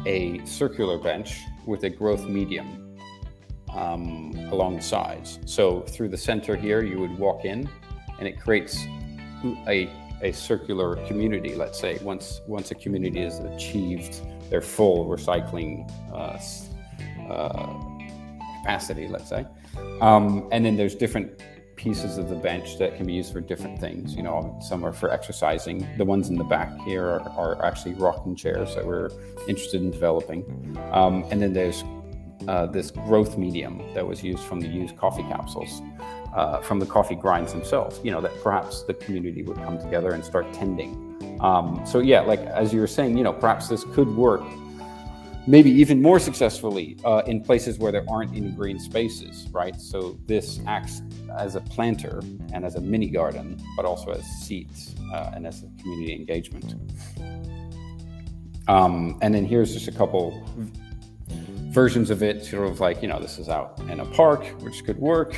a 0.06 0.44
circular 0.46 0.98
bench 0.98 1.42
with 1.66 1.84
a 1.84 1.90
growth 1.90 2.28
medium 2.28 2.98
um, 3.74 4.34
along 4.52 4.76
the 4.76 4.82
sides. 4.82 5.40
So 5.46 5.82
through 5.82 6.10
the 6.10 6.18
center 6.18 6.56
here, 6.56 6.84
you 6.84 7.00
would 7.00 7.18
walk 7.18 7.46
in, 7.46 7.70
and 8.20 8.28
it 8.28 8.40
creates 8.40 8.86
a 9.68 9.90
a 10.24 10.32
circular 10.32 10.98
community. 11.08 11.56
Let's 11.56 11.80
say 11.80 11.98
once 12.02 12.42
once 12.48 12.72
a 12.72 12.76
community 12.76 13.22
has 13.22 13.40
achieved 13.40 14.22
their 14.50 14.62
full 14.62 15.08
recycling 15.08 15.90
uh, 16.14 16.38
uh, 17.32 17.80
capacity, 18.60 19.08
let's 19.08 19.30
say, 19.30 19.46
um, 20.02 20.48
and 20.52 20.64
then 20.66 20.76
there's 20.76 20.96
different 20.96 21.42
pieces 21.82 22.20
of 22.20 22.30
the 22.30 22.36
bench 22.36 22.78
that 22.78 22.96
can 22.96 23.08
be 23.08 23.14
used 23.14 23.34
for 23.34 23.42
different 23.42 23.80
things. 23.80 24.16
You 24.16 24.22
know, 24.22 24.56
some 24.62 24.86
are 24.86 24.94
for 24.94 25.12
exercising. 25.12 25.88
The 25.98 26.06
ones 26.06 26.30
in 26.30 26.36
the 26.36 26.44
back 26.44 26.70
here 26.82 27.04
are, 27.04 27.22
are 27.32 27.66
actually 27.66 27.96
rocking 27.96 28.36
chairs 28.36 28.76
that 28.76 28.86
we're 28.86 29.10
interested 29.48 29.82
in 29.82 29.90
developing. 29.90 30.78
Um, 30.92 31.26
and 31.32 31.42
then 31.42 31.54
there's 31.54 31.84
uh, 32.48 32.68
this 32.68 32.92
growth 32.92 33.36
medium 33.36 33.82
that 33.96 34.06
was 34.06 34.24
used 34.24 34.44
from 34.44 34.60
the 34.60 34.68
used 34.68 34.96
coffee 34.96 35.24
capsules, 35.24 35.82
uh, 36.36 36.60
from 36.62 36.80
the 36.80 36.86
coffee 36.86 37.16
grinds 37.16 37.52
themselves. 37.52 38.00
You 38.04 38.12
know, 38.12 38.22
that 38.22 38.32
perhaps 38.44 38.84
the 38.84 38.94
community 38.94 39.42
would 39.42 39.58
come 39.58 39.80
together 39.80 40.12
and 40.12 40.24
start 40.24 40.54
tending. 40.54 41.40
Um, 41.42 41.82
so 41.84 41.98
yeah, 41.98 42.22
like 42.22 42.42
as 42.42 42.72
you 42.72 42.80
were 42.80 42.88
saying, 42.88 43.18
you 43.18 43.24
know, 43.24 43.34
perhaps 43.34 43.68
this 43.70 43.84
could 43.86 44.16
work 44.16 44.44
maybe 45.48 45.72
even 45.72 46.02
more 46.02 46.20
successfully 46.20 46.98
uh, 47.04 47.22
in 47.26 47.42
places 47.42 47.80
where 47.80 47.92
there 47.92 48.06
aren't 48.08 48.36
any 48.36 48.50
green 48.50 48.80
spaces, 48.80 49.48
right? 49.52 49.80
So 49.80 50.20
this 50.28 50.60
acts 50.68 51.02
as 51.38 51.56
a 51.56 51.62
planter 51.62 52.22
and 52.54 52.64
as 52.64 52.76
a 52.76 52.82
mini 52.82 53.10
garden, 53.10 53.62
but 53.76 53.86
also 53.86 54.12
as 54.12 54.24
seats 54.26 54.96
uh, 55.14 55.32
and 55.34 55.48
as 55.48 55.64
a 55.64 55.82
community 55.82 56.14
engagement. 56.14 56.76
Um, 58.68 59.18
and 59.22 59.34
then 59.34 59.46
here's 59.46 59.74
just 59.74 59.88
a 59.88 59.92
couple 59.92 60.44
versions 61.72 62.10
of 62.10 62.22
it, 62.22 62.46
sort 62.46 62.70
of 62.70 62.80
like 62.80 63.02
you 63.02 63.08
know, 63.08 63.20
this 63.20 63.40
is 63.40 63.50
out 63.50 63.80
in 63.90 64.00
a 64.00 64.06
park, 64.06 64.46
which 64.62 64.86
could 64.86 64.98
work. 64.98 65.36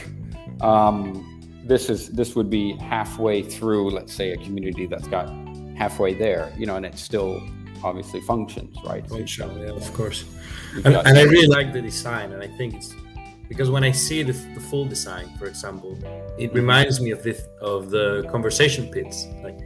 Um, 0.61 1.29
this 1.65 1.89
is 1.89 2.09
this 2.09 2.35
would 2.35 2.49
be 2.49 2.73
halfway 2.77 3.41
through, 3.41 3.91
let's 3.91 4.13
say, 4.13 4.31
a 4.31 4.37
community 4.37 4.85
that's 4.85 5.07
got 5.07 5.29
halfway 5.77 6.13
there, 6.13 6.51
you 6.57 6.65
know, 6.65 6.75
and 6.75 6.85
it's 6.85 7.01
still 7.01 7.41
obviously 7.83 8.21
functions, 8.21 8.75
right? 8.85 9.07
Functional, 9.07 9.57
yeah, 9.57 9.71
of 9.71 9.93
course. 9.93 10.25
And, 10.85 10.95
and, 10.95 11.17
I 11.17 11.23
really 11.23 11.47
like 11.47 11.73
the 11.73 11.81
design, 11.81 12.31
and 12.31 12.41
I 12.41 12.47
think 12.47 12.75
it's 12.75 12.95
because 13.47 13.69
when 13.69 13.83
I 13.83 13.91
see 13.91 14.23
the, 14.23 14.33
the 14.53 14.59
full 14.59 14.85
design, 14.85 15.29
for 15.37 15.45
example, 15.45 15.97
it 16.39 16.53
reminds 16.53 16.99
me 17.01 17.11
of 17.11 17.23
the 17.23 17.37
of 17.61 17.91
the 17.91 18.27
conversation 18.31 18.89
pits. 18.91 19.27
Like 19.43 19.59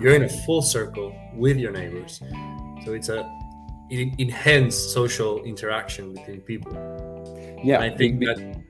you're 0.00 0.14
in 0.14 0.24
a 0.24 0.28
full 0.28 0.62
circle 0.62 1.14
with 1.34 1.56
your 1.58 1.70
neighbors, 1.70 2.20
so 2.84 2.94
it's 2.94 3.08
a 3.08 3.30
it 3.90 4.18
enhances 4.18 4.92
social 4.92 5.44
interaction 5.44 6.14
between 6.14 6.40
people. 6.40 6.72
Yeah, 7.62 7.82
and 7.82 7.92
I 7.92 7.96
think 7.96 8.20
that. 8.20 8.62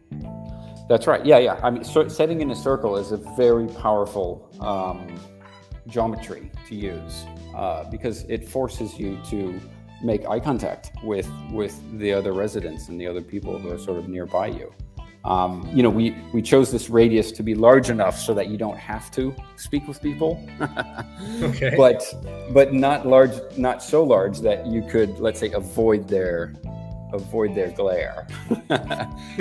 That's 0.89 1.07
right. 1.07 1.25
Yeah, 1.25 1.39
yeah. 1.39 1.59
I 1.63 1.71
mean, 1.71 1.85
so 1.85 2.09
setting 2.09 2.41
in 2.43 2.51
a 2.51 2.57
circle 2.57 2.97
is 2.97 3.13
a 3.13 3.17
very 3.37 3.69
powerful 3.69 4.51
um, 4.61 5.19
geometry 5.87 6.51
to 6.69 6.75
use 6.75 7.25
uh, 7.55 7.85
because 7.91 8.25
it 8.25 8.49
forces 8.49 8.99
you 8.99 9.19
to 9.31 9.61
make 10.03 10.27
eye 10.29 10.41
contact 10.41 10.91
with 11.03 11.31
with 11.51 11.81
the 11.99 12.13
other 12.13 12.33
residents 12.33 12.89
and 12.89 13.01
the 13.01 13.07
other 13.07 13.23
people 13.23 13.59
who 13.59 13.71
are 13.71 13.79
sort 13.79 13.99
of 13.99 14.09
nearby 14.09 14.49
you. 14.49 14.73
Um, 15.25 15.69
you 15.73 15.85
know, 15.85 15.91
we 15.91 16.17
we 16.33 16.43
chose 16.43 16.73
this 16.73 16.91
radius 16.91 17.31
to 17.33 17.43
be 17.45 17.55
large 17.55 17.91
enough 17.91 18.19
so 18.19 18.35
that 18.35 18.49
you 18.49 18.57
don't 18.57 18.79
have 18.79 19.11
to 19.13 19.35
speak 19.57 19.87
with 19.87 20.03
people, 20.03 20.45
okay. 21.43 21.75
but 21.77 22.03
but 22.53 22.75
not 22.75 23.07
large, 23.07 23.33
not 23.57 23.83
so 23.83 24.03
large 24.03 24.41
that 24.41 24.67
you 24.67 24.83
could, 24.83 25.21
let's 25.21 25.39
say, 25.39 25.53
avoid 25.53 26.09
their 26.09 26.55
avoid 27.13 27.55
their 27.55 27.71
glare. 27.71 28.27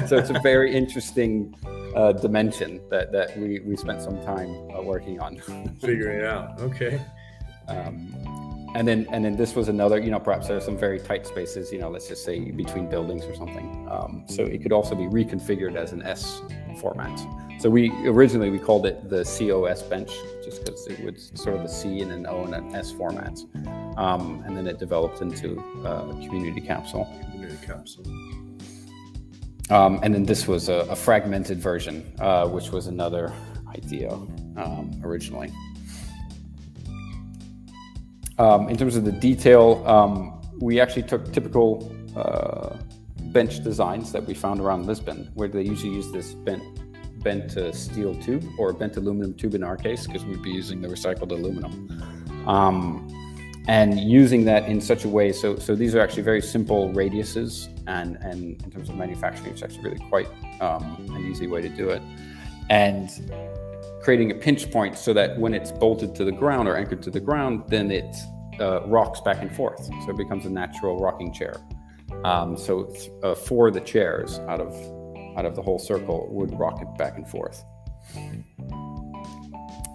so 0.08 0.18
it's 0.18 0.30
a 0.30 0.40
very 0.44 0.76
interesting 0.76 1.56
uh, 1.96 2.12
dimension 2.12 2.80
that 2.92 3.12
that 3.12 3.36
we 3.36 3.60
we 3.62 3.76
spent 3.76 4.04
some 4.04 4.22
time 4.22 4.50
uh, 4.76 4.84
working 4.84 5.20
on 5.20 5.38
figuring 5.82 6.20
it 6.20 6.26
out. 6.26 6.60
Okay. 6.62 7.02
Um, 7.72 8.12
and 8.74 8.88
then 8.88 9.06
and 9.12 9.24
then 9.26 9.36
this 9.36 9.56
was 9.56 9.68
another 9.68 10.00
you 10.00 10.12
know 10.12 10.20
perhaps 10.20 10.48
there 10.48 10.58
are 10.58 10.62
some 10.62 10.78
very 10.78 11.00
tight 11.00 11.28
spaces 11.28 11.72
you 11.72 11.80
know 11.80 11.90
let's 11.90 12.08
just 12.08 12.24
say 12.24 12.40
between 12.52 12.90
buildings 12.90 13.26
or 13.26 13.36
something. 13.36 13.88
Um, 13.90 14.24
so 14.28 14.44
it 14.44 14.62
could 14.62 14.72
also 14.72 14.96
be 14.96 15.04
reconfigured 15.04 15.76
as 15.76 15.92
an 15.92 16.02
s 16.04 16.42
format. 16.80 17.20
So 17.60 17.70
we 17.70 17.92
originally 18.08 18.50
we 18.50 18.60
called 18.60 18.86
it 18.86 19.10
the 19.10 19.24
cos 19.24 19.84
bench 19.84 20.12
just 20.44 20.64
because 20.64 20.88
it 20.88 21.04
was 21.04 21.32
sort 21.36 21.58
of 21.58 21.64
a 21.64 21.70
c 21.70 22.02
and 22.02 22.12
an 22.12 22.26
o 22.26 22.44
and 22.44 22.56
an 22.56 22.76
s 22.76 22.92
format. 22.92 23.40
Um, 23.98 24.42
and 24.46 24.56
then 24.56 24.68
it 24.68 24.80
developed 24.80 25.22
into 25.22 25.60
a 25.86 26.14
community 26.26 26.62
capsule. 26.62 27.08
Community 27.32 27.58
capsule. 27.66 28.06
Um, 29.70 30.00
and 30.02 30.14
then 30.14 30.24
this 30.24 30.48
was 30.48 30.70
a, 30.70 30.80
a 30.90 30.96
fragmented 30.96 31.60
version 31.60 32.14
uh, 32.20 32.48
which 32.48 32.72
was 32.72 32.88
another 32.88 33.34
idea 33.74 34.12
um, 34.12 34.92
originally 35.04 35.52
um, 38.42 38.70
in 38.70 38.76
terms 38.76 38.96
of 38.96 39.04
the 39.06 39.12
detail, 39.12 39.84
um, 39.88 40.42
we 40.60 40.80
actually 40.80 41.04
took 41.04 41.32
typical 41.32 41.68
uh, 42.16 42.76
bench 43.38 43.64
designs 43.64 44.12
that 44.12 44.26
we 44.26 44.34
found 44.34 44.60
around 44.60 44.88
Lisbon, 44.88 45.30
where 45.36 45.48
they 45.48 45.62
usually 45.62 45.94
use 45.94 46.12
this 46.12 46.34
bent 46.34 46.64
bent 47.24 47.56
uh, 47.56 47.72
steel 47.72 48.16
tube 48.16 48.44
or 48.58 48.74
bent 48.74 48.98
aluminum 48.98 49.36
tube 49.36 49.54
in 49.54 49.64
our 49.64 49.78
case, 49.78 50.08
because 50.08 50.26
we'd 50.26 50.42
be 50.42 50.50
using 50.50 50.82
the 50.82 50.88
recycled 50.88 51.32
aluminum. 51.32 51.76
Um, 52.48 53.08
and 53.68 54.00
using 54.00 54.44
that 54.46 54.68
in 54.68 54.82
such 54.82 55.06
a 55.06 55.08
way, 55.08 55.32
so 55.32 55.58
so 55.58 55.76
these 55.76 55.94
are 55.94 56.02
actually 56.02 56.24
very 56.24 56.42
simple 56.42 56.90
radiuses, 57.02 57.52
and 57.86 58.18
and 58.22 58.40
in 58.64 58.72
terms 58.72 58.90
of 58.90 58.96
manufacturing, 58.96 59.52
it's 59.52 59.62
actually 59.62 59.84
really 59.84 60.04
quite 60.10 60.28
um, 60.60 60.84
an 61.16 61.24
easy 61.30 61.46
way 61.46 61.62
to 61.62 61.70
do 61.70 61.90
it. 61.90 62.02
And 62.72 63.08
creating 64.02 64.32
a 64.32 64.36
pinch 64.36 64.70
point 64.72 64.98
so 64.98 65.14
that 65.14 65.38
when 65.38 65.54
it's 65.54 65.72
bolted 65.72 66.16
to 66.16 66.26
the 66.26 66.32
ground 66.32 66.68
or 66.68 66.76
anchored 66.76 67.02
to 67.04 67.12
the 67.12 67.20
ground, 67.20 67.64
then 67.68 67.92
it 67.92 68.16
uh, 68.60 68.82
rocks 68.88 69.22
back 69.22 69.42
and 69.42 69.54
forth. 69.56 69.86
So 69.86 70.10
it 70.10 70.18
becomes 70.18 70.46
a 70.46 70.50
natural 70.50 70.98
rocking 70.98 71.34
chair. 71.34 71.56
Um, 72.24 72.58
so 72.58 72.86
th- 72.86 73.10
uh, 73.24 73.36
four 73.36 73.70
of 73.70 73.74
the 73.74 73.82
chairs 73.82 74.40
out 74.48 74.60
of 74.60 74.74
out 75.38 75.46
of 75.46 75.56
the 75.56 75.62
whole 75.62 75.80
circle 75.80 76.28
would 76.32 76.58
rock 76.60 76.82
it 76.82 76.98
back 76.98 77.16
and 77.16 77.28
forth. 77.28 77.64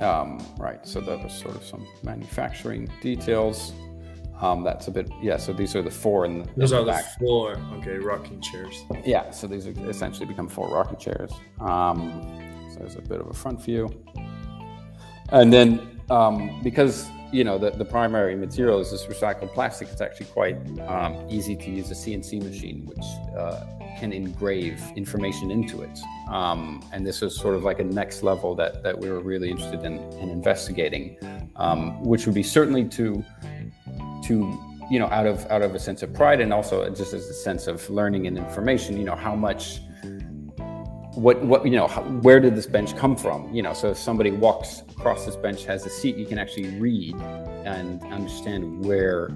Um, 0.01 0.45
right. 0.59 0.87
So 0.87 1.01
that 1.01 1.23
was 1.23 1.33
sort 1.33 1.57
of 1.57 1.65
some 1.65 1.87
manufacturing 2.03 2.89
details. 3.01 3.73
Um, 4.41 4.63
that's 4.65 4.89
a 4.89 4.91
bit 4.91 5.11
yeah. 5.23 5.37
So 5.37 5.53
these 5.53 5.75
are 5.75 5.83
the 5.83 5.91
four 5.91 6.27
in 6.27 6.41
the 6.41 6.49
those 6.57 6.73
in 6.73 6.79
are 6.79 6.85
the, 6.85 6.93
the 6.93 7.05
four 7.19 7.57
okay 7.75 7.99
rocking 7.99 8.41
chairs. 8.41 8.85
Yeah. 9.05 9.31
So 9.31 9.47
these 9.47 9.67
essentially 9.67 10.27
become 10.27 10.49
four 10.49 10.69
rocking 10.69 10.99
chairs. 10.99 11.33
Um, 11.61 12.46
there's 12.79 12.97
a 12.97 13.03
bit 13.03 13.21
of 13.21 13.29
a 13.29 13.35
front 13.35 13.63
view. 13.63 13.91
And 15.31 15.53
then 15.53 16.01
um, 16.11 16.61
because 16.63 17.09
you 17.33 17.43
know 17.43 17.59
the, 17.59 17.71
the 17.71 17.85
primary 17.85 18.37
material 18.37 18.81
is 18.81 18.91
this 18.91 19.05
recycled 19.07 19.53
plastic, 19.53 19.89
it's 19.89 20.01
actually 20.01 20.27
quite 20.27 20.57
um, 20.89 21.27
easy 21.29 21.57
to 21.57 21.71
use 21.71 21.91
a 21.91 21.95
CNC 21.95 22.43
machine, 22.43 22.87
which 22.87 23.05
uh, 23.37 23.65
can 23.99 24.13
engrave 24.13 24.81
information 24.95 25.51
into 25.51 25.83
it. 25.83 25.99
Um, 26.31 26.85
and 26.93 27.07
this 27.07 27.21
was 27.21 27.37
sort 27.37 27.57
of 27.57 27.65
like 27.65 27.81
a 27.81 27.85
next 27.85 28.23
level 28.23 28.55
that, 28.57 28.83
that 28.83 28.99
we 28.99 29.11
were 29.11 29.21
really 29.21 29.51
interested 29.51 29.85
in, 29.85 29.99
in 30.21 30.29
investigating, 30.29 31.17
um, 31.57 32.03
which 32.05 32.27
would 32.27 32.35
be 32.35 32.43
certainly 32.43 32.85
to 32.91 33.25
to 34.25 34.59
you 34.91 34.99
know 34.99 35.07
out 35.07 35.27
of 35.27 35.45
out 35.51 35.63
of 35.63 35.75
a 35.75 35.79
sense 35.79 36.03
of 36.03 36.13
pride 36.15 36.41
and 36.41 36.53
also 36.53 36.89
just 36.91 37.13
as 37.13 37.29
a 37.29 37.35
sense 37.35 37.67
of 37.67 37.89
learning 37.91 38.27
and 38.27 38.39
information. 38.39 38.97
You 38.97 39.05
know 39.05 39.17
how 39.17 39.35
much 39.35 39.81
what 41.17 41.43
what 41.43 41.65
you 41.65 41.73
know 41.73 41.89
where 42.21 42.39
did 42.39 42.55
this 42.55 42.67
bench 42.67 42.95
come 42.97 43.17
from? 43.17 43.53
You 43.53 43.63
know 43.63 43.73
so 43.73 43.91
if 43.91 43.99
somebody 43.99 44.31
walks 44.31 44.83
across 44.91 45.25
this 45.25 45.37
bench 45.37 45.65
has 45.65 45.87
a 45.87 45.91
seat 45.91 46.17
you 46.17 46.27
can 46.27 46.39
actually 46.39 46.79
read 46.79 47.17
and 47.65 48.03
understand 48.13 48.85
where 48.85 49.31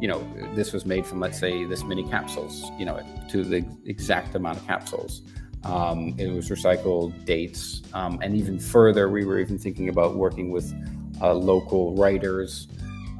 you 0.00 0.08
know 0.08 0.26
this 0.54 0.72
was 0.72 0.86
made 0.86 1.06
from 1.06 1.20
let's 1.20 1.38
say 1.38 1.64
this 1.64 1.84
many 1.84 2.02
capsules 2.04 2.70
you 2.78 2.84
know 2.84 3.00
to 3.28 3.44
the 3.44 3.64
exact 3.84 4.34
amount 4.34 4.58
of 4.58 4.66
capsules. 4.66 5.22
Um, 5.64 6.14
it 6.16 6.28
was 6.28 6.48
recycled 6.48 7.24
dates. 7.24 7.82
Um, 7.92 8.20
and 8.22 8.36
even 8.36 8.58
further 8.58 9.08
we 9.08 9.24
were 9.24 9.40
even 9.40 9.58
thinking 9.58 9.88
about 9.88 10.14
working 10.14 10.50
with 10.50 10.72
uh, 11.20 11.34
local 11.34 11.94
writers 11.96 12.68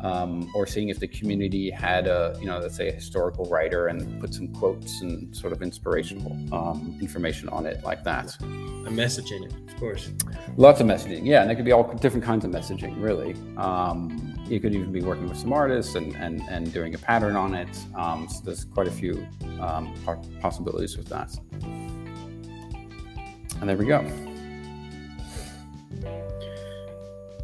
um, 0.03 0.51
or 0.55 0.67
seeing 0.67 0.89
if 0.89 0.99
the 0.99 1.09
community 1.09 1.71
had 1.71 2.07
a, 2.07 2.37
you 2.41 2.47
know, 2.47 2.59
let's 2.59 2.77
say 2.77 2.89
a 2.89 2.93
historical 2.93 3.47
writer 3.47 3.89
and 3.89 4.21
put 4.21 4.35
some 4.35 4.49
quotes 4.49 5.01
and 5.01 5.35
sort 5.35 5.53
of 5.53 5.63
inspirational 5.63 6.33
um, 6.55 6.97
information 7.01 7.49
on 7.49 7.67
it 7.67 7.83
like 7.85 8.05
that. 8.05 8.37
A 8.41 8.91
message 8.91 9.33
in 9.33 9.45
it, 9.45 9.53
of 9.53 9.77
course. 9.81 10.11
Lots 10.57 10.81
of 10.81 10.87
messaging, 10.87 11.25
yeah, 11.25 11.43
and 11.43 11.51
it 11.51 11.57
could 11.57 11.65
be 11.65 11.73
all 11.73 11.93
different 11.95 12.25
kinds 12.25 12.45
of 12.45 12.51
messaging, 12.51 13.01
really. 13.03 13.35
Um, 13.57 14.35
you 14.47 14.61
could 14.61 14.75
even 14.75 14.93
be 14.93 15.03
working 15.03 15.29
with 15.29 15.39
some 15.39 15.53
artists 15.53 15.95
and, 15.95 16.15
and, 16.17 16.41
and 16.49 16.73
doing 16.73 16.95
a 16.95 16.99
pattern 16.99 17.37
on 17.37 17.55
it. 17.55 17.69
Um, 17.95 18.29
so 18.29 18.43
there's 18.45 18.65
quite 18.65 18.89
a 18.89 18.93
few 18.93 19.27
um, 19.61 19.93
possibilities 20.41 20.97
with 20.97 21.09
that. 21.09 21.37
And 23.61 23.69
there 23.69 23.77
we 23.77 23.87
go. 23.87 24.05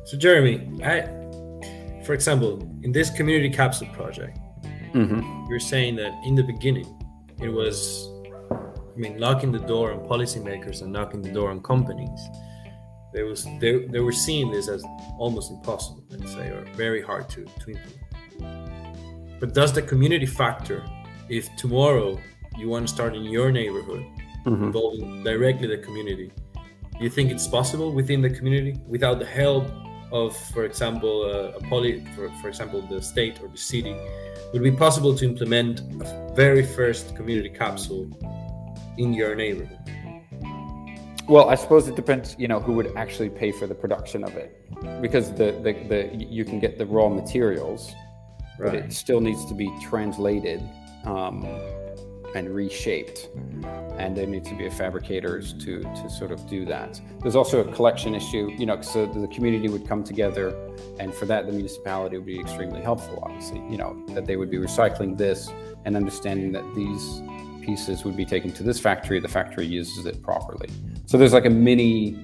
So 0.04 0.18
Jeremy, 0.18 0.82
I, 0.84 1.21
for 2.04 2.14
example, 2.14 2.58
in 2.82 2.92
this 2.92 3.10
community 3.10 3.50
capsule 3.50 3.88
project, 3.88 4.38
mm-hmm. 4.92 5.46
you're 5.48 5.60
saying 5.60 5.96
that 5.96 6.12
in 6.24 6.34
the 6.34 6.42
beginning, 6.42 6.86
it 7.40 7.48
was, 7.48 8.08
I 8.50 8.96
mean, 8.96 9.18
knocking 9.18 9.52
the 9.52 9.58
door 9.58 9.92
on 9.92 10.00
policymakers 10.08 10.82
and 10.82 10.92
knocking 10.92 11.22
the 11.22 11.30
door 11.30 11.50
on 11.50 11.62
companies. 11.62 12.20
They 13.12 13.22
was 13.22 13.46
they, 13.60 13.86
they 13.86 14.00
were 14.00 14.12
seeing 14.12 14.50
this 14.50 14.68
as 14.68 14.82
almost 15.18 15.50
impossible, 15.50 16.04
let's 16.08 16.32
say, 16.32 16.48
or 16.48 16.64
very 16.74 17.02
hard 17.02 17.28
to, 17.30 17.44
to 17.44 17.70
implement. 17.70 19.40
But 19.40 19.54
does 19.54 19.72
the 19.72 19.82
community 19.82 20.26
factor, 20.26 20.84
if 21.28 21.54
tomorrow 21.56 22.18
you 22.56 22.68
want 22.68 22.86
to 22.86 22.94
start 22.94 23.14
in 23.14 23.24
your 23.24 23.50
neighborhood, 23.52 24.04
mm-hmm. 24.46 24.64
involving 24.64 25.22
directly 25.24 25.68
the 25.68 25.78
community, 25.78 26.32
do 26.54 27.04
you 27.04 27.10
think 27.10 27.30
it's 27.30 27.46
possible 27.46 27.92
within 27.92 28.22
the 28.22 28.30
community 28.30 28.78
without 28.86 29.18
the 29.18 29.26
help 29.26 29.66
of, 30.12 30.36
for 30.36 30.64
example, 30.64 31.22
uh, 31.24 31.58
a 31.58 31.60
poly, 31.68 32.04
for, 32.14 32.30
for 32.40 32.48
example, 32.48 32.82
the 32.82 33.00
state 33.00 33.40
or 33.42 33.48
the 33.48 33.56
city, 33.56 33.94
would 34.52 34.62
it 34.62 34.70
be 34.70 34.70
possible 34.70 35.14
to 35.16 35.24
implement 35.24 35.80
a 35.80 36.32
very 36.34 36.64
first 36.64 37.16
community 37.16 37.48
capsule 37.48 38.06
in 38.98 39.14
your 39.14 39.34
neighborhood? 39.34 39.78
Well, 41.28 41.48
I 41.48 41.54
suppose 41.54 41.88
it 41.88 41.96
depends, 41.96 42.36
you 42.38 42.48
know, 42.48 42.60
who 42.60 42.72
would 42.72 42.94
actually 42.96 43.30
pay 43.30 43.52
for 43.52 43.66
the 43.66 43.74
production 43.74 44.24
of 44.24 44.36
it, 44.36 44.50
because 45.00 45.32
the 45.32 45.52
the, 45.64 45.72
the 45.88 46.00
you 46.16 46.44
can 46.44 46.58
get 46.58 46.78
the 46.78 46.86
raw 46.86 47.08
materials, 47.08 47.94
right. 48.58 48.72
but 48.72 48.74
it 48.74 48.92
still 48.92 49.20
needs 49.20 49.46
to 49.46 49.54
be 49.54 49.72
translated. 49.80 50.60
Um, 51.04 51.46
and 52.34 52.54
reshaped. 52.54 53.28
And 53.98 54.16
there 54.16 54.26
needs 54.26 54.48
to 54.48 54.56
be 54.56 54.66
a 54.66 54.70
fabricators 54.70 55.52
to, 55.64 55.82
to 55.82 56.10
sort 56.10 56.32
of 56.32 56.48
do 56.48 56.64
that. 56.66 57.00
There's 57.20 57.36
also 57.36 57.60
a 57.60 57.72
collection 57.72 58.14
issue, 58.14 58.50
you 58.56 58.66
know, 58.66 58.80
so 58.80 59.06
the 59.06 59.28
community 59.28 59.68
would 59.68 59.86
come 59.86 60.02
together, 60.02 60.56
and 60.98 61.12
for 61.14 61.26
that, 61.26 61.46
the 61.46 61.52
municipality 61.52 62.16
would 62.16 62.26
be 62.26 62.40
extremely 62.40 62.82
helpful, 62.82 63.22
obviously, 63.22 63.58
you 63.70 63.76
know, 63.76 64.04
that 64.10 64.26
they 64.26 64.36
would 64.36 64.50
be 64.50 64.58
recycling 64.58 65.16
this 65.16 65.50
and 65.84 65.96
understanding 65.96 66.52
that 66.52 66.64
these 66.74 67.22
pieces 67.64 68.04
would 68.04 68.16
be 68.16 68.24
taken 68.24 68.52
to 68.52 68.62
this 68.62 68.80
factory, 68.80 69.20
the 69.20 69.28
factory 69.28 69.66
uses 69.66 70.06
it 70.06 70.22
properly. 70.22 70.68
So 71.06 71.16
there's 71.18 71.32
like 71.32 71.46
a 71.46 71.50
mini 71.50 72.18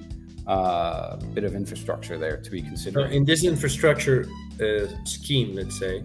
uh, 0.47 1.17
bit 1.33 1.43
of 1.43 1.55
infrastructure 1.55 2.17
there 2.17 2.37
to 2.37 2.49
be 2.49 2.61
considered. 2.61 3.11
in 3.11 3.23
this 3.23 3.43
infrastructure 3.43 4.25
uh, 4.59 4.87
scheme, 5.05 5.55
let's 5.55 5.77
say, 5.77 6.03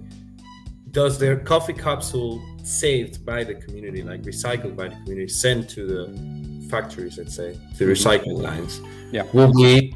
does 0.94 1.18
their 1.18 1.36
coffee 1.36 1.72
capsule 1.72 2.40
saved 2.62 3.26
by 3.26 3.42
the 3.42 3.54
community, 3.56 4.02
like 4.02 4.22
recycled 4.22 4.76
by 4.76 4.88
the 4.88 4.94
community, 5.02 5.28
sent 5.28 5.68
to 5.68 5.84
the 5.86 6.68
factories, 6.70 7.18
let's 7.18 7.34
say, 7.34 7.58
the 7.78 7.84
recycling 7.84 8.40
lines, 8.40 8.80
yeah. 9.10 9.24
will 9.34 9.52
be 9.52 9.94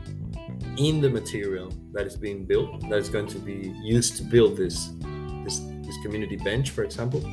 in 0.76 1.00
the 1.00 1.08
material 1.08 1.72
that 1.92 2.06
is 2.06 2.16
being 2.16 2.44
built, 2.44 2.80
that 2.90 2.98
is 2.98 3.08
going 3.08 3.28
to 3.28 3.38
be 3.38 3.72
used 3.82 4.16
to 4.16 4.22
build 4.24 4.56
this 4.56 4.90
this, 5.44 5.60
this 5.60 5.96
community 6.02 6.36
bench, 6.36 6.70
for 6.70 6.82
example? 6.82 7.24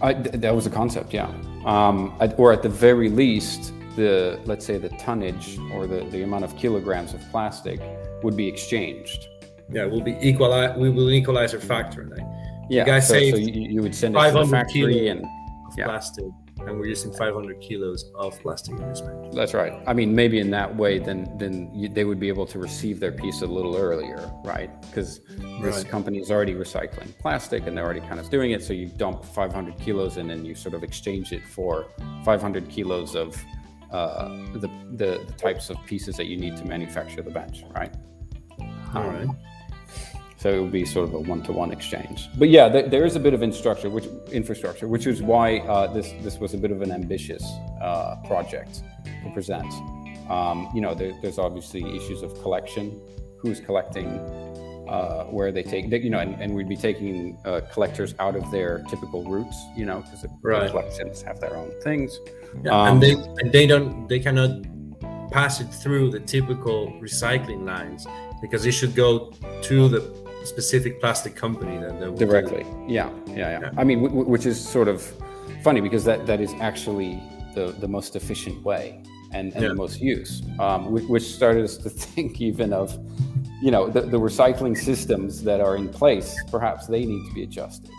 I, 0.00 0.14
that 0.14 0.54
was 0.54 0.66
a 0.66 0.70
concept, 0.70 1.12
yeah. 1.12 1.30
Um, 1.66 2.16
or 2.38 2.52
at 2.52 2.62
the 2.62 2.70
very 2.70 3.10
least, 3.10 3.74
the 3.96 4.40
let's 4.46 4.64
say 4.64 4.78
the 4.78 4.88
tonnage 4.88 5.58
or 5.72 5.86
the, 5.86 6.04
the 6.06 6.22
amount 6.22 6.44
of 6.44 6.56
kilograms 6.56 7.12
of 7.12 7.20
plastic 7.30 7.80
would 8.22 8.36
be 8.36 8.48
exchanged. 8.48 9.28
Yeah, 9.70 9.84
we'll 9.84 10.00
be 10.00 10.16
equal. 10.20 10.50
We 10.78 10.88
will 10.90 11.10
equalize 11.10 11.52
our 11.54 11.60
factor. 11.60 12.08
Like 12.16 12.26
yeah, 12.68 12.80
you 12.80 12.86
guys 12.86 13.08
so, 13.08 13.14
say 13.14 13.30
so 13.30 13.36
you, 13.36 13.68
you, 13.68 13.82
would 13.82 13.94
send 13.94 14.16
it 14.16 14.18
to 14.18 14.32
the 14.32 14.46
factory 14.46 15.08
and 15.08 15.24
yeah. 15.76 15.86
plastic, 15.86 16.24
and 16.58 16.78
we're 16.78 16.86
using 16.86 17.12
500 17.12 17.60
kilos 17.60 18.10
of 18.14 18.38
plastic 18.40 18.74
in 18.78 18.88
this 18.88 19.00
bench. 19.00 19.34
That's 19.34 19.54
right. 19.54 19.72
I 19.86 19.92
mean, 19.92 20.14
maybe 20.14 20.38
in 20.38 20.50
that 20.50 20.74
way, 20.74 20.98
then 20.98 21.32
then 21.38 21.70
you, 21.74 21.88
they 21.88 22.04
would 22.04 22.20
be 22.20 22.28
able 22.28 22.46
to 22.46 22.58
receive 22.58 23.00
their 23.00 23.12
piece 23.12 23.42
a 23.42 23.46
little 23.46 23.76
earlier, 23.76 24.30
right? 24.44 24.70
Because 24.82 25.20
this 25.38 25.76
right. 25.76 25.88
company 25.88 26.18
is 26.18 26.30
already 26.30 26.54
recycling 26.54 27.16
plastic, 27.18 27.66
and 27.66 27.76
they're 27.76 27.84
already 27.84 28.00
kind 28.00 28.20
of 28.20 28.30
doing 28.30 28.52
it. 28.52 28.62
So 28.62 28.72
you 28.72 28.86
dump 28.86 29.24
500 29.24 29.78
kilos 29.78 30.16
and 30.16 30.30
then 30.30 30.44
you 30.44 30.54
sort 30.54 30.74
of 30.74 30.82
exchange 30.82 31.32
it 31.32 31.46
for 31.46 31.86
500 32.24 32.68
kilos 32.68 33.14
of 33.14 33.36
uh, 33.92 34.28
the, 34.54 34.58
the, 34.92 35.26
the 35.26 35.32
types 35.34 35.68
of 35.68 35.76
pieces 35.84 36.16
that 36.16 36.26
you 36.26 36.36
need 36.38 36.56
to 36.56 36.64
manufacture 36.64 37.22
the 37.22 37.30
bench, 37.30 37.64
right? 37.74 37.94
All 38.94 39.02
um, 39.02 39.28
right. 39.28 39.28
So 40.42 40.52
it 40.52 40.60
would 40.60 40.72
be 40.72 40.84
sort 40.84 41.08
of 41.08 41.14
a 41.14 41.20
one-to-one 41.20 41.70
exchange. 41.70 42.28
But 42.36 42.48
yeah, 42.48 42.68
th- 42.68 42.90
there 42.90 43.04
is 43.04 43.14
a 43.14 43.20
bit 43.20 43.32
of 43.32 43.44
infrastructure, 43.44 43.88
which 43.88 44.06
infrastructure, 44.32 44.88
which 44.88 45.06
is 45.06 45.22
why 45.22 45.60
uh, 45.60 45.86
this 45.92 46.12
this 46.20 46.40
was 46.40 46.52
a 46.52 46.58
bit 46.58 46.72
of 46.72 46.82
an 46.82 46.90
ambitious 46.90 47.44
uh, 47.80 48.16
project 48.26 48.82
to 49.04 49.30
present. 49.32 49.72
Um, 50.28 50.68
you 50.74 50.80
know, 50.80 50.94
there, 50.94 51.12
there's 51.22 51.38
obviously 51.38 51.82
issues 51.96 52.22
of 52.22 52.34
collection, 52.42 53.00
who's 53.38 53.60
collecting, 53.60 54.08
uh, 54.88 55.26
where 55.26 55.52
they 55.52 55.62
take, 55.62 55.88
you 55.92 56.10
know, 56.10 56.18
and, 56.18 56.34
and 56.42 56.52
we'd 56.52 56.68
be 56.68 56.76
taking 56.76 57.38
uh, 57.44 57.60
collectors 57.72 58.16
out 58.18 58.34
of 58.34 58.50
their 58.50 58.82
typical 58.90 59.22
routes, 59.22 59.56
you 59.76 59.86
know, 59.86 60.00
because 60.00 60.26
right. 60.42 60.68
collections 60.70 61.22
have 61.22 61.38
their 61.38 61.56
own 61.56 61.70
things. 61.82 62.18
Yeah, 62.64 62.76
um, 62.76 62.88
and 62.88 63.02
they 63.02 63.12
and 63.12 63.52
they 63.52 63.68
don't 63.68 64.08
they 64.08 64.18
cannot 64.18 64.64
pass 65.30 65.60
it 65.60 65.68
through 65.68 66.10
the 66.10 66.18
typical 66.18 66.92
recycling 67.00 67.64
lines 67.64 68.08
because 68.40 68.66
it 68.66 68.72
should 68.72 68.96
go 68.96 69.32
to 69.62 69.88
the 69.88 70.21
specific 70.46 71.00
plastic 71.00 71.34
company 71.36 71.78
that, 71.78 72.00
that 72.00 72.16
directly. 72.16 72.66
Yeah, 72.86 73.10
yeah, 73.26 73.36
yeah, 73.36 73.60
yeah. 73.60 73.70
I 73.76 73.84
mean, 73.84 74.02
w- 74.02 74.24
which 74.24 74.46
is 74.46 74.60
sort 74.60 74.88
of 74.88 75.02
funny 75.62 75.80
because 75.80 76.04
that 76.04 76.26
that 76.26 76.40
is 76.40 76.52
actually 76.60 77.22
the 77.54 77.74
the 77.80 77.88
most 77.88 78.16
efficient 78.16 78.62
way 78.64 79.02
and, 79.32 79.52
and 79.54 79.62
yeah. 79.62 79.68
the 79.68 79.74
most 79.74 80.00
use, 80.00 80.42
um, 80.58 80.92
which 80.92 81.22
started 81.22 81.64
us 81.64 81.76
to 81.78 81.90
think 82.14 82.40
even 82.40 82.72
of, 82.72 82.98
you 83.62 83.70
know, 83.70 83.88
the, 83.88 84.02
the 84.02 84.18
recycling 84.18 84.76
systems 84.76 85.42
that 85.42 85.60
are 85.60 85.76
in 85.76 85.88
place. 85.88 86.36
Perhaps 86.50 86.86
they 86.86 87.04
need 87.04 87.26
to 87.28 87.34
be 87.34 87.42
adjusted 87.42 87.90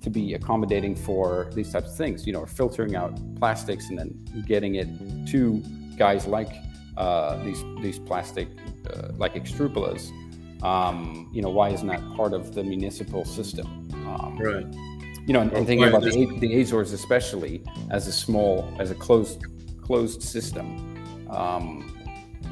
to 0.00 0.10
be 0.10 0.34
accommodating 0.34 0.94
for 0.94 1.50
these 1.54 1.72
types 1.72 1.90
of 1.90 1.96
things. 1.96 2.26
You 2.26 2.32
know, 2.32 2.40
or 2.40 2.46
filtering 2.46 2.94
out 2.94 3.18
plastics 3.36 3.88
and 3.88 3.98
then 3.98 4.44
getting 4.46 4.76
it 4.76 4.88
to 5.28 5.62
guys 5.96 6.26
like 6.26 6.52
uh, 6.96 7.42
these 7.44 7.62
these 7.80 7.98
plastic 7.98 8.48
uh, 8.90 9.08
like 9.16 9.34
Extruplas 9.34 10.10
um, 10.62 11.30
you 11.32 11.42
know, 11.42 11.50
why 11.50 11.70
isn't 11.70 11.86
that 11.88 12.02
part 12.16 12.32
of 12.32 12.54
the 12.54 12.64
municipal 12.64 13.24
system? 13.24 13.88
Um, 13.92 14.38
right. 14.38 14.66
You 15.26 15.34
know, 15.34 15.40
and, 15.40 15.52
and 15.52 15.66
thinking 15.66 15.86
about 15.86 16.02
the, 16.02 16.38
the 16.38 16.60
Azores, 16.60 16.92
especially 16.92 17.62
as 17.90 18.06
a 18.06 18.12
small, 18.12 18.66
as 18.78 18.90
a 18.90 18.94
closed 18.94 19.44
closed 19.82 20.22
system. 20.22 21.26
Um, 21.30 21.94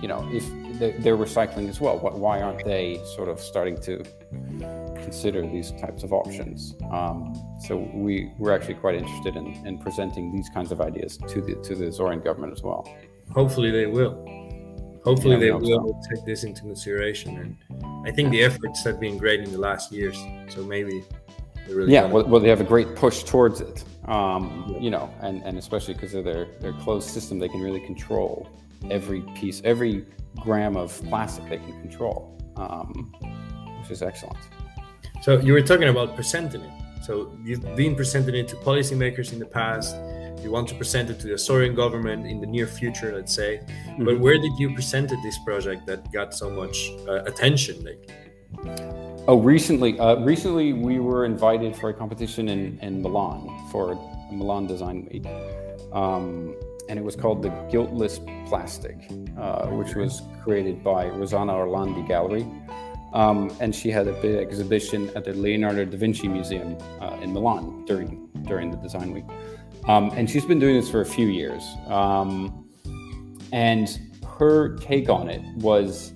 you 0.03 0.09
know, 0.09 0.29
if 0.31 0.45
they're 0.79 1.17
recycling 1.17 1.69
as 1.69 1.81
well, 1.81 1.99
why 1.99 2.43
aren't 2.43 2.65
they 2.65 3.01
sort 3.17 3.29
of 3.31 3.41
starting 3.41 3.81
to 3.83 4.05
consider 5.03 5.41
these 5.41 5.73
types 5.73 6.03
of 6.03 6.13
options? 6.13 6.75
Um, 6.93 7.35
so 7.67 7.77
we 7.95 8.31
we're 8.39 8.53
actually 8.53 8.75
quite 8.75 8.95
interested 8.97 9.37
in, 9.37 9.47
in 9.67 9.79
presenting 9.79 10.33
these 10.33 10.51
kinds 10.51 10.71
of 10.71 10.81
ideas 10.83 11.17
to 11.17 11.41
the 11.41 11.55
to 11.55 11.75
the 11.75 11.87
Azorean 11.87 12.23
government 12.23 12.53
as 12.53 12.63
well. 12.63 12.87
Hopefully, 13.33 13.71
they 13.71 13.87
will. 13.87 14.36
Hopefully, 15.07 15.35
yeah, 15.35 15.41
they 15.41 15.53
will 15.53 16.01
so. 16.03 16.15
take 16.15 16.25
this 16.25 16.43
into 16.43 16.63
consideration 16.63 17.39
and 17.39 18.07
I 18.07 18.11
think 18.11 18.31
the 18.31 18.43
efforts 18.43 18.83
have 18.85 18.99
been 18.99 19.17
great 19.19 19.41
in 19.41 19.53
the 19.53 19.59
last 19.59 19.93
years. 19.93 20.17
So 20.49 20.65
maybe 20.65 21.05
really 21.69 21.93
yeah, 21.93 22.05
well, 22.05 22.25
well, 22.25 22.41
they 22.41 22.49
have 22.49 22.61
a 22.61 22.65
great 22.65 22.97
push 22.97 23.23
towards 23.23 23.61
it. 23.61 23.85
Um, 24.07 24.67
yeah. 24.69 24.79
You 24.81 24.91
know, 24.91 25.11
and, 25.21 25.43
and 25.45 25.59
especially 25.59 25.95
because 25.95 26.15
of 26.15 26.25
their 26.25 26.47
their 26.61 26.73
closed 26.73 27.09
system, 27.09 27.39
they 27.39 27.49
can 27.49 27.61
really 27.61 27.81
control 27.81 28.49
every 28.91 29.23
piece, 29.35 29.63
every 29.65 30.07
gram 30.41 30.77
of 30.77 31.01
plastic 31.05 31.49
they 31.49 31.59
can 31.59 31.81
control, 31.81 32.37
um, 32.57 33.15
which 33.81 33.91
is 33.91 34.03
excellent. 34.03 34.39
So 35.23 35.39
you 35.41 35.53
were 35.53 35.63
talking 35.63 35.89
about 35.89 36.15
presenting 36.15 36.63
it. 36.63 36.73
So 37.05 37.37
you've 37.45 37.77
been 37.77 37.95
presenting 37.95 38.35
it 38.35 38.49
to 38.49 38.57
policymakers 38.57 39.33
in 39.33 39.39
the 39.39 39.47
past 39.47 39.95
you 40.43 40.51
want 40.51 40.69
to 40.69 40.75
present 40.75 41.11
it 41.11 41.19
to 41.21 41.27
the 41.27 41.35
Azorean 41.35 41.75
government 41.75 42.27
in 42.27 42.41
the 42.41 42.47
near 42.47 42.67
future, 42.67 43.15
let's 43.15 43.35
say. 43.35 43.61
Mm-hmm. 43.61 44.05
But 44.05 44.21
where 44.21 44.39
did 44.39 44.53
you 44.59 44.75
present 44.75 45.11
this 45.23 45.39
project 45.45 45.87
that 45.87 46.11
got 46.13 46.35
so 46.35 46.51
much 46.51 46.91
uh, 47.09 47.25
attention 47.25 47.83
lately? 47.85 48.15
Oh, 49.29 49.41
recently, 49.41 49.99
uh, 49.99 50.17
recently 50.17 50.73
we 50.73 51.01
were 51.01 51.25
invited 51.25 51.77
for 51.77 51.91
a 51.91 51.95
competition 51.95 52.49
in, 52.49 52.79
in 52.81 53.03
Milan 53.03 53.69
for 53.71 53.95
Milan 54.31 54.67
Design 54.67 55.09
Week. 55.11 55.27
Um, 55.93 56.55
and 56.89 56.99
it 56.99 57.05
was 57.05 57.17
called 57.17 57.43
the 57.43 57.51
Guiltless 57.71 58.21
Plastic, 58.47 59.11
uh, 59.37 59.67
which 59.67 59.95
was 59.97 60.23
created 60.43 60.85
by 60.85 61.07
Rossana 61.07 61.53
Orlandi 61.53 62.07
Gallery. 62.07 62.47
Um, 63.13 63.51
and 63.61 63.75
she 63.75 63.91
had 63.91 64.07
a 64.07 64.13
big 64.21 64.37
exhibition 64.37 65.11
at 65.17 65.25
the 65.25 65.33
Leonardo 65.33 65.85
da 65.85 65.97
Vinci 65.97 66.29
Museum 66.29 66.77
uh, 67.01 67.19
in 67.23 67.33
Milan 67.33 67.85
during 67.87 68.29
during 68.43 68.71
the 68.71 68.77
design 68.77 69.13
week. 69.13 69.25
Um, 69.89 70.11
and 70.17 70.29
she's 70.29 70.45
been 70.45 70.59
doing 70.59 70.75
this 70.75 70.91
for 70.91 71.01
a 71.01 71.07
few 71.07 71.29
years. 71.29 71.63
Um, 71.87 72.69
and 73.53 73.99
her 74.39 74.77
take 74.77 75.09
on 75.09 75.29
it 75.29 75.43
was 75.57 76.13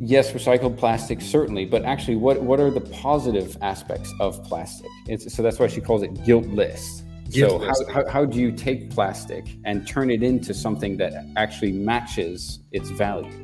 yes, 0.00 0.32
recycled 0.32 0.76
plastic 0.76 1.20
certainly, 1.20 1.64
but 1.64 1.84
actually, 1.84 2.16
what 2.16 2.42
what 2.42 2.60
are 2.60 2.70
the 2.70 2.80
positive 2.80 3.56
aspects 3.62 4.12
of 4.20 4.42
plastic? 4.44 4.90
It's, 5.06 5.32
so 5.34 5.42
that's 5.42 5.58
why 5.58 5.68
she 5.68 5.80
calls 5.80 6.02
it 6.02 6.24
guiltless. 6.24 7.02
Guiltless. 7.30 7.78
So 7.78 7.86
how, 7.86 8.04
how, 8.04 8.10
how 8.10 8.24
do 8.24 8.40
you 8.40 8.52
take 8.52 8.90
plastic 8.90 9.46
and 9.64 9.86
turn 9.86 10.10
it 10.10 10.22
into 10.22 10.54
something 10.54 10.96
that 10.98 11.12
actually 11.36 11.72
matches 11.72 12.60
its 12.72 12.90
value? 12.90 13.42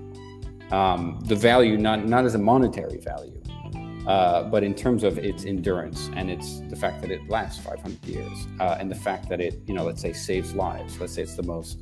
Um, 0.70 1.20
the 1.24 1.36
value 1.36 1.76
not 1.76 2.06
not 2.06 2.24
as 2.24 2.34
a 2.34 2.38
monetary 2.38 2.98
value, 2.98 3.41
uh, 4.06 4.44
but 4.44 4.62
in 4.62 4.74
terms 4.74 5.04
of 5.04 5.18
its 5.18 5.44
endurance 5.44 6.10
and 6.14 6.30
its 6.30 6.60
the 6.70 6.76
fact 6.76 7.00
that 7.02 7.10
it 7.10 7.28
lasts 7.28 7.62
500 7.64 8.04
years 8.04 8.46
uh, 8.60 8.76
and 8.78 8.90
the 8.90 8.94
fact 8.96 9.28
that 9.28 9.40
it 9.40 9.60
you 9.66 9.74
know 9.74 9.84
let's 9.84 10.02
say 10.02 10.12
saves 10.12 10.54
lives. 10.54 10.98
Let's 11.00 11.14
say 11.14 11.22
it's 11.22 11.36
the 11.36 11.42
most 11.42 11.78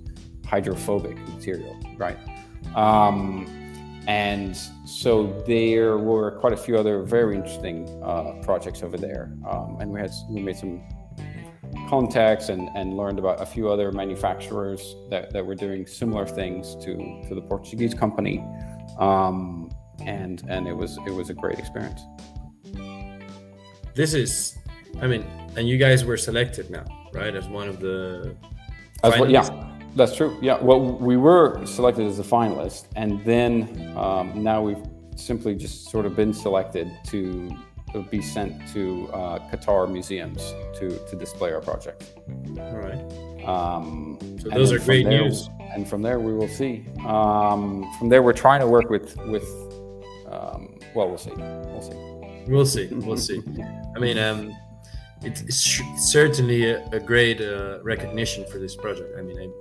hydrophobic 0.47 1.17
material, 1.29 1.79
right? 1.97 2.19
Um, 2.75 3.47
and 4.07 4.57
so 4.85 5.43
there 5.47 5.99
were 5.99 6.33
quite 6.41 6.53
a 6.53 6.57
few 6.57 6.77
other 6.77 7.03
very 7.03 7.37
interesting 7.37 7.89
uh, 8.03 8.33
projects 8.43 8.83
over 8.83 8.97
there, 8.97 9.33
um, 9.49 9.79
and 9.81 9.91
we 9.91 10.01
had 10.01 10.11
we 10.29 10.43
made 10.43 10.57
some 10.57 10.83
contacts 11.89 12.49
and, 12.49 12.69
and 12.75 12.97
learned 12.97 13.19
about 13.19 13.41
a 13.41 13.47
few 13.47 13.69
other 13.69 13.93
manufacturers 13.93 14.97
that, 15.09 15.33
that 15.33 15.45
were 15.45 15.55
doing 15.55 15.87
similar 15.87 16.27
things 16.27 16.77
to, 16.77 16.97
to 17.29 17.35
the 17.35 17.43
Portuguese 17.43 17.95
company, 17.95 18.45
um, 18.99 19.71
and 20.07 20.43
and 20.49 20.67
it 20.67 20.77
was 20.77 20.99
it 21.07 21.13
was 21.13 21.31
a 21.31 21.35
great 21.35 21.59
experience. 21.59 22.01
This 23.95 24.15
is, 24.15 24.59
I 25.01 25.07
mean, 25.07 25.25
and 25.57 25.69
you 25.69 25.77
guys 25.77 26.05
were 26.05 26.17
selected 26.17 26.71
now, 26.71 26.85
right, 27.13 27.35
as 27.35 27.49
one 27.49 27.69
of 27.69 27.81
the. 27.81 28.37
As 29.03 29.19
well, 29.19 29.31
yeah. 29.31 29.67
That's 29.97 30.15
true. 30.15 30.39
Yeah. 30.41 30.59
Well, 30.63 30.81
we 30.81 31.17
were 31.17 31.67
selected 31.67 32.07
as 32.07 32.21
a 32.21 32.23
finalist, 32.23 32.85
and 32.95 33.25
then 33.25 33.93
um, 33.97 34.43
now 34.43 34.63
we've 34.63 34.83
simply 35.17 35.55
just 35.55 35.91
sort 35.91 36.07
of 36.07 36.15
been 36.15 36.33
selected 36.33 36.91
to 37.07 37.51
be 38.09 38.23
sent 38.23 38.69
to 38.73 39.09
uh, 39.13 39.39
Qatar 39.51 39.91
museums 39.91 40.55
to 40.79 40.97
to 41.09 41.17
display 41.17 41.53
our 41.53 41.61
project. 41.61 42.15
All 42.59 42.79
right. 42.79 43.45
Um, 43.45 44.19
so 44.41 44.49
those 44.51 44.71
are 44.73 44.79
great 44.79 45.07
there, 45.07 45.25
news. 45.25 45.49
And 45.75 45.89
from 45.89 46.03
there, 46.03 46.21
we 46.21 46.33
will 46.33 46.49
see. 46.49 46.87
Um, 47.05 47.93
from 47.99 48.09
there, 48.09 48.23
we're 48.23 48.33
trying 48.33 48.61
to 48.61 48.69
work 48.69 48.89
with 48.91 49.17
with. 49.27 49.45
Well, 50.95 51.09
we'll 51.09 51.19
see. 51.19 51.33
We'll 51.37 51.83
see. 51.83 51.97
We'll 52.47 52.67
see. 52.67 52.87
We'll 52.93 53.17
see. 53.17 53.43
I 53.97 53.99
mean, 53.99 54.19
um, 54.19 54.57
it's 55.23 55.83
certainly 55.97 56.71
a, 56.71 56.87
a 56.89 57.01
great 57.01 57.41
uh, 57.41 57.79
recognition 57.83 58.45
for 58.47 58.59
this 58.59 58.75
project. 58.75 59.19
I 59.19 59.23
mean, 59.23 59.53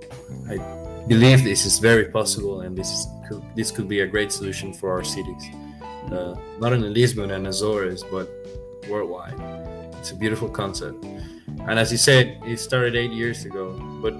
I, 0.48 0.54
I 0.54 1.06
believe 1.06 1.44
this 1.44 1.66
is 1.66 1.78
very 1.78 2.06
possible, 2.06 2.62
and 2.62 2.76
this 2.76 2.90
is, 2.90 3.06
could, 3.28 3.42
this 3.54 3.70
could 3.70 3.88
be 3.88 4.00
a 4.00 4.06
great 4.06 4.32
solution 4.32 4.72
for 4.72 4.90
our 4.90 5.04
cities, 5.04 5.44
uh, 6.10 6.34
not 6.58 6.72
only 6.72 6.88
Lisbon 6.88 7.30
and 7.30 7.46
Azores, 7.46 8.02
but 8.10 8.28
worldwide. 8.88 9.38
It's 9.98 10.12
a 10.12 10.16
beautiful 10.16 10.48
concept, 10.48 11.04
and 11.04 11.78
as 11.78 11.92
you 11.92 11.98
said, 11.98 12.40
it 12.46 12.58
started 12.58 12.96
eight 12.96 13.12
years 13.12 13.44
ago, 13.44 13.78
but 14.02 14.14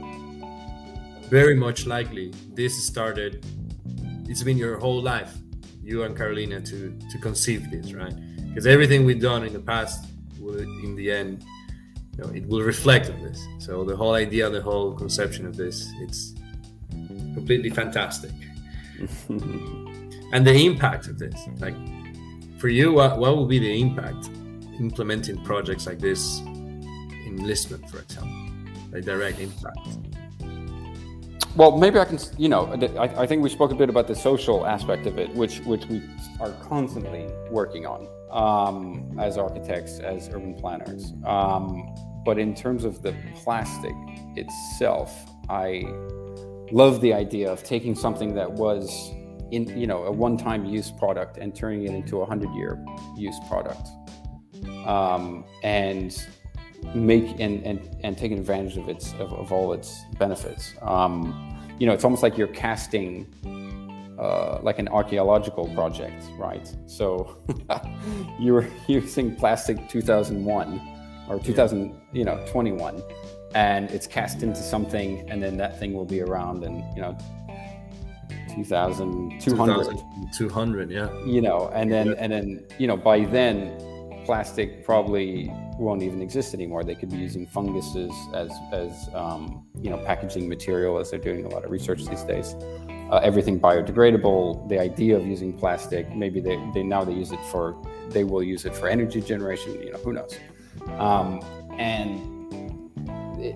very 1.30 1.54
much 1.54 1.86
likely 1.86 2.34
this 2.52 2.74
started. 2.84 3.44
It's 4.28 4.42
been 4.42 4.58
your 4.58 4.78
whole 4.78 5.00
life, 5.02 5.32
you 5.82 6.02
and 6.04 6.16
Carolina, 6.16 6.60
to 6.60 6.96
to 7.10 7.18
conceive 7.18 7.70
this, 7.70 7.92
right? 7.92 8.14
Because 8.48 8.66
everything 8.66 9.04
we've 9.04 9.20
done 9.20 9.44
in 9.44 9.52
the 9.52 9.60
past 9.60 10.06
will 10.38 10.58
in 10.58 10.94
the 10.96 11.10
end 11.10 11.44
you 12.16 12.24
know, 12.24 12.30
it 12.30 12.46
will 12.46 12.62
reflect 12.62 13.10
on 13.10 13.22
this. 13.22 13.46
So 13.58 13.84
the 13.84 13.96
whole 13.96 14.14
idea 14.14 14.48
the 14.50 14.60
whole 14.60 14.92
conception 14.92 15.46
of 15.46 15.56
this 15.56 15.90
it's 16.00 16.34
completely 17.34 17.70
fantastic. 17.70 18.32
And 20.32 20.46
the 20.46 20.54
impact 20.64 21.08
of 21.08 21.18
this 21.18 21.34
like 21.58 21.74
for 22.60 22.68
you 22.68 22.92
what, 22.92 23.18
what 23.18 23.36
will 23.36 23.46
be 23.46 23.58
the 23.58 23.80
impact 23.80 24.30
implementing 24.78 25.42
projects 25.42 25.86
like 25.86 25.98
this 25.98 26.38
in 26.40 27.42
lisbon 27.42 27.82
for 27.88 27.98
example? 27.98 28.36
Like 28.92 29.04
direct 29.04 29.40
impact 29.40 29.88
well 31.56 31.76
maybe 31.76 31.98
i 31.98 32.04
can 32.04 32.18
you 32.38 32.48
know 32.48 32.66
I, 32.98 33.22
I 33.22 33.26
think 33.26 33.42
we 33.42 33.50
spoke 33.50 33.72
a 33.72 33.74
bit 33.74 33.88
about 33.88 34.06
the 34.06 34.14
social 34.14 34.66
aspect 34.66 35.06
of 35.06 35.18
it 35.18 35.34
which 35.34 35.60
which 35.60 35.86
we 35.86 36.02
are 36.40 36.52
constantly 36.62 37.26
working 37.50 37.86
on 37.86 38.06
um, 38.30 39.18
as 39.18 39.36
architects, 39.36 39.98
as 39.98 40.28
urban 40.28 40.54
planners. 40.54 41.12
Um, 41.24 41.94
but 42.24 42.38
in 42.38 42.54
terms 42.54 42.84
of 42.84 43.02
the 43.02 43.14
plastic 43.36 43.94
itself, 44.36 45.12
I 45.48 45.84
love 46.70 47.00
the 47.00 47.12
idea 47.12 47.50
of 47.50 47.64
taking 47.64 47.94
something 47.94 48.34
that 48.34 48.50
was 48.50 49.10
in 49.50 49.66
you 49.76 49.86
know 49.86 50.04
a 50.04 50.12
one-time 50.12 50.64
use 50.64 50.90
product 50.92 51.36
and 51.38 51.54
turning 51.54 51.84
it 51.84 51.90
into 51.90 52.20
a 52.20 52.26
hundred-year 52.26 52.84
use 53.16 53.36
product, 53.48 53.88
um, 54.86 55.44
and 55.64 56.26
make 56.94 57.38
and, 57.40 57.64
and 57.64 57.96
and 58.02 58.16
taking 58.16 58.38
advantage 58.38 58.76
of 58.76 58.88
its 58.88 59.12
of, 59.14 59.32
of 59.32 59.52
all 59.52 59.72
its 59.72 60.04
benefits. 60.18 60.74
Um, 60.82 61.56
you 61.78 61.86
know, 61.86 61.92
it's 61.92 62.04
almost 62.04 62.22
like 62.22 62.36
you're 62.36 62.48
casting 62.48 63.26
uh, 64.18 64.60
like 64.62 64.78
an 64.78 64.86
archaeological 64.88 65.66
project, 65.74 66.22
right? 66.36 66.70
So 66.86 67.38
you 68.38 68.52
were 68.52 68.66
using 68.86 69.34
plastic 69.34 69.88
2001 69.88 70.80
or 71.28 71.38
2000, 71.38 71.98
you 72.12 72.24
know, 72.24 72.44
21, 72.48 73.02
and 73.54 73.90
it's 73.90 74.06
cast 74.06 74.42
into 74.42 74.60
something, 74.60 75.28
and 75.30 75.42
then 75.42 75.56
that 75.56 75.78
thing 75.78 75.94
will 75.94 76.04
be 76.04 76.20
around, 76.20 76.64
and 76.64 76.84
you 76.94 77.00
know, 77.00 77.16
2200. 79.40 80.32
200, 80.36 80.90
yeah. 80.90 81.08
You 81.24 81.40
know, 81.40 81.70
and 81.72 81.90
then 81.90 82.14
and 82.14 82.30
then 82.32 82.64
you 82.78 82.86
know 82.86 82.96
by 82.96 83.24
then, 83.24 83.78
plastic 84.30 84.84
probably 84.84 85.50
won't 85.76 86.02
even 86.04 86.22
exist 86.22 86.54
anymore. 86.54 86.84
They 86.84 86.94
could 86.94 87.10
be 87.10 87.16
using 87.16 87.46
funguses 87.46 88.12
as 88.32 88.52
as 88.72 88.92
um, 89.12 89.66
you 89.84 89.90
know 89.90 89.98
packaging 90.10 90.48
material, 90.48 90.98
as 90.98 91.10
they're 91.10 91.26
doing 91.30 91.44
a 91.46 91.48
lot 91.48 91.64
of 91.64 91.70
research 91.70 92.04
these 92.06 92.22
days 92.22 92.54
uh, 93.10 93.16
everything 93.24 93.58
biodegradable. 93.58 94.68
The 94.68 94.78
idea 94.78 95.16
of 95.16 95.26
using 95.26 95.52
plastic, 95.52 96.14
maybe 96.14 96.40
they, 96.40 96.56
they 96.72 96.82
now 96.82 97.04
they 97.04 97.12
use 97.12 97.32
it 97.32 97.40
for 97.50 97.76
they 98.10 98.24
will 98.24 98.42
use 98.42 98.64
it 98.64 98.74
for 98.74 98.88
energy 98.88 99.20
generation. 99.20 99.82
You 99.82 99.92
know, 99.92 99.98
who 99.98 100.12
knows? 100.12 100.38
Um, 100.98 101.40
and 101.78 102.39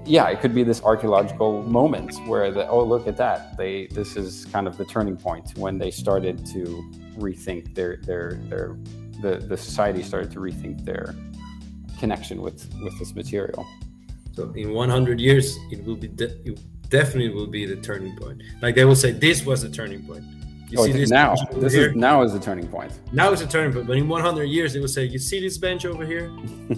yeah, 0.05 0.29
it 0.29 0.41
could 0.41 0.55
be 0.55 0.63
this 0.63 0.83
archaeological 0.83 1.63
moment 1.63 2.15
where 2.27 2.51
the 2.51 2.67
oh 2.69 2.85
look 2.85 3.07
at 3.07 3.17
that 3.17 3.57
they 3.57 3.87
this 3.89 4.17
is 4.17 4.47
kind 4.47 4.67
of 4.67 4.77
the 4.77 4.85
turning 4.85 5.17
point 5.17 5.57
when 5.57 5.79
they 5.79 5.91
started 5.91 6.45
to 6.47 6.83
rethink 7.17 7.75
their 7.75 7.99
their 7.99 8.41
their 8.49 8.77
the 9.21 9.39
the 9.47 9.57
society 9.57 10.03
started 10.03 10.31
to 10.31 10.39
rethink 10.39 10.85
their 10.85 11.15
connection 11.99 12.43
with 12.43 12.69
with 12.83 12.99
this 12.99 13.15
material. 13.15 13.67
So 14.35 14.51
in 14.57 14.73
100 14.73 15.21
years, 15.21 15.57
it 15.71 15.85
will 15.85 15.97
be 15.97 16.09
de- 16.09 16.37
it 16.45 16.59
definitely 16.89 17.33
will 17.33 17.47
be 17.47 17.67
the 17.67 17.77
turning 17.77 18.17
point. 18.17 18.43
Like 18.61 18.75
they 18.75 18.85
will 18.85 18.97
say, 18.97 19.13
this 19.13 19.47
was 19.47 19.63
the 19.63 19.69
turning 19.69 20.05
point. 20.05 20.25
You 20.75 20.81
oh, 20.81 20.87
see 20.87 20.93
this 20.93 21.11
now. 21.11 21.37
This 21.53 21.73
here? 21.73 21.91
is 21.91 21.95
now 21.95 22.23
is 22.23 22.33
the 22.33 22.41
turning 22.41 22.67
point. 22.67 22.99
Now 23.13 23.31
is 23.31 23.39
the 23.39 23.47
turning 23.47 23.73
point. 23.73 23.87
But 23.87 23.97
in 23.97 24.09
100 24.09 24.43
years, 24.43 24.73
they 24.73 24.81
will 24.81 24.89
say, 24.89 25.05
you 25.05 25.21
see 25.21 25.41
this 25.41 25.57
bench 25.57 25.87
over 25.87 26.05
here? 26.05 26.33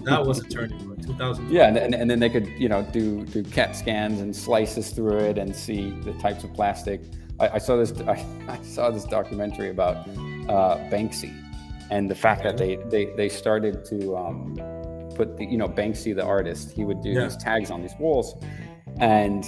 that 0.04 0.22
was 0.22 0.40
a 0.40 0.44
turning 0.44 0.78
point. 0.86 1.02
2000. 1.06 1.50
Yeah, 1.50 1.68
and, 1.68 1.94
and, 1.94 2.10
then 2.10 2.20
they 2.20 2.28
could 2.28 2.46
you 2.58 2.68
know 2.68 2.82
do 2.92 3.24
do 3.24 3.42
CAT 3.42 3.74
scans 3.74 4.20
and 4.20 4.36
slices 4.36 4.90
through 4.90 5.16
it 5.16 5.38
and 5.38 5.56
see 5.56 5.98
the 6.00 6.12
types 6.14 6.44
of 6.44 6.52
plastic. 6.52 7.00
I, 7.40 7.48
I 7.48 7.58
saw 7.58 7.76
this. 7.76 7.98
I, 8.06 8.22
I, 8.48 8.62
saw 8.62 8.90
this 8.90 9.04
documentary 9.04 9.70
about 9.70 9.96
uh, 10.48 10.76
Banksy 10.90 11.34
and 11.90 12.10
the 12.10 12.14
fact 12.14 12.42
that 12.42 12.58
they 12.58 12.76
they 12.90 13.06
they 13.16 13.30
started 13.30 13.84
to. 13.86 14.16
Um, 14.16 14.56
put 15.14 15.38
the 15.38 15.46
you 15.46 15.56
know 15.56 15.66
Banksy 15.66 16.14
the 16.14 16.22
artist 16.22 16.72
he 16.72 16.84
would 16.84 17.00
do 17.00 17.08
yeah. 17.08 17.24
these 17.24 17.38
tags 17.38 17.70
on 17.70 17.80
these 17.80 17.94
walls 17.98 18.34
and 18.98 19.46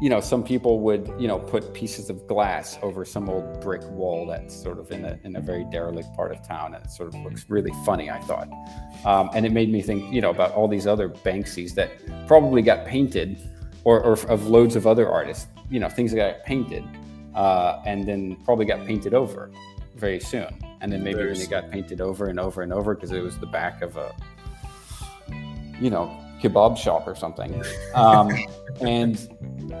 you 0.00 0.10
know, 0.10 0.20
some 0.20 0.44
people 0.44 0.80
would, 0.80 1.10
you 1.18 1.26
know, 1.26 1.38
put 1.38 1.72
pieces 1.72 2.10
of 2.10 2.26
glass 2.26 2.78
over 2.82 3.04
some 3.04 3.30
old 3.30 3.60
brick 3.62 3.82
wall 3.90 4.26
that's 4.26 4.54
sort 4.54 4.78
of 4.78 4.90
in 4.90 5.04
a, 5.04 5.18
in 5.24 5.36
a 5.36 5.40
very 5.40 5.64
derelict 5.64 6.12
part 6.14 6.32
of 6.32 6.46
town. 6.46 6.74
And 6.74 6.84
it 6.84 6.90
sort 6.90 7.08
of 7.08 7.20
looks 7.22 7.46
really 7.48 7.72
funny, 7.84 8.10
I 8.10 8.20
thought. 8.20 8.48
Um, 9.06 9.30
and 9.32 9.46
it 9.46 9.52
made 9.52 9.72
me 9.72 9.80
think, 9.80 10.12
you 10.12 10.20
know, 10.20 10.30
about 10.30 10.52
all 10.52 10.68
these 10.68 10.86
other 10.86 11.08
Banksies 11.08 11.74
that 11.74 11.90
probably 12.26 12.60
got 12.60 12.84
painted 12.84 13.38
or, 13.84 14.02
or 14.02 14.12
of 14.28 14.48
loads 14.48 14.76
of 14.76 14.86
other 14.86 15.08
artists, 15.08 15.46
you 15.70 15.80
know, 15.80 15.88
things 15.88 16.12
that 16.12 16.18
got 16.18 16.44
painted 16.44 16.84
uh, 17.34 17.80
and 17.86 18.06
then 18.06 18.36
probably 18.44 18.66
got 18.66 18.84
painted 18.86 19.14
over 19.14 19.50
very 19.94 20.20
soon. 20.20 20.62
And 20.82 20.92
then 20.92 21.02
maybe 21.02 21.24
when 21.24 21.38
they 21.38 21.46
got 21.46 21.70
painted 21.70 22.02
over 22.02 22.26
and 22.26 22.38
over 22.38 22.60
and 22.60 22.72
over 22.72 22.94
because 22.94 23.12
it 23.12 23.22
was 23.22 23.38
the 23.38 23.46
back 23.46 23.80
of 23.80 23.96
a, 23.96 24.14
you 25.80 25.88
know, 25.88 26.22
kebab 26.42 26.76
shop 26.76 27.06
or 27.06 27.14
something. 27.14 27.62
Um, 27.94 28.30
and 28.80 29.28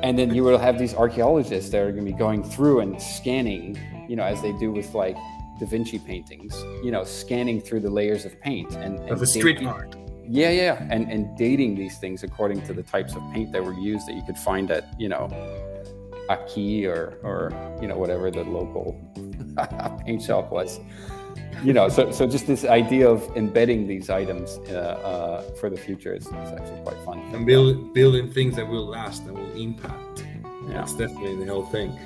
and 0.02 0.18
then 0.18 0.34
you 0.34 0.42
will 0.42 0.58
have 0.58 0.78
these 0.78 0.94
archaeologists 0.94 1.70
that 1.70 1.80
are 1.80 1.92
going 1.92 2.04
to 2.04 2.12
be 2.12 2.18
going 2.18 2.42
through 2.42 2.80
and 2.80 3.00
scanning, 3.00 3.78
you 4.08 4.16
know, 4.16 4.24
as 4.24 4.40
they 4.42 4.52
do 4.52 4.70
with 4.72 4.94
like 4.94 5.16
Da 5.58 5.66
Vinci 5.66 5.98
paintings, 5.98 6.54
you 6.82 6.90
know, 6.90 7.04
scanning 7.04 7.60
through 7.60 7.80
the 7.80 7.90
layers 7.90 8.24
of 8.24 8.38
paint 8.40 8.74
and, 8.76 8.98
and 8.98 9.10
of 9.10 9.22
a 9.22 9.26
street 9.26 9.64
art. 9.64 9.96
Yeah, 10.28 10.50
yeah, 10.50 10.86
and 10.90 11.10
and 11.10 11.36
dating 11.38 11.76
these 11.76 11.98
things 11.98 12.24
according 12.24 12.62
to 12.62 12.72
the 12.72 12.82
types 12.82 13.14
of 13.14 13.22
paint 13.32 13.52
that 13.52 13.64
were 13.64 13.74
used 13.74 14.08
that 14.08 14.14
you 14.14 14.22
could 14.24 14.38
find 14.38 14.70
at 14.70 14.88
you 14.98 15.08
know, 15.08 15.28
Aki 16.28 16.86
or 16.86 17.18
or 17.22 17.52
you 17.80 17.86
know 17.86 17.96
whatever 17.96 18.30
the 18.30 18.42
local 18.42 19.00
paint 20.04 20.22
shop 20.22 20.50
was. 20.50 20.80
You 21.62 21.72
know, 21.72 21.88
so 21.88 22.10
so 22.10 22.26
just 22.26 22.46
this 22.46 22.64
idea 22.64 23.08
of 23.08 23.24
embedding 23.36 23.86
these 23.86 24.10
items 24.10 24.58
uh, 24.68 24.72
uh, 24.72 25.42
for 25.58 25.70
the 25.70 25.76
future 25.76 26.14
is, 26.14 26.26
is, 26.26 26.32
actually 26.32 26.82
quite 26.82 27.00
fun. 27.04 27.18
And 27.34 27.46
build, 27.46 27.94
building 27.94 28.30
things 28.30 28.56
that 28.56 28.68
will 28.68 28.86
last 28.86 29.22
and 29.22 29.36
will 29.38 29.52
impact. 29.52 30.24
Yeah. 30.68 30.74
That's 30.74 30.92
definitely 30.92 31.44
the 31.44 31.52
whole 31.52 31.66
thing. 31.66 31.98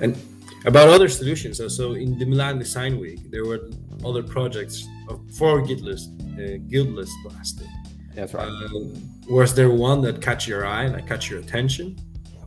And 0.00 0.16
about 0.64 0.88
other 0.88 1.08
solutions, 1.08 1.58
so, 1.58 1.68
so 1.68 1.92
in 1.92 2.18
the 2.18 2.24
Milan 2.24 2.58
Design 2.58 2.98
Week, 2.98 3.30
there 3.30 3.44
were 3.44 3.68
other 4.04 4.22
projects 4.22 4.86
of, 5.08 5.20
for 5.36 5.60
guiltless, 5.60 6.08
uh, 6.38 6.56
guiltless 6.68 7.12
plastic. 7.24 7.66
That's 8.14 8.32
right. 8.32 8.48
Uh, 8.48 8.98
was 9.28 9.54
there 9.54 9.70
one 9.70 10.00
that 10.02 10.22
caught 10.22 10.46
your 10.46 10.64
eye, 10.64 10.88
that 10.88 11.06
caught 11.06 11.28
your 11.28 11.40
attention? 11.40 11.98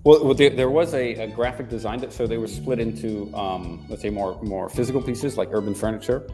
Well, 0.07 0.33
there, 0.33 0.51
there, 0.51 0.69
was 0.69 0.93
a, 0.93 1.15
a, 1.15 1.27
graphic 1.27 1.67
design 1.67 1.99
that 1.99 2.13
so 2.13 2.27
they 2.27 2.37
were 2.37 2.47
split 2.47 2.79
into 2.79 3.29
um, 3.35 3.85
let's 3.89 4.01
say 4.01 4.09
more 4.09 4.41
more 4.41 4.69
physical 4.69 5.01
pieces 5.01 5.37
like 5.37 5.49
urban 5.51 5.75
furniture, 5.75 6.25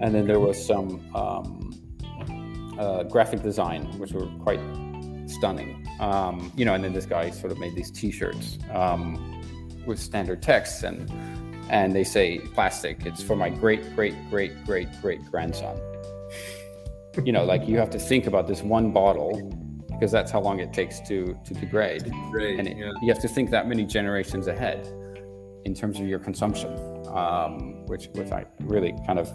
and 0.00 0.14
then 0.14 0.26
there 0.26 0.40
was 0.40 0.56
some 0.56 1.14
um, 1.14 2.78
uh, 2.78 3.02
graphic 3.02 3.42
design 3.42 3.82
which 3.98 4.12
were 4.12 4.26
quite 4.42 4.58
stunning. 5.26 5.86
Um, 6.00 6.50
you 6.56 6.64
know, 6.64 6.72
and 6.72 6.82
then 6.82 6.94
this 6.94 7.04
guy 7.04 7.28
sort 7.28 7.52
of 7.52 7.58
made 7.58 7.74
these 7.74 7.90
T-shirts 7.90 8.56
um, 8.72 9.84
with 9.84 9.98
standard 9.98 10.40
text 10.40 10.82
and 10.82 11.06
and 11.68 11.94
they 11.94 12.04
say 12.04 12.38
plastic. 12.54 13.04
It's 13.04 13.22
for 13.22 13.36
my 13.36 13.50
great 13.50 13.94
great 13.94 14.14
great 14.30 14.64
great 14.64 14.88
great 15.02 15.22
grandson. 15.30 15.78
You 17.22 17.32
know, 17.32 17.44
like 17.44 17.68
you 17.68 17.76
have 17.76 17.90
to 17.90 17.98
think 17.98 18.26
about 18.26 18.48
this 18.48 18.62
one 18.62 18.92
bottle 18.92 19.69
because 20.00 20.10
that's 20.10 20.32
how 20.32 20.40
long 20.40 20.60
it 20.60 20.72
takes 20.72 20.98
to 21.00 21.38
to 21.44 21.54
degrade. 21.54 22.04
degrade 22.04 22.58
and 22.58 22.66
it, 22.66 22.76
yeah. 22.78 22.90
you 23.02 23.12
have 23.12 23.20
to 23.20 23.28
think 23.28 23.50
that 23.50 23.68
many 23.68 23.84
generations 23.84 24.46
ahead 24.46 24.86
in 25.66 25.74
terms 25.74 26.00
of 26.00 26.06
your 26.06 26.18
consumption, 26.18 26.72
um, 27.08 27.84
which 27.86 28.08
which 28.14 28.32
I 28.32 28.46
really 28.60 28.94
kind 29.06 29.18
of 29.18 29.30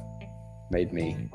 made 0.71 0.91
me 0.91 1.29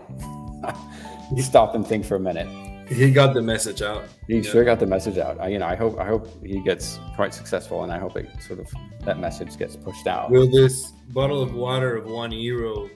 stop 1.38 1.76
and 1.76 1.86
think 1.86 2.04
for 2.04 2.16
a 2.16 2.20
minute. 2.20 2.48
He 2.88 3.12
got 3.12 3.34
the 3.34 3.42
message 3.42 3.82
out. 3.82 4.02
He 4.26 4.38
yeah. 4.38 4.50
sure 4.50 4.64
got 4.64 4.80
the 4.80 4.86
message 4.86 5.16
out. 5.16 5.40
I, 5.40 5.46
you 5.46 5.60
know, 5.60 5.66
I 5.66 5.76
hope 5.76 5.96
I 6.00 6.06
hope 6.06 6.26
he 6.44 6.60
gets 6.64 6.98
quite 7.14 7.32
successful, 7.32 7.84
and 7.84 7.92
I 7.92 7.98
hope 7.98 8.16
it 8.16 8.28
sort 8.42 8.58
of 8.58 8.66
that 9.04 9.20
message 9.20 9.56
gets 9.56 9.76
pushed 9.76 10.08
out. 10.08 10.32
Will 10.32 10.50
this 10.50 10.90
bottle 11.10 11.40
of 11.40 11.54
water 11.54 11.96
of 11.96 12.06
one 12.06 12.32
euro 12.32 12.90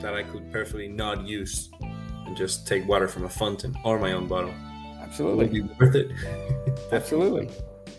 that 0.00 0.14
I 0.14 0.22
could 0.22 0.50
perfectly 0.52 0.86
not 0.86 1.26
use 1.26 1.70
and 1.80 2.36
just 2.36 2.68
take 2.68 2.86
water 2.86 3.08
from 3.08 3.24
a 3.24 3.28
fountain 3.28 3.74
or 3.84 3.98
my 3.98 4.12
own 4.12 4.28
bottle? 4.28 4.54
Absolutely. 5.10 5.62
Would 5.62 5.78
be 5.78 5.84
worth 5.84 5.94
it. 5.96 6.12
Absolutely. 6.92 7.48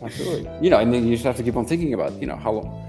Absolutely. 0.01 0.49
You 0.61 0.69
know, 0.69 0.79
and 0.79 0.93
then 0.93 1.05
you 1.05 1.13
just 1.13 1.25
have 1.25 1.35
to 1.35 1.43
keep 1.43 1.57
on 1.57 1.65
thinking 1.65 1.93
about, 1.93 2.13
you 2.13 2.25
know, 2.25 2.37
how 2.37 2.51
long. 2.51 2.87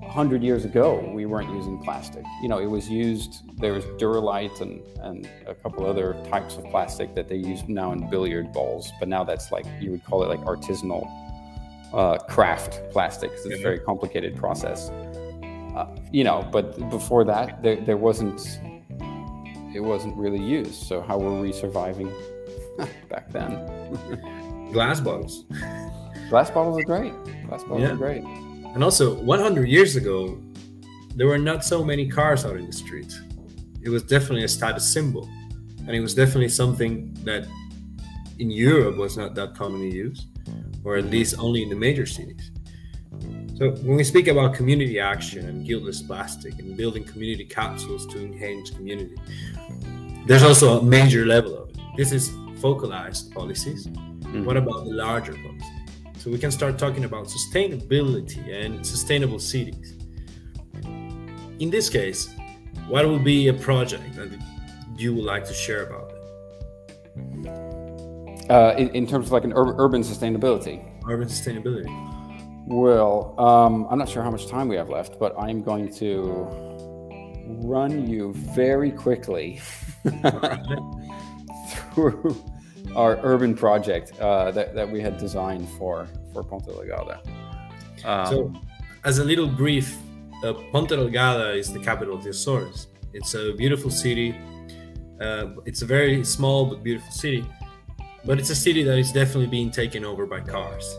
100 0.00 0.42
years 0.42 0.64
ago 0.64 0.98
we 1.12 1.26
weren't 1.26 1.50
using 1.50 1.78
plastic. 1.82 2.24
You 2.40 2.48
know, 2.48 2.58
it 2.58 2.70
was 2.70 2.88
used, 2.88 3.42
there 3.58 3.74
was 3.74 3.84
Duralite 4.00 4.62
and, 4.62 4.80
and 5.02 5.28
a 5.46 5.54
couple 5.54 5.84
other 5.84 6.14
types 6.30 6.56
of 6.56 6.64
plastic 6.70 7.14
that 7.16 7.28
they 7.28 7.36
use 7.36 7.68
now 7.68 7.92
in 7.92 8.08
billiard 8.08 8.50
balls. 8.52 8.92
But 8.98 9.08
now 9.08 9.24
that's 9.24 9.52
like, 9.52 9.66
you 9.78 9.90
would 9.90 10.04
call 10.04 10.22
it 10.22 10.28
like 10.28 10.40
artisanal 10.40 11.04
uh, 11.92 12.18
craft 12.18 12.80
plastic 12.92 13.30
because 13.30 13.46
it's 13.46 13.60
a 13.60 13.62
very 13.62 13.80
complicated 13.80 14.36
process. 14.36 14.88
Uh, 14.90 15.94
you 16.12 16.24
know, 16.24 16.48
but 16.50 16.88
before 16.88 17.24
that, 17.24 17.62
there, 17.62 17.76
there 17.76 17.98
wasn't, 17.98 18.40
it 19.74 19.80
wasn't 19.80 20.16
really 20.16 20.42
used. 20.42 20.86
So 20.86 21.02
how 21.02 21.18
were 21.18 21.38
we 21.38 21.52
surviving 21.52 22.10
back 23.08 23.30
then. 23.30 24.70
Glass 24.72 25.00
bottles. 25.00 25.44
Glass 26.28 26.50
bottles 26.50 26.78
are 26.78 26.84
great. 26.84 27.12
Glass 27.48 27.62
bottles 27.64 27.82
yeah. 27.82 27.92
are 27.92 27.96
great. 27.96 28.22
And 28.74 28.84
also, 28.84 29.14
100 29.14 29.68
years 29.68 29.96
ago, 29.96 30.38
there 31.14 31.26
were 31.26 31.38
not 31.38 31.64
so 31.64 31.82
many 31.84 32.06
cars 32.08 32.44
out 32.44 32.56
in 32.56 32.66
the 32.66 32.72
street. 32.72 33.12
It 33.82 33.88
was 33.88 34.02
definitely 34.02 34.44
a 34.44 34.48
status 34.48 34.92
symbol. 34.92 35.28
And 35.78 35.90
it 35.90 36.00
was 36.00 36.14
definitely 36.14 36.48
something 36.48 37.14
that 37.24 37.46
in 38.38 38.50
Europe 38.50 38.96
was 38.96 39.16
not 39.16 39.34
that 39.36 39.54
commonly 39.54 39.90
used, 39.90 40.26
or 40.84 40.96
at 40.96 41.06
least 41.06 41.36
only 41.38 41.62
in 41.62 41.70
the 41.70 41.76
major 41.76 42.04
cities. 42.04 42.50
So 43.56 43.70
when 43.70 43.96
we 43.96 44.04
speak 44.04 44.28
about 44.28 44.52
community 44.52 45.00
action 45.00 45.48
and 45.48 45.66
guiltless 45.66 46.02
plastic 46.02 46.58
and 46.58 46.76
building 46.76 47.04
community 47.04 47.46
capsules 47.46 48.06
to 48.08 48.22
enhance 48.22 48.68
community, 48.68 49.16
there's 50.26 50.42
also 50.42 50.80
a 50.80 50.82
major 50.82 51.24
level 51.24 51.56
of 51.56 51.70
it. 51.70 51.78
This 51.96 52.12
is 52.12 52.30
focalized 52.68 53.24
policies. 53.38 53.80
Mm-hmm. 53.86 54.44
What 54.46 54.56
about 54.62 54.80
the 54.88 54.94
larger 55.06 55.34
policies? 55.44 55.76
So 56.20 56.24
we 56.34 56.38
can 56.44 56.50
start 56.50 56.74
talking 56.84 57.04
about 57.10 57.24
sustainability 57.38 58.42
and 58.60 58.72
sustainable 58.94 59.40
cities. 59.52 59.88
In 61.62 61.68
this 61.76 61.86
case, 61.98 62.22
what 62.92 63.02
would 63.08 63.24
be 63.34 63.38
a 63.54 63.56
project 63.68 64.08
that 64.16 64.30
you 65.02 65.14
would 65.14 65.28
like 65.32 65.44
to 65.50 65.54
share 65.64 65.82
about 65.88 66.06
it? 66.10 66.16
Uh, 68.50 68.74
in, 68.82 68.88
in, 68.98 69.04
terms 69.06 69.26
of 69.26 69.32
like 69.36 69.46
an 69.50 69.54
ur- 69.62 69.76
urban 69.84 70.02
sustainability. 70.02 70.76
Urban 71.12 71.28
sustainability. 71.28 71.92
Well, 72.84 73.34
um, 73.48 73.86
I'm 73.90 73.98
not 74.02 74.08
sure 74.08 74.22
how 74.26 74.32
much 74.36 74.46
time 74.56 74.66
we 74.72 74.76
have 74.82 74.90
left, 74.98 75.12
but 75.22 75.30
I'm 75.38 75.62
going 75.70 75.86
to 76.02 76.10
run 77.74 77.92
you 78.12 78.32
very 78.34 78.90
quickly 78.90 79.60
through 81.94 82.36
our 82.96 83.20
urban 83.22 83.54
project 83.54 84.18
uh, 84.20 84.50
that, 84.50 84.74
that 84.74 84.90
we 84.90 85.00
had 85.00 85.18
designed 85.18 85.68
for 85.78 86.08
for 86.32 86.42
Ponta 86.42 86.70
Delgada. 86.70 87.16
Um, 88.04 88.26
so, 88.26 88.52
as 89.04 89.18
a 89.18 89.24
little 89.24 89.46
brief, 89.46 89.96
uh, 90.42 90.54
Ponta 90.72 90.96
Delgada 90.96 91.56
is 91.56 91.72
the 91.72 91.78
capital 91.78 92.14
of 92.14 92.24
the 92.24 92.30
Azores. 92.30 92.88
It's 93.12 93.34
a 93.34 93.52
beautiful 93.52 93.90
city. 93.90 94.34
Uh, 95.20 95.48
it's 95.64 95.82
a 95.82 95.86
very 95.86 96.24
small 96.24 96.66
but 96.66 96.82
beautiful 96.82 97.12
city, 97.12 97.44
but 98.24 98.38
it's 98.38 98.50
a 98.50 98.54
city 98.54 98.82
that 98.82 98.98
is 98.98 99.12
definitely 99.12 99.46
being 99.46 99.70
taken 99.70 100.04
over 100.04 100.26
by 100.26 100.40
cars, 100.40 100.98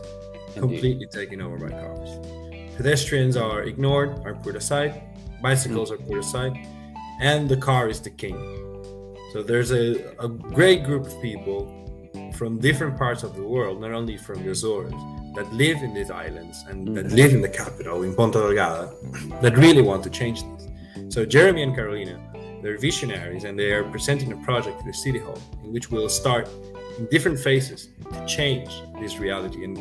Indeed. 0.56 0.60
completely 0.60 1.06
taken 1.06 1.40
over 1.40 1.56
by 1.56 1.70
cars. 1.70 2.10
Pedestrians 2.76 3.36
are 3.36 3.62
ignored, 3.62 4.10
are 4.24 4.34
put 4.34 4.56
aside. 4.56 5.02
Bicycles 5.42 5.90
mm-hmm. 5.90 6.02
are 6.02 6.06
put 6.06 6.18
aside, 6.18 6.54
and 7.20 7.48
the 7.48 7.56
car 7.56 7.88
is 7.88 8.00
the 8.00 8.10
king. 8.10 8.38
So 9.32 9.42
there's 9.42 9.72
a, 9.72 10.14
a 10.18 10.28
great 10.28 10.84
group 10.84 11.06
of 11.06 11.22
people 11.22 11.78
from 12.38 12.56
different 12.60 12.96
parts 12.96 13.24
of 13.24 13.34
the 13.34 13.42
world, 13.42 13.80
not 13.80 13.90
only 13.90 14.16
from 14.16 14.40
the 14.44 14.50
Azores, 14.52 14.92
that 15.34 15.52
live 15.52 15.82
in 15.82 15.92
these 15.92 16.10
islands 16.10 16.64
and 16.68 16.96
that 16.96 17.06
mm. 17.06 17.16
live 17.16 17.32
in 17.34 17.42
the 17.42 17.48
capital, 17.48 18.04
in 18.04 18.14
Ponta 18.14 18.38
Delgada, 18.38 19.40
that 19.42 19.56
really 19.56 19.82
want 19.82 20.04
to 20.04 20.10
change 20.10 20.44
this. 20.44 20.68
So 21.08 21.26
Jeremy 21.26 21.64
and 21.64 21.74
Carolina, 21.74 22.16
they're 22.62 22.78
visionaries 22.78 23.42
and 23.42 23.58
they 23.58 23.72
are 23.72 23.82
presenting 23.90 24.32
a 24.32 24.36
project 24.36 24.78
to 24.78 24.86
the 24.86 24.94
City 24.94 25.18
Hall 25.18 25.40
in 25.64 25.72
which 25.72 25.90
we'll 25.90 26.08
start 26.08 26.48
in 26.96 27.06
different 27.10 27.40
phases 27.40 27.88
to 28.12 28.26
change 28.26 28.70
this 29.00 29.18
reality 29.18 29.64
and 29.64 29.76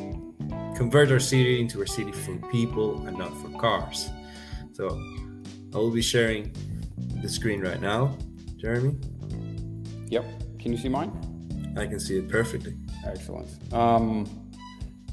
convert 0.76 1.12
our 1.12 1.20
city 1.20 1.62
into 1.62 1.84
a 1.84 1.88
city 1.88 2.12
for 2.12 2.38
people 2.52 3.06
and 3.06 3.18
not 3.20 3.32
for 3.38 3.50
cars. 3.60 4.10
So 4.74 5.00
I 5.76 5.78
will 5.78 5.92
be 5.92 6.02
sharing 6.02 6.52
the 7.22 7.30
screen 7.30 7.62
right 7.62 7.82
now. 7.82 8.18
Jeremy? 8.58 8.96
Yep. 10.08 10.26
Can 10.60 10.72
you 10.72 10.78
see 10.80 10.90
mine? 10.90 11.37
I 11.78 11.88
can 11.88 12.00
see 12.00 12.18
it 12.18 12.30
perfectly. 12.30 12.76
Excellent. 13.06 13.50
Um, 13.74 14.28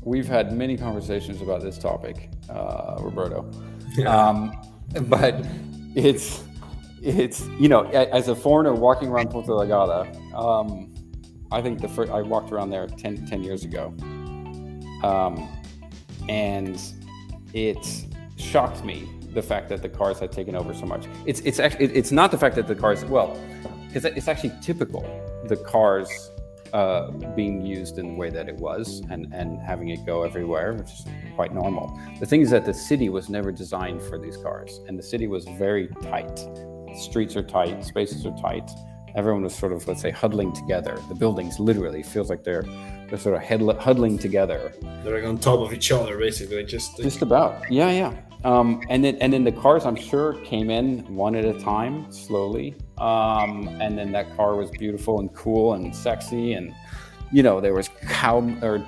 we've 0.03 0.29
had 0.29 0.53
many 0.53 0.77
conversations 0.77 1.41
about 1.41 1.63
this 1.63 1.79
topic, 1.79 2.31
uh, 2.49 2.97
Roberto. 3.01 3.51
Yeah. 3.97 4.15
Um, 4.15 4.53
but 5.03 5.45
it's 5.95 6.45
it's 7.03 7.47
you 7.61 7.69
know 7.69 7.85
as 7.91 8.29
a 8.29 8.35
foreigner 8.35 8.73
walking 8.75 9.09
around 9.09 9.31
Ponta 9.31 9.51
Delgada, 9.51 10.35
um, 10.35 10.93
I 11.53 11.61
think 11.63 11.81
the 11.81 11.89
first 11.89 12.11
I 12.11 12.23
walked 12.23 12.51
around 12.53 12.71
there 12.71 12.87
10, 12.87 13.27
10 13.27 13.43
years 13.45 13.65
ago, 13.65 13.95
um, 15.03 15.49
and 16.29 16.81
it 17.53 18.07
shocked 18.37 18.85
me 18.85 19.09
the 19.33 19.43
fact 19.43 19.69
that 19.69 19.83
the 19.83 19.89
cars 19.89 20.19
had 20.19 20.33
taken 20.33 20.55
over 20.55 20.73
so 20.75 20.87
much. 20.87 21.07
It's 21.27 21.41
it's 21.41 21.59
actually 21.59 21.87
it's 21.87 22.13
not 22.13 22.31
the 22.31 22.39
fact 22.39 22.57
that 22.57 22.67
the 22.67 22.75
cars 22.75 23.05
well, 23.05 23.39
because 23.87 24.05
it's 24.05 24.29
actually 24.29 24.53
typical 24.63 25.03
the 25.47 25.57
cars 25.57 26.31
uh, 26.75 27.11
being 27.37 27.65
used 27.65 27.99
in 27.99 28.09
the 28.09 28.15
way 28.15 28.31
that 28.31 28.49
it 28.49 28.57
was 28.57 29.01
and, 29.09 29.33
and 29.33 29.61
having 29.61 29.89
it 29.91 30.05
go 30.05 30.25
everywhere, 30.25 30.75
which 30.75 30.91
is 30.91 31.07
quite 31.37 31.55
normal. 31.55 31.99
The 32.19 32.27
thing 32.27 32.41
is 32.41 32.51
that 32.51 32.65
the 32.65 32.75
city 32.75 33.09
was 33.09 33.29
never 33.29 33.53
designed 33.53 34.03
for 34.03 34.19
these 34.19 34.37
cars, 34.37 34.81
and 34.89 34.99
the 34.99 35.03
city 35.03 35.29
was 35.29 35.45
very 35.57 35.87
tight. 36.03 36.37
Streets 36.97 37.37
are 37.37 37.43
tight, 37.43 37.85
spaces 37.85 38.27
are 38.27 38.37
tight. 38.39 38.69
Everyone 39.15 39.45
was 39.45 39.55
sort 39.55 39.73
of, 39.73 39.87
let's 39.87 40.03
say, 40.03 40.11
huddling 40.11 40.53
together. 40.53 40.99
The 41.09 41.15
buildings 41.15 41.61
literally 41.61 42.03
feels 42.03 42.29
like 42.29 42.43
they're 42.43 42.65
they're 43.09 43.19
sort 43.19 43.37
of 43.37 43.79
huddling 43.79 44.19
together. 44.19 44.73
They're 45.05 45.15
like 45.21 45.29
on 45.29 45.39
top 45.39 45.61
of 45.61 45.73
each 45.73 45.93
other, 45.93 46.19
basically. 46.19 46.65
Just 46.65 46.97
just 46.97 47.23
about, 47.23 47.71
yeah, 47.71 47.91
yeah. 47.91 48.13
Um, 48.43 48.83
and 48.89 49.05
then 49.05 49.17
and 49.21 49.33
then 49.33 49.45
the 49.45 49.53
cars, 49.53 49.87
I'm 49.87 49.95
sure, 49.95 50.35
came 50.45 50.71
in 50.71 51.15
one 51.15 51.37
at 51.37 51.45
a 51.45 51.57
time, 51.61 52.11
slowly. 52.11 52.75
Um, 52.99 53.69
and 53.81 53.99
then 53.99 54.13
that 54.13 54.37
car 54.37 54.55
was 54.55 54.71
beautiful 54.71 55.21
and 55.21 55.35
cool 55.35 55.75
and 55.75 55.95
sexy, 55.95 56.53
and 56.53 56.75
you 57.33 57.43
know 57.43 57.61
there 57.61 57.75
was 57.75 57.91
cow 58.09 58.39
or 58.63 58.79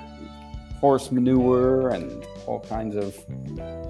horse 0.79 1.11
manure 1.11 1.89
and 1.89 2.25
all 2.45 2.59
kinds 2.59 2.95
of 2.95 3.17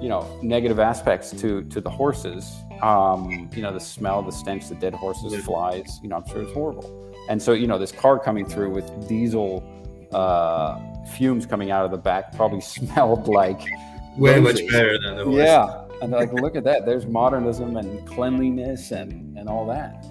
you 0.02 0.10
know 0.10 0.40
negative 0.42 0.80
aspects 0.80 1.32
to 1.32 1.64
to 1.66 1.82
the 1.82 1.90
horses. 1.90 2.52
Um, 2.82 3.50
you 3.54 3.62
know, 3.62 3.74
the 3.74 3.80
smell, 3.80 4.22
the 4.22 4.32
stench, 4.32 4.70
the 4.70 4.76
dead 4.76 4.94
horses, 4.94 5.36
flies. 5.44 6.00
You 6.04 6.10
know, 6.10 6.18
I'm 6.18 6.28
sure 6.28 6.44
it's 6.44 6.54
horrible. 6.54 7.14
And 7.30 7.42
so 7.42 7.54
you 7.54 7.68
know, 7.68 7.78
this 7.78 7.92
car 7.92 8.20
coming 8.20 8.46
through 8.46 8.72
with 8.72 9.08
diesel 9.08 9.64
uh, 10.12 10.80
fumes 11.16 11.46
coming 11.46 11.72
out 11.72 11.86
of 11.86 11.92
the 11.92 11.98
back 11.98 12.36
probably 12.36 12.62
smelled 12.76 13.28
like 13.28 13.62
Way 14.18 14.40
much 14.40 14.68
better 14.72 14.98
than 15.00 15.16
the 15.16 15.26
horse. 15.26 15.38
Yeah, 15.38 15.84
and 16.02 16.12
like 16.12 16.32
look 16.34 16.56
at 16.56 16.64
that. 16.64 16.86
There's 16.86 17.06
modernism 17.06 17.78
and 17.78 18.06
cleanliness 18.08 18.92
and 18.92 19.38
and 19.38 19.48
all 19.50 19.66
that. 19.68 20.06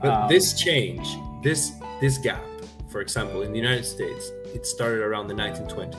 But 0.00 0.10
Um, 0.12 0.28
this 0.28 0.54
change, 0.54 1.06
this 1.42 1.72
this 2.00 2.18
gap, 2.18 2.44
for 2.88 3.00
example, 3.00 3.42
in 3.42 3.52
the 3.52 3.58
United 3.58 3.84
States, 3.84 4.30
it 4.54 4.66
started 4.66 5.00
around 5.02 5.28
the 5.28 5.34
1920s. 5.34 5.96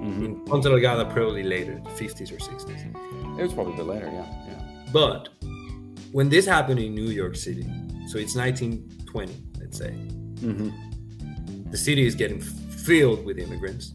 mhm. 0.00 0.24
In 0.24 0.34
Ponta 0.46 0.68
Delgada, 0.70 1.04
probably 1.10 1.42
later, 1.42 1.74
the 1.84 1.90
50s 1.90 2.30
or 2.32 2.38
60s. 2.40 2.80
It 3.38 3.42
was 3.42 3.52
probably 3.52 3.76
the 3.76 3.84
later, 3.84 4.06
yeah, 4.06 4.26
yeah. 4.48 4.62
But 4.92 5.28
when 6.12 6.28
this 6.30 6.46
happened 6.46 6.80
in 6.80 6.94
New 6.94 7.10
York 7.22 7.36
City, 7.36 7.66
so 8.08 8.18
it's 8.18 8.34
1920, 8.34 9.32
let's 9.60 9.76
say, 9.78 9.92
hmm 10.46 10.70
the 11.70 11.76
city 11.76 12.04
is 12.04 12.16
getting 12.16 12.40
filled 12.40 13.24
with 13.24 13.38
immigrants. 13.38 13.92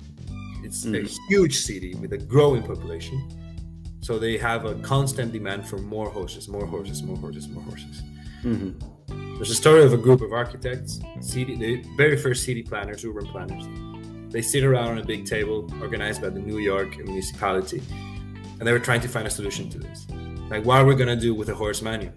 It's 0.63 0.85
a 0.85 0.89
Mhm. 0.89 1.09
huge 1.27 1.55
city 1.69 1.93
with 2.01 2.13
a 2.13 2.17
growing 2.33 2.63
population. 2.63 3.17
So 4.05 4.19
they 4.19 4.37
have 4.37 4.65
a 4.65 4.75
constant 4.75 5.31
demand 5.33 5.67
for 5.67 5.79
more 5.79 6.11
horses, 6.11 6.47
more 6.47 6.67
horses, 6.67 7.01
more 7.01 7.17
horses, 7.17 7.49
more 7.49 7.63
horses. 7.63 8.03
hmm 8.43 8.69
There's 9.35 9.49
a 9.49 9.55
story 9.55 9.83
of 9.83 9.93
a 9.93 9.97
group 9.97 10.21
of 10.21 10.31
architects, 10.31 10.99
city, 11.21 11.55
the 11.55 11.83
very 11.97 12.15
first 12.15 12.43
city 12.43 12.61
planners, 12.61 13.03
urban 13.03 13.25
planners. 13.33 13.65
They 14.31 14.43
sit 14.43 14.63
around 14.63 14.89
on 14.89 14.97
a 14.99 15.03
big 15.03 15.25
table 15.25 15.57
organized 15.81 16.21
by 16.21 16.29
the 16.29 16.39
New 16.39 16.59
York 16.59 16.91
municipality, 17.03 17.81
and 18.59 18.63
they 18.67 18.73
were 18.77 18.85
trying 18.89 19.01
to 19.01 19.07
find 19.07 19.25
a 19.25 19.31
solution 19.31 19.71
to 19.71 19.79
this. 19.79 20.05
Like, 20.51 20.63
what 20.67 20.77
are 20.81 20.85
we 20.85 20.93
gonna 20.93 21.21
do 21.27 21.33
with 21.33 21.49
a 21.49 21.55
horse 21.55 21.81
manual? 21.81 22.13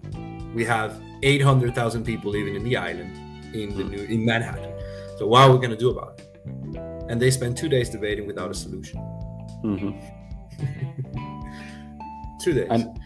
We 0.55 0.67
have 0.67 1.01
800,000 1.23 2.05
people 2.05 2.31
living 2.31 2.55
in 2.55 2.65
the 2.65 2.77
island 2.77 3.13
in 3.55 3.75
the 3.79 3.85
new 3.85 4.03
in 4.15 4.27
Manhattan. 4.27 4.75
So 5.17 5.27
what 5.27 5.41
are 5.45 5.51
we 5.55 5.59
gonna 5.65 5.83
do 5.87 5.89
about 5.97 6.21
it? 6.21 6.27
And 7.09 7.17
they 7.23 7.31
spent 7.31 7.57
two 7.57 7.71
days 7.71 7.89
debating 7.89 8.27
without 8.27 8.51
a 8.51 8.59
solution. 8.65 8.99
hmm 9.63 9.93
Two 12.49 12.55
days. 12.55 12.69
And- 12.71 12.99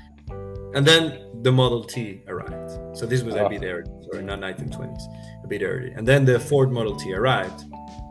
And 0.74 0.86
then 0.86 1.02
the 1.42 1.52
Model 1.52 1.82
T 1.84 2.22
arrived. 2.28 2.70
So 2.96 3.04
this 3.04 3.22
was 3.22 3.34
a 3.34 3.44
Ah. 3.44 3.48
bit 3.48 3.62
early, 3.64 3.90
sorry, 4.10 4.22
not 4.24 4.38
1920s, 4.40 5.04
a 5.44 5.46
bit 5.46 5.62
early. 5.62 5.90
And 5.96 6.06
then 6.08 6.24
the 6.24 6.38
Ford 6.40 6.70
Model 6.72 6.94
T 6.96 7.12
arrived, 7.12 7.60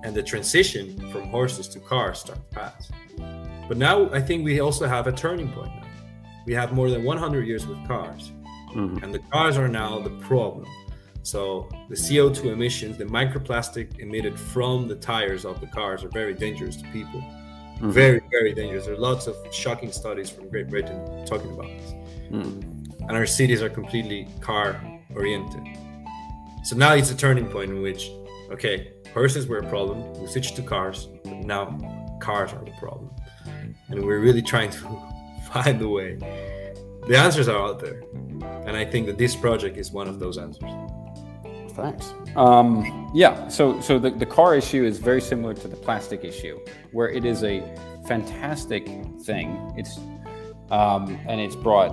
and 0.03 0.13
the 0.13 0.21
transition 0.21 0.85
from 1.11 1.23
horses 1.29 1.67
to 1.69 1.79
cars 1.79 2.19
started 2.19 2.43
to 2.51 2.55
pass. 2.59 2.91
But 3.67 3.77
now 3.77 3.95
I 4.11 4.21
think 4.27 4.43
we 4.45 4.59
also 4.59 4.85
have 4.95 5.07
a 5.07 5.11
turning 5.11 5.49
point 5.57 5.73
now. 5.81 5.87
We 6.45 6.53
have 6.53 6.69
more 6.79 6.89
than 6.93 7.03
100 7.03 7.47
years 7.47 7.65
with 7.65 7.79
cars, 7.87 8.31
hmm 8.73 8.97
and 9.01 9.09
the 9.17 9.23
cars 9.33 9.57
are 9.57 9.69
now 9.81 9.91
the 10.07 10.11
problem. 10.29 10.67
So 11.23 11.67
the 11.89 11.95
CO2 11.95 12.49
emissions, 12.51 12.97
the 12.97 13.05
microplastic 13.05 13.87
emitted 13.99 14.37
from 14.53 14.87
the 14.87 14.95
tires 15.11 15.45
of 15.45 15.55
the 15.61 15.67
cars 15.67 16.03
are 16.03 16.09
very 16.21 16.33
dangerous 16.35 16.75
to 16.77 16.85
people. 16.97 17.21
Mhm. 17.81 17.91
Very, 17.91 18.21
very 18.29 18.53
dangerous. 18.53 18.85
There 18.85 18.93
are 18.93 18.97
lots 18.97 19.27
of 19.27 19.35
shocking 19.51 19.91
studies 19.91 20.29
from 20.29 20.49
Great 20.49 20.69
Britain 20.69 21.25
talking 21.25 21.51
about 21.51 21.67
this 21.67 21.93
hmm 22.29 22.71
and 23.07 23.17
our 23.17 23.25
cities 23.25 23.61
are 23.61 23.69
completely 23.69 24.27
car 24.39 24.79
oriented. 25.15 25.63
So 26.63 26.75
now 26.75 26.93
it's 26.93 27.11
a 27.11 27.17
turning 27.17 27.47
point 27.47 27.71
in 27.71 27.81
which, 27.81 28.09
okay, 28.51 28.93
horses 29.13 29.47
were 29.47 29.57
a 29.57 29.67
problem, 29.67 30.13
we 30.21 30.27
switched 30.27 30.55
to 30.57 30.61
cars, 30.61 31.07
but 31.23 31.33
now 31.33 31.65
cars 32.21 32.53
are 32.53 32.63
the 32.63 32.71
problem. 32.79 33.09
And 33.89 34.05
we're 34.05 34.19
really 34.19 34.41
trying 34.41 34.69
to 34.71 34.79
find 35.51 35.81
a 35.81 35.87
way. 35.89 36.17
The 37.07 37.17
answers 37.17 37.47
are 37.47 37.57
out 37.57 37.79
there. 37.79 38.03
And 38.67 38.77
I 38.77 38.85
think 38.85 39.07
that 39.07 39.17
this 39.17 39.35
project 39.35 39.77
is 39.77 39.91
one 39.91 40.07
of 40.07 40.19
those 40.19 40.37
answers. 40.37 40.71
Thanks. 41.75 42.13
Um, 42.35 43.09
yeah, 43.13 43.47
so 43.47 43.79
so 43.81 43.99
the, 43.99 44.11
the 44.11 44.25
car 44.25 44.55
issue 44.55 44.83
is 44.83 44.97
very 44.97 45.21
similar 45.21 45.53
to 45.53 45.67
the 45.67 45.75
plastic 45.75 46.23
issue, 46.23 46.59
where 46.91 47.09
it 47.09 47.25
is 47.25 47.43
a 47.43 47.61
fantastic 48.07 48.85
thing. 49.23 49.73
It's 49.77 49.97
um, 50.69 51.19
and 51.27 51.41
it's 51.41 51.55
brought 51.55 51.91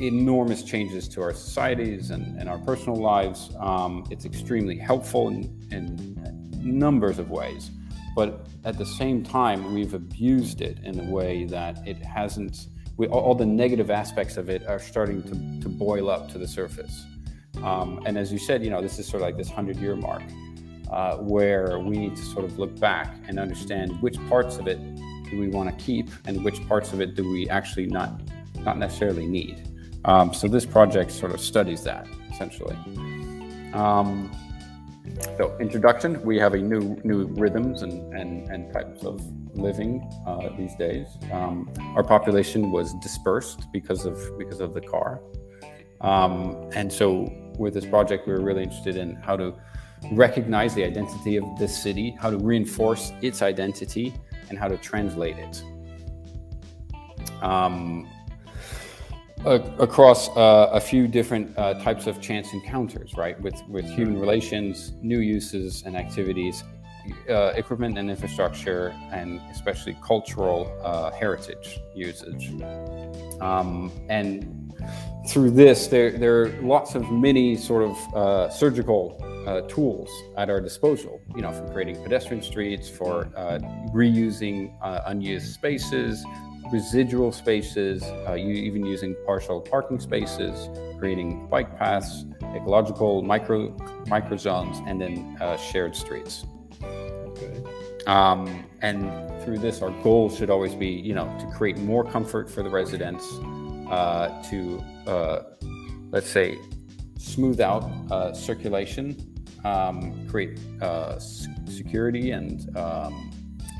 enormous 0.00 0.62
changes 0.62 1.08
to 1.08 1.22
our 1.22 1.32
societies 1.32 2.10
and, 2.10 2.38
and 2.38 2.48
our 2.48 2.58
personal 2.58 2.96
lives. 2.96 3.54
Um, 3.60 4.04
it's 4.10 4.24
extremely 4.24 4.76
helpful 4.76 5.28
in, 5.28 5.68
in 5.70 6.50
numbers 6.78 7.18
of 7.18 7.30
ways, 7.30 7.70
but 8.16 8.48
at 8.64 8.78
the 8.78 8.86
same 8.86 9.22
time, 9.22 9.74
we've 9.74 9.94
abused 9.94 10.60
it 10.60 10.78
in 10.84 10.98
a 10.98 11.10
way 11.10 11.44
that 11.44 11.86
it 11.86 11.98
hasn't. 12.04 12.68
We, 12.96 13.06
all, 13.06 13.20
all 13.20 13.34
the 13.34 13.46
negative 13.46 13.90
aspects 13.90 14.36
of 14.36 14.50
it 14.50 14.66
are 14.66 14.78
starting 14.78 15.22
to, 15.22 15.60
to 15.62 15.68
boil 15.68 16.10
up 16.10 16.30
to 16.32 16.38
the 16.38 16.48
surface. 16.48 17.06
Um, 17.62 18.00
and 18.06 18.16
as 18.16 18.32
you 18.32 18.38
said, 18.38 18.64
you 18.64 18.70
know, 18.70 18.80
this 18.80 18.98
is 18.98 19.06
sort 19.06 19.22
of 19.22 19.28
like 19.28 19.36
this 19.36 19.50
hundred 19.50 19.76
year 19.76 19.96
mark 19.96 20.22
uh, 20.90 21.16
where 21.16 21.78
we 21.78 21.96
need 21.96 22.16
to 22.16 22.22
sort 22.22 22.44
of 22.44 22.58
look 22.58 22.78
back 22.78 23.16
and 23.26 23.38
understand 23.38 24.00
which 24.02 24.16
parts 24.28 24.58
of 24.58 24.68
it 24.68 24.78
do 25.30 25.38
we 25.38 25.48
want 25.48 25.68
to 25.68 25.84
keep 25.84 26.10
and 26.26 26.44
which 26.44 26.66
parts 26.68 26.92
of 26.92 27.00
it 27.00 27.14
do 27.14 27.28
we 27.30 27.48
actually 27.48 27.86
not 27.86 28.20
not 28.60 28.78
necessarily 28.78 29.26
need. 29.26 29.68
Um, 30.04 30.34
so 30.34 30.48
this 30.48 30.66
project 30.66 31.10
sort 31.10 31.32
of 31.32 31.40
studies 31.40 31.82
that 31.84 32.06
essentially. 32.30 32.76
Um, 33.72 34.30
so 35.36 35.56
introduction, 35.58 36.22
we 36.22 36.38
have 36.38 36.54
a 36.54 36.58
new 36.58 37.00
new 37.04 37.26
rhythms 37.28 37.82
and 37.82 38.12
and, 38.12 38.48
and 38.48 38.72
types 38.72 39.04
of 39.04 39.20
living 39.54 40.02
uh, 40.26 40.48
these 40.56 40.74
days. 40.76 41.06
Um, 41.32 41.70
our 41.96 42.02
population 42.02 42.70
was 42.70 42.94
dispersed 42.94 43.72
because 43.72 44.04
of 44.04 44.18
because 44.38 44.60
of 44.60 44.74
the 44.74 44.80
car. 44.80 45.20
Um, 46.02 46.68
and 46.74 46.92
so 46.92 47.32
with 47.58 47.74
this 47.74 47.86
project, 47.86 48.26
we 48.26 48.32
were 48.32 48.40
really 48.40 48.62
interested 48.62 48.96
in 48.96 49.16
how 49.16 49.36
to 49.36 49.54
recognize 50.12 50.74
the 50.74 50.84
identity 50.84 51.36
of 51.36 51.44
this 51.58 51.76
city, 51.80 52.16
how 52.20 52.30
to 52.30 52.38
reinforce 52.38 53.12
its 53.22 53.42
identity, 53.42 54.14
and 54.48 54.58
how 54.58 54.68
to 54.68 54.76
translate 54.76 55.36
it. 55.38 55.62
Um, 57.42 58.08
across 59.44 60.28
uh, 60.36 60.70
a 60.72 60.80
few 60.80 61.08
different 61.08 61.56
uh, 61.58 61.74
types 61.74 62.06
of 62.06 62.20
chance 62.20 62.52
encounters, 62.52 63.14
right? 63.16 63.40
With 63.40 63.60
with 63.68 63.84
human 63.86 64.18
relations, 64.18 64.92
new 65.02 65.18
uses 65.18 65.82
and 65.84 65.96
activities, 65.96 66.62
uh, 67.28 67.52
equipment 67.56 67.98
and 67.98 68.10
infrastructure, 68.10 68.94
and 69.10 69.40
especially 69.50 69.96
cultural 70.02 70.72
uh, 70.84 71.10
heritage 71.10 71.80
usage. 71.94 72.52
Um, 73.40 73.90
and 74.08 74.71
through 75.28 75.50
this, 75.52 75.86
there, 75.86 76.10
there 76.10 76.42
are 76.42 76.48
lots 76.62 76.94
of 76.94 77.10
many 77.10 77.56
sort 77.56 77.84
of 77.84 78.14
uh, 78.14 78.50
surgical 78.50 79.22
uh, 79.46 79.62
tools 79.62 80.10
at 80.36 80.50
our 80.50 80.60
disposal, 80.60 81.20
you 81.34 81.42
know, 81.42 81.52
for 81.52 81.66
creating 81.72 82.02
pedestrian 82.02 82.42
streets, 82.42 82.88
for 82.88 83.30
uh, 83.36 83.58
reusing 83.92 84.74
uh, 84.82 85.02
unused 85.06 85.52
spaces, 85.52 86.24
residual 86.72 87.32
spaces, 87.32 88.02
uh, 88.28 88.34
you 88.34 88.54
even 88.54 88.84
using 88.84 89.14
partial 89.26 89.60
parking 89.60 90.00
spaces, 90.00 90.68
creating 90.98 91.46
bike 91.48 91.76
paths, 91.78 92.24
ecological 92.54 93.22
micro 93.22 93.76
micro 94.06 94.36
zones, 94.36 94.80
and 94.86 95.00
then 95.00 95.36
uh, 95.40 95.56
shared 95.56 95.94
streets. 95.94 96.46
Okay. 96.82 97.62
Um, 98.06 98.64
and 98.80 99.10
through 99.44 99.58
this, 99.58 99.82
our 99.82 99.90
goal 100.02 100.30
should 100.30 100.50
always 100.50 100.74
be, 100.74 100.88
you 100.88 101.14
know, 101.14 101.26
to 101.38 101.46
create 101.46 101.78
more 101.78 102.04
comfort 102.04 102.50
for 102.50 102.62
the 102.62 102.70
residents, 102.70 103.24
uh, 103.88 104.42
to 104.44 104.82
uh, 105.06 105.42
let's 106.10 106.28
say 106.28 106.58
smooth 107.18 107.60
out 107.60 107.90
uh, 108.10 108.32
circulation, 108.32 109.16
um, 109.64 110.26
create 110.28 110.58
uh, 110.80 111.14
s- 111.16 111.46
security, 111.66 112.32
and 112.32 112.76
um, 112.76 113.30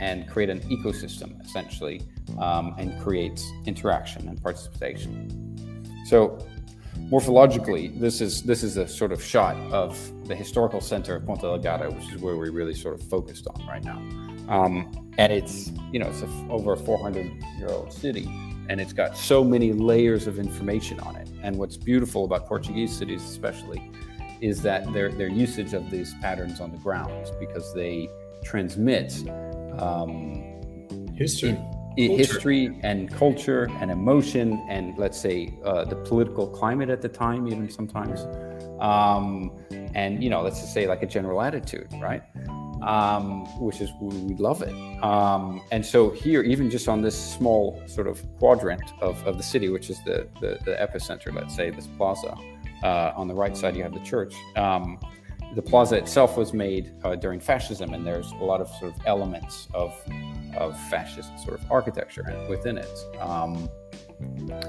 and 0.01 0.29
create 0.29 0.51
an 0.51 0.61
ecosystem 0.63 1.41
essentially, 1.45 2.03
um, 2.39 2.75
and 2.79 3.01
create 3.01 3.43
interaction 3.67 4.29
and 4.29 4.43
participation. 4.43 5.29
So 6.07 6.39
morphologically, 7.11 7.99
this 7.99 8.21
is 8.21 8.43
this 8.43 8.63
is 8.63 8.77
a 8.77 8.89
sort 8.89 9.13
of 9.13 9.23
shot 9.23 9.57
of 9.73 9.97
the 10.27 10.35
historical 10.35 10.81
center 10.81 11.17
of 11.17 11.27
Ponta 11.27 11.47
Delgada, 11.47 11.93
which 11.95 12.13
is 12.13 12.21
where 12.21 12.37
we're 12.37 12.53
really 12.53 12.75
sort 12.75 12.95
of 12.95 13.03
focused 13.09 13.47
on 13.49 13.67
right 13.67 13.85
now. 13.85 13.99
Um, 14.49 15.11
and 15.19 15.33
it's 15.33 15.71
you 15.93 15.99
know 15.99 16.09
it's 16.09 16.23
a 16.23 16.29
over 16.49 16.73
a 16.73 16.77
400 16.77 17.27
year 17.59 17.69
old 17.69 17.93
city, 17.93 18.29
and 18.73 18.81
it's 18.81 18.95
got 18.95 19.19
so 19.19 19.45
many 19.45 19.71
layers 19.71 20.27
of 20.27 20.39
information 20.39 20.99
on 21.01 21.15
it. 21.15 21.29
And 21.43 21.59
what's 21.59 21.77
beautiful 21.77 22.25
about 22.25 22.47
Portuguese 22.47 22.97
cities, 22.97 23.23
especially, 23.23 23.93
is 24.41 24.63
that 24.63 24.91
their 24.95 25.13
their 25.13 25.29
usage 25.29 25.75
of 25.75 25.91
these 25.91 26.15
patterns 26.23 26.59
on 26.59 26.73
the 26.73 26.79
ground 26.79 27.13
is 27.23 27.31
because 27.39 27.75
they 27.75 28.09
transmit. 28.43 29.13
Um, 29.79 30.49
History. 31.15 31.53
Culture. 31.95 32.17
history 32.17 32.81
and 32.83 33.11
culture 33.13 33.69
and 33.81 33.91
emotion 33.91 34.65
and 34.71 34.97
let's 34.97 35.21
say 35.21 35.55
uh, 35.63 35.85
the 35.85 35.97
political 35.97 36.49
climate 36.49 36.89
at 36.89 37.03
the 37.03 37.09
time 37.09 37.47
even 37.47 37.69
sometimes 37.69 38.21
um, 38.81 39.53
and 39.95 40.25
you 40.25 40.31
know 40.31 40.41
let's 40.41 40.59
just 40.63 40.73
say 40.73 40.87
like 40.89 41.03
a 41.03 41.07
general 41.07 41.43
attitude 41.43 41.89
right 42.01 42.23
um, 42.83 43.45
which 43.61 43.81
is 43.81 43.91
we 44.01 44.35
love 44.35 44.63
it. 44.63 44.75
Um, 45.03 45.63
and 45.71 45.85
so 45.85 46.11
here, 46.11 46.43
even 46.43 46.71
just 46.71 46.89
on 46.89 47.03
this 47.03 47.19
small 47.19 47.83
sort 47.87 48.07
of 48.07 48.23
quadrant 48.39 48.93
of, 49.01 49.25
of 49.27 49.37
the 49.37 49.43
city, 49.43 49.69
which 49.69 49.91
is 49.91 50.03
the, 50.05 50.29
the, 50.41 50.59
the 50.65 50.75
epicenter, 50.75 51.35
let's 51.35 51.55
say 51.55 51.71
this 51.71 51.87
plaza, 51.87 52.35
uh, 52.83 53.13
on 53.17 53.29
the 53.29 53.35
right 53.35 53.57
side 53.57 53.77
you 53.77 53.83
have 53.83 53.95
the 53.95 54.01
church. 54.01 54.35
Um, 54.57 54.99
the 55.55 55.63
plaza 55.63 55.97
itself 55.97 56.37
was 56.37 56.53
made 56.55 56.93
uh, 57.05 57.15
during 57.15 57.39
fascism, 57.39 57.93
and 57.93 58.07
there's 58.07 58.33
a 58.33 58.45
lot 58.45 58.61
of 58.61 58.69
sort 58.81 58.95
of 58.95 59.07
elements 59.07 59.69
of 59.75 59.95
of 60.57 60.79
fascist 60.91 61.31
sort 61.45 61.61
of 61.61 61.71
architecture 61.71 62.25
within 62.49 62.79
it. 62.79 62.99
Um, 63.21 63.69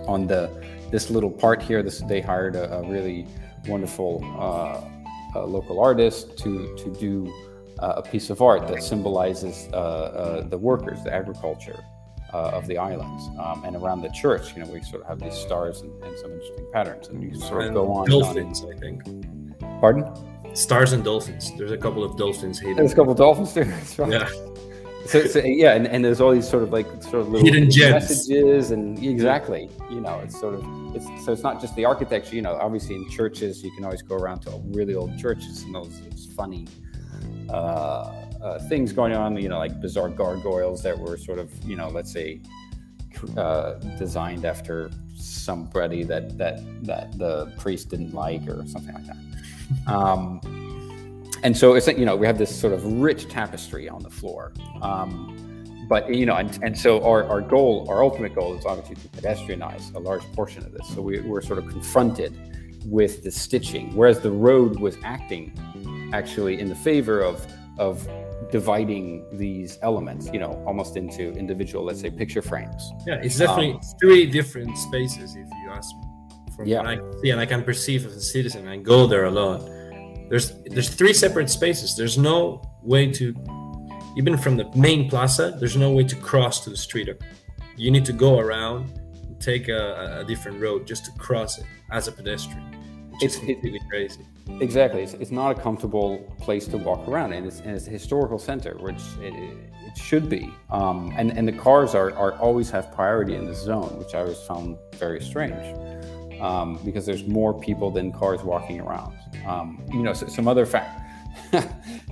on 0.08 0.28
the 0.28 0.50
this 0.92 1.10
little 1.10 1.32
part 1.32 1.62
here, 1.62 1.82
this 1.84 2.00
they 2.02 2.20
hired 2.20 2.56
a, 2.56 2.80
a 2.80 2.90
really 2.90 3.26
wonderful 3.68 4.22
uh, 4.38 5.46
local 5.46 5.80
artist 5.80 6.38
to 6.40 6.76
to 6.76 6.94
do 7.00 7.34
a 7.80 8.02
piece 8.02 8.30
of 8.30 8.42
art 8.42 8.68
that 8.68 8.84
symbolizes 8.84 9.68
uh, 9.74 9.78
uh, 9.78 10.42
the 10.48 10.58
workers, 10.58 11.04
the 11.04 11.14
agriculture 11.14 11.84
of 12.32 12.66
the 12.66 12.78
islands, 12.78 13.30
um, 13.40 13.64
and 13.64 13.76
around 13.76 14.02
the 14.02 14.10
church. 14.10 14.56
You 14.56 14.64
know, 14.64 14.72
we 14.72 14.82
sort 14.82 15.04
of 15.04 15.08
have 15.08 15.20
these 15.20 15.36
stars 15.36 15.82
and, 15.82 16.04
and 16.04 16.18
some 16.18 16.32
interesting 16.32 16.68
patterns, 16.74 17.08
and 17.08 17.22
you 17.22 17.40
sort 17.40 17.62
of 17.62 17.68
and 17.68 17.76
go 17.76 17.92
on. 17.94 18.10
Dolphins, 18.10 18.64
on. 18.64 18.74
I 18.74 18.78
think. 18.78 19.04
Pardon? 19.80 20.06
Stars 20.56 20.94
and 20.94 21.04
dolphins. 21.04 21.52
There's 21.58 21.72
a 21.72 21.78
couple 21.78 22.04
of 22.04 22.18
dolphins 22.18 22.60
hidden. 22.60 22.78
There's 22.78 22.94
a 22.94 22.96
couple 22.96 23.12
of 23.12 23.18
dolphins 23.18 23.54
too. 23.54 23.62
Right. 23.98 24.14
Yeah. 24.14 24.30
So, 25.06 25.26
so, 25.26 25.40
yeah, 25.40 25.74
and, 25.74 25.86
and 25.86 26.04
there's 26.06 26.22
all 26.22 26.32
these 26.32 26.48
sort 26.48 26.64
of 26.64 26.72
like 26.72 26.88
sort 27.04 27.16
of 27.16 27.30
little 27.30 27.46
hidden 27.46 27.70
gems. 27.70 28.10
messages, 28.10 28.72
and 28.72 28.98
exactly, 29.04 29.70
you 29.90 30.00
know, 30.00 30.20
it's 30.20 30.40
sort 30.40 30.56
of 30.56 30.64
it's 30.96 31.06
so 31.26 31.34
it's 31.34 31.44
not 31.44 31.60
just 31.60 31.76
the 31.76 31.84
architecture. 31.84 32.36
You 32.36 32.42
know, 32.42 32.56
obviously 32.56 32.96
in 32.96 33.10
churches 33.10 33.64
you 33.64 33.72
can 33.72 33.84
always 33.84 34.02
go 34.02 34.16
around 34.16 34.42
to 34.42 34.62
really 34.68 34.96
old 34.96 35.18
churches 35.20 35.64
and 35.64 35.76
those, 35.76 36.02
those 36.02 36.30
funny 36.38 36.68
uh, 37.50 37.54
uh, 38.42 38.60
things 38.68 38.92
going 38.92 39.14
on, 39.14 39.38
you 39.38 39.50
know, 39.50 39.58
like 39.58 39.80
bizarre 39.80 40.10
gargoyles 40.10 40.84
that 40.84 40.98
were 40.98 41.18
sort 41.18 41.40
of, 41.40 41.52
you 41.64 41.76
know, 41.76 41.90
let's 41.90 42.12
say, 42.12 42.42
uh, 43.38 43.74
designed 43.98 44.46
after 44.46 44.90
somebody 45.16 46.04
that 46.04 46.38
that 46.38 46.60
that 46.84 47.18
the 47.18 47.54
priest 47.58 47.90
didn't 47.90 48.14
like 48.14 48.42
or 48.48 48.66
something 48.68 48.94
like 48.94 49.06
that. 49.06 49.92
Um, 49.92 50.42
and 51.44 51.56
so 51.56 51.74
it's 51.74 51.88
you 51.88 52.06
know 52.06 52.16
we 52.16 52.26
have 52.26 52.38
this 52.38 52.54
sort 52.54 52.74
of 52.74 52.86
rich 53.02 53.30
tapestry 53.30 53.88
on 53.88 54.02
the 54.02 54.10
floor. 54.10 54.54
Um, 54.82 55.40
but 55.88 56.14
you 56.14 56.26
know, 56.26 56.36
and, 56.36 56.58
and 56.64 56.78
so 56.78 57.04
our, 57.04 57.24
our 57.26 57.42
goal, 57.42 57.86
our 57.90 58.04
ultimate 58.04 58.34
goal 58.34 58.56
is 58.56 58.66
obviously 58.66 58.96
to 58.96 59.08
pedestrianize 59.10 59.94
a 59.96 60.00
large 60.00 60.24
portion 60.34 60.66
of 60.66 60.72
this. 60.72 60.88
So 60.90 61.02
we, 61.02 61.20
we're 61.20 61.42
sort 61.42 61.60
of 61.60 61.68
confronted 61.68 62.34
with 62.86 63.24
the 63.24 63.32
stitching, 63.32 63.96
whereas 63.96 64.20
the 64.20 64.32
road 64.32 64.80
was 64.80 64.98
acting 65.04 65.54
actually 66.14 66.60
in 66.62 66.70
the 66.70 66.76
favor 66.76 67.22
of 67.22 67.46
of 67.80 68.08
dividing 68.52 69.26
these 69.34 69.80
elements, 69.82 70.30
you 70.32 70.40
know, 70.40 70.64
almost 70.68 70.96
into 70.96 71.32
individual, 71.34 71.84
let's 71.84 72.02
say, 72.02 72.12
picture 72.12 72.42
frames. 72.42 72.92
Yeah, 73.08 73.16
it's 73.16 73.38
definitely 73.38 73.74
um, 73.74 73.82
three 74.00 74.28
different 74.28 74.78
spaces, 74.78 75.36
if 75.36 75.48
you 75.50 75.72
ask 75.72 75.90
me. 75.96 76.04
From 76.56 76.68
yeah. 76.68 76.78
what 76.78 76.88
I 76.88 77.00
see 77.22 77.32
and 77.32 77.40
I 77.42 77.48
can 77.48 77.64
perceive 77.64 78.06
as 78.06 78.16
a 78.16 78.22
citizen, 78.22 78.68
I 78.68 78.78
go 78.78 79.08
there 79.08 79.26
a 79.26 79.32
lot. 79.32 79.66
There's 80.30 80.54
there's 80.66 80.90
three 80.90 81.14
separate 81.14 81.50
spaces. 81.50 81.96
There's 81.96 82.18
no 82.18 82.62
way 82.84 83.12
to, 83.12 83.34
even 84.18 84.38
from 84.38 84.58
the 84.58 84.70
main 84.76 85.10
plaza, 85.10 85.56
there's 85.60 85.76
no 85.76 85.92
way 85.92 86.04
to 86.04 86.16
cross 86.16 86.64
to 86.66 86.70
the 86.70 86.78
street. 86.78 87.10
You 87.76 87.90
need 87.90 88.06
to 88.06 88.14
go 88.14 88.38
around, 88.38 89.00
take 89.40 89.68
a, 89.68 90.20
a 90.22 90.24
different 90.26 90.62
road 90.62 90.86
just 90.86 91.06
to 91.06 91.12
cross 91.14 91.58
it 91.58 91.66
as 91.92 92.08
a 92.08 92.12
pedestrian. 92.12 92.66
Which 93.10 93.24
it's 93.24 93.38
completely 93.38 93.82
crazy. 93.90 94.26
Exactly. 94.60 95.04
It's, 95.04 95.14
it's 95.14 95.32
not 95.32 95.58
a 95.58 95.62
comfortable 95.62 96.20
place 96.40 96.68
to 96.68 96.78
walk 96.78 97.08
around, 97.08 97.34
and 97.34 97.46
it's, 97.46 97.60
and 97.62 97.72
it's 97.72 97.88
a 97.88 97.90
historical 97.90 98.38
center, 98.38 98.76
which 98.78 99.02
it, 99.22 99.34
it 99.34 99.98
should 99.98 100.30
be. 100.30 100.54
Um, 100.70 101.14
and, 101.18 101.38
and 101.38 101.48
the 101.48 101.54
cars 101.54 101.96
are, 101.96 102.12
are 102.14 102.34
always 102.34 102.70
have 102.72 102.92
priority 102.92 103.36
in 103.36 103.46
the 103.46 103.56
zone, 103.56 103.98
which 103.98 104.14
I 104.14 104.20
always 104.20 104.40
found 104.40 104.78
very 104.96 105.22
strange. 105.22 105.78
Um, 106.42 106.78
because 106.84 107.06
there's 107.06 107.26
more 107.26 107.58
people 107.58 107.90
than 107.90 108.12
cars 108.12 108.44
walking 108.44 108.82
around. 108.82 109.16
Um, 109.48 109.82
you 109.94 110.04
know, 110.04 110.14
so, 110.14 110.28
some 110.28 110.48
other 110.48 110.66
fact. 110.66 111.00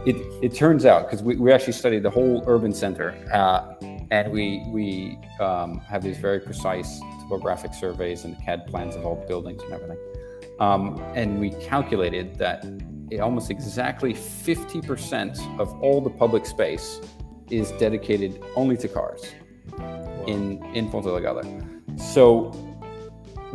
it, 0.05 0.15
it 0.41 0.55
turns 0.55 0.85
out 0.85 1.05
because 1.05 1.21
we, 1.21 1.35
we 1.35 1.51
actually 1.51 1.73
studied 1.73 2.03
the 2.03 2.09
whole 2.09 2.43
urban 2.47 2.73
center, 2.73 3.11
uh, 3.33 3.73
and 4.09 4.31
we 4.31 4.63
we 4.67 5.17
um, 5.39 5.79
have 5.79 6.01
these 6.01 6.17
very 6.17 6.39
precise 6.39 6.99
topographic 7.21 7.73
surveys 7.73 8.23
and 8.23 8.39
CAD 8.43 8.67
plans 8.67 8.95
of 8.95 9.05
all 9.05 9.23
buildings 9.27 9.61
and 9.63 9.73
everything. 9.73 9.97
Um, 10.61 11.01
and 11.15 11.39
we 11.39 11.49
calculated 11.49 12.37
that 12.37 12.63
almost 13.19 13.49
exactly 13.49 14.13
50% 14.13 15.59
of 15.59 15.73
all 15.81 16.01
the 16.01 16.09
public 16.09 16.45
space 16.45 17.01
is 17.49 17.71
dedicated 17.73 18.41
only 18.55 18.77
to 18.77 18.87
cars 18.87 19.33
wow. 19.77 20.23
in, 20.27 20.63
in 20.75 20.87
Ponta 20.89 21.09
Delgada. 21.09 21.99
So 21.99 22.51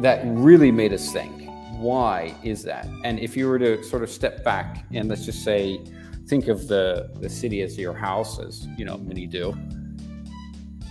that 0.01 0.21
really 0.27 0.73
made 0.73 0.93
us 0.93 1.13
think 1.13 1.47
why 1.79 2.35
is 2.43 2.63
that? 2.65 2.89
And 3.05 3.21
if 3.21 3.37
you 3.37 3.49
were 3.49 3.59
to 3.59 3.83
sort 3.85 4.03
of 4.03 4.11
step 4.11 4.43
back 4.43 4.85
and 4.93 5.09
let's 5.09 5.25
just 5.25 5.45
say, 5.45 5.79
think 6.27 6.49
of 6.49 6.69
the, 6.69 7.11
the 7.21 7.29
city 7.29 7.61
as 7.63 7.79
your 7.79 7.95
house, 7.95 8.39
as 8.39 8.67
you 8.77 8.85
know, 8.85 8.97
many 8.99 9.27
do, 9.27 9.55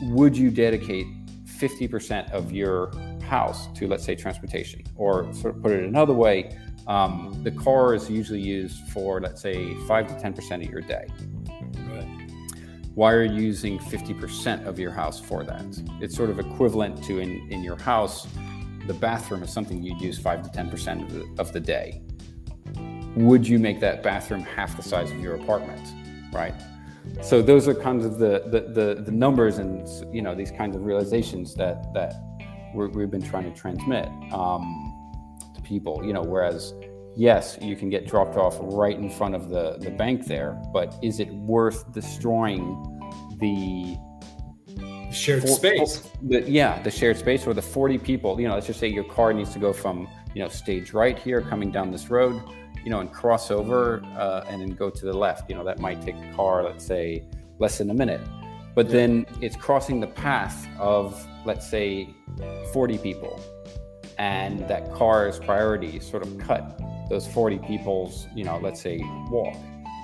would 0.01 0.37
you 0.37 0.49
dedicate 0.49 1.07
50% 1.45 2.31
of 2.31 2.51
your 2.51 2.91
house 3.25 3.67
to, 3.77 3.87
let's 3.87 4.03
say, 4.03 4.15
transportation. 4.15 4.83
Or 4.95 5.31
sort 5.33 5.55
of 5.55 5.61
put 5.61 5.71
it 5.71 5.83
another 5.83 6.13
way, 6.13 6.57
um, 6.87 7.39
the 7.43 7.51
car 7.51 7.93
is 7.93 8.09
usually 8.09 8.41
used 8.41 8.87
for, 8.89 9.19
let's 9.19 9.41
say, 9.41 9.73
5 9.87 10.07
to 10.07 10.13
10% 10.13 10.65
of 10.65 10.71
your 10.71 10.81
day. 10.81 11.07
Right. 11.89 12.31
Why 12.93 13.11
are 13.13 13.23
you 13.23 13.41
using 13.41 13.79
50% 13.79 14.65
of 14.65 14.79
your 14.79 14.91
house 14.91 15.19
for 15.19 15.43
that? 15.43 15.65
It's 15.99 16.15
sort 16.15 16.29
of 16.29 16.39
equivalent 16.39 17.03
to 17.05 17.19
in, 17.19 17.51
in 17.51 17.63
your 17.63 17.77
house, 17.77 18.27
the 18.87 18.93
bathroom 18.93 19.41
is 19.41 19.51
something 19.51 19.81
you'd 19.81 19.99
use 19.99 20.19
5 20.19 20.51
to 20.51 20.57
10% 20.57 21.03
of 21.03 21.13
the, 21.13 21.41
of 21.41 21.51
the 21.51 21.59
day. 21.59 22.01
Would 23.15 23.47
you 23.47 23.59
make 23.59 23.79
that 23.79 24.03
bathroom 24.03 24.41
half 24.41 24.75
the 24.75 24.83
size 24.83 25.11
of 25.11 25.19
your 25.19 25.35
apartment? 25.35 25.93
Right. 26.31 26.53
So 27.21 27.41
those 27.41 27.67
are 27.67 27.73
kinds 27.73 28.05
of 28.05 28.19
the, 28.19 28.43
the, 28.47 28.61
the, 28.61 29.01
the 29.01 29.11
numbers 29.11 29.57
and 29.57 29.87
you 30.13 30.21
know 30.21 30.35
these 30.35 30.51
kinds 30.51 30.75
of 30.75 30.83
realizations 30.85 31.53
that 31.55 31.93
that 31.93 32.15
we 32.75 33.01
have 33.01 33.11
been 33.11 33.21
trying 33.21 33.51
to 33.51 33.59
transmit 33.59 34.07
um, 34.31 34.93
to 35.53 35.61
people. 35.61 36.03
You 36.03 36.13
know, 36.13 36.21
whereas 36.21 36.73
yes, 37.15 37.57
you 37.61 37.75
can 37.75 37.89
get 37.89 38.07
dropped 38.07 38.37
off 38.37 38.57
right 38.59 38.97
in 38.97 39.09
front 39.09 39.35
of 39.35 39.49
the 39.49 39.77
the 39.79 39.91
bank 39.91 40.25
there, 40.25 40.61
but 40.73 40.95
is 41.01 41.19
it 41.19 41.29
worth 41.33 41.91
destroying 41.91 42.91
the 43.39 43.97
shared 45.11 45.41
for, 45.41 45.47
space? 45.47 45.97
For, 45.97 46.09
the, 46.23 46.49
yeah, 46.49 46.81
the 46.81 46.91
shared 46.91 47.17
space 47.17 47.47
or 47.47 47.53
the 47.53 47.61
40 47.61 47.97
people. 47.99 48.39
You 48.39 48.47
know, 48.47 48.53
let's 48.53 48.67
just 48.67 48.79
say 48.79 48.87
your 48.87 49.05
car 49.05 49.33
needs 49.33 49.53
to 49.53 49.59
go 49.59 49.73
from 49.73 50.07
you 50.33 50.41
know 50.41 50.49
stage 50.49 50.93
right 50.93 51.17
here 51.17 51.41
coming 51.41 51.71
down 51.71 51.91
this 51.91 52.09
road, 52.09 52.41
you 52.83 52.91
know, 52.91 52.99
and 52.99 53.11
cross 53.11 53.51
over 53.51 54.03
uh, 54.17 54.45
and 54.47 54.61
then 54.61 54.71
go 54.71 54.89
to 54.89 55.05
the 55.05 55.13
left. 55.13 55.49
You 55.49 55.55
know, 55.55 55.63
that 55.63 55.79
might 55.79 56.01
take 56.01 56.15
a 56.15 56.33
car, 56.35 56.63
let's 56.63 56.85
say, 56.85 57.23
less 57.59 57.77
than 57.77 57.89
a 57.89 57.93
minute. 57.93 58.21
But 58.75 58.89
then 58.89 59.25
it's 59.41 59.55
crossing 59.55 60.01
the 60.01 60.07
path 60.07 60.67
of, 60.77 61.25
let's 61.45 61.67
say, 61.67 62.13
40 62.73 62.97
people 62.97 63.39
and 64.17 64.67
that 64.67 64.93
car's 64.93 65.39
priority 65.39 65.99
sort 65.99 66.23
of 66.23 66.37
cut 66.37 66.79
those 67.09 67.27
40 67.27 67.59
people's, 67.59 68.27
you 68.35 68.43
know, 68.43 68.59
let's 68.61 68.81
say 68.81 68.99
walk, 69.29 69.55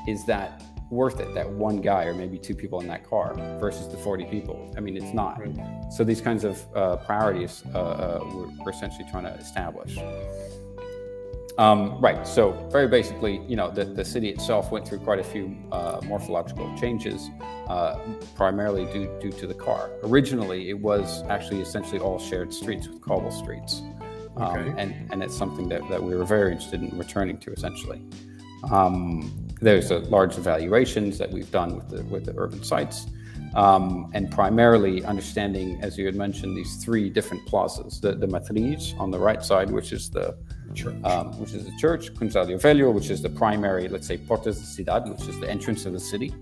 is 0.07 0.25
that 0.25 0.63
worth 0.89 1.19
it, 1.19 1.33
that 1.33 1.49
one 1.49 1.77
guy 1.77 2.03
or 2.05 2.13
maybe 2.13 2.37
two 2.37 2.53
people 2.53 2.81
in 2.81 2.87
that 2.87 3.07
car 3.09 3.33
versus 3.59 3.87
the 3.87 3.97
40 3.97 4.25
people? 4.25 4.73
I 4.77 4.81
mean, 4.81 4.97
it's 4.97 5.13
not. 5.13 5.39
Right. 5.39 5.57
So 5.91 6.03
these 6.03 6.21
kinds 6.21 6.43
of 6.43 6.65
uh, 6.75 6.97
priorities 6.97 7.63
uh, 7.73 7.79
uh, 7.79 8.19
we're, 8.33 8.47
we're 8.63 8.71
essentially 8.71 9.05
trying 9.09 9.23
to 9.23 9.33
establish. 9.33 9.97
Um, 11.57 11.99
right. 11.99 12.25
So 12.25 12.51
very 12.71 12.87
basically, 12.87 13.41
you 13.47 13.55
know, 13.55 13.69
the, 13.69 13.85
the 13.85 14.05
city 14.05 14.29
itself 14.29 14.71
went 14.71 14.87
through 14.87 14.99
quite 14.99 15.19
a 15.19 15.23
few 15.23 15.55
uh, 15.71 15.99
morphological 16.05 16.73
changes, 16.77 17.29
uh, 17.67 17.99
primarily 18.35 18.85
due 18.85 19.09
due 19.19 19.31
to 19.31 19.47
the 19.47 19.53
car. 19.53 19.91
Originally, 20.03 20.69
it 20.69 20.79
was 20.79 21.23
actually 21.23 21.61
essentially 21.61 21.99
all 21.99 22.19
shared 22.19 22.53
streets 22.53 22.87
with 22.87 23.01
cobble 23.01 23.31
streets, 23.31 23.81
um, 24.37 24.57
okay. 24.57 24.81
and 24.81 25.11
and 25.11 25.21
it's 25.21 25.37
something 25.37 25.67
that, 25.69 25.87
that 25.89 26.01
we 26.01 26.15
were 26.15 26.25
very 26.25 26.51
interested 26.51 26.81
in 26.81 26.97
returning 26.97 27.37
to. 27.39 27.51
Essentially, 27.51 28.01
um, 28.71 29.31
there's 29.61 29.91
a 29.91 29.99
large 29.99 30.37
evaluations 30.37 31.17
that 31.17 31.29
we've 31.31 31.51
done 31.51 31.75
with 31.75 31.89
the 31.89 32.03
with 32.05 32.25
the 32.25 32.33
urban 32.37 32.63
sites. 32.63 33.07
Um, 33.53 34.09
and 34.13 34.31
primarily 34.31 35.03
understanding, 35.03 35.77
as 35.81 35.97
you 35.97 36.05
had 36.05 36.15
mentioned, 36.15 36.55
these 36.55 36.83
three 36.83 37.09
different 37.09 37.45
plazas: 37.45 37.99
the 37.99 38.13
the 38.13 38.27
matriz 38.27 38.95
on 38.97 39.11
the 39.11 39.19
right 39.19 39.43
side, 39.43 39.69
which 39.69 39.91
is 39.91 40.09
the 40.09 40.37
um, 41.03 41.37
which 41.39 41.53
is 41.53 41.65
the 41.65 41.75
church, 41.77 42.13
Gonçalo 42.13 42.59
Velho, 42.61 42.93
which 42.93 43.09
is 43.09 43.21
the 43.21 43.29
primary, 43.29 43.89
let's 43.89 44.07
say, 44.07 44.17
Portas 44.17 44.57
de 44.57 44.83
Cidade, 44.83 45.09
which 45.09 45.27
is 45.27 45.37
the 45.39 45.49
entrance 45.49 45.85
of 45.85 45.91
the 45.91 45.99
city, 45.99 46.33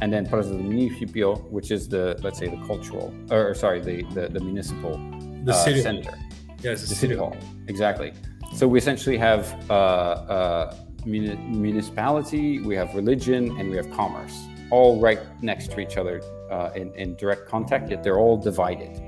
and 0.00 0.12
then 0.12 0.26
Plaza 0.26 0.50
del 0.50 0.62
Municipio, 0.62 1.36
which 1.50 1.72
is 1.72 1.88
the, 1.88 2.16
let's 2.22 2.38
say, 2.38 2.46
the 2.46 2.66
cultural, 2.66 3.12
or 3.30 3.54
sorry, 3.54 3.80
the 3.80 4.02
the, 4.14 4.28
the 4.28 4.40
municipal 4.40 4.96
the 5.44 5.52
uh, 5.52 5.64
city 5.64 5.82
center. 5.82 6.16
Yes, 6.62 6.88
the, 6.88 6.94
city 6.94 7.14
hall. 7.14 7.36
Exactly. 7.68 8.12
So 8.54 8.66
we 8.66 8.78
essentially 8.78 9.16
have 9.16 9.54
uh, 9.70 9.74
uh, 9.74 10.76
muni- 11.04 11.36
municipality, 11.36 12.60
we 12.60 12.74
have 12.74 12.94
religion, 12.94 13.56
and 13.58 13.70
we 13.70 13.76
have 13.76 13.90
commerce, 13.92 14.47
all 14.70 15.00
right 15.00 15.20
next 15.42 15.70
to 15.72 15.80
each 15.80 15.96
other 15.96 16.22
uh, 16.50 16.70
in, 16.74 16.94
in, 16.94 17.16
direct 17.16 17.48
contact, 17.48 17.90
yet 17.90 18.02
they're 18.02 18.18
all 18.18 18.36
divided 18.36 19.00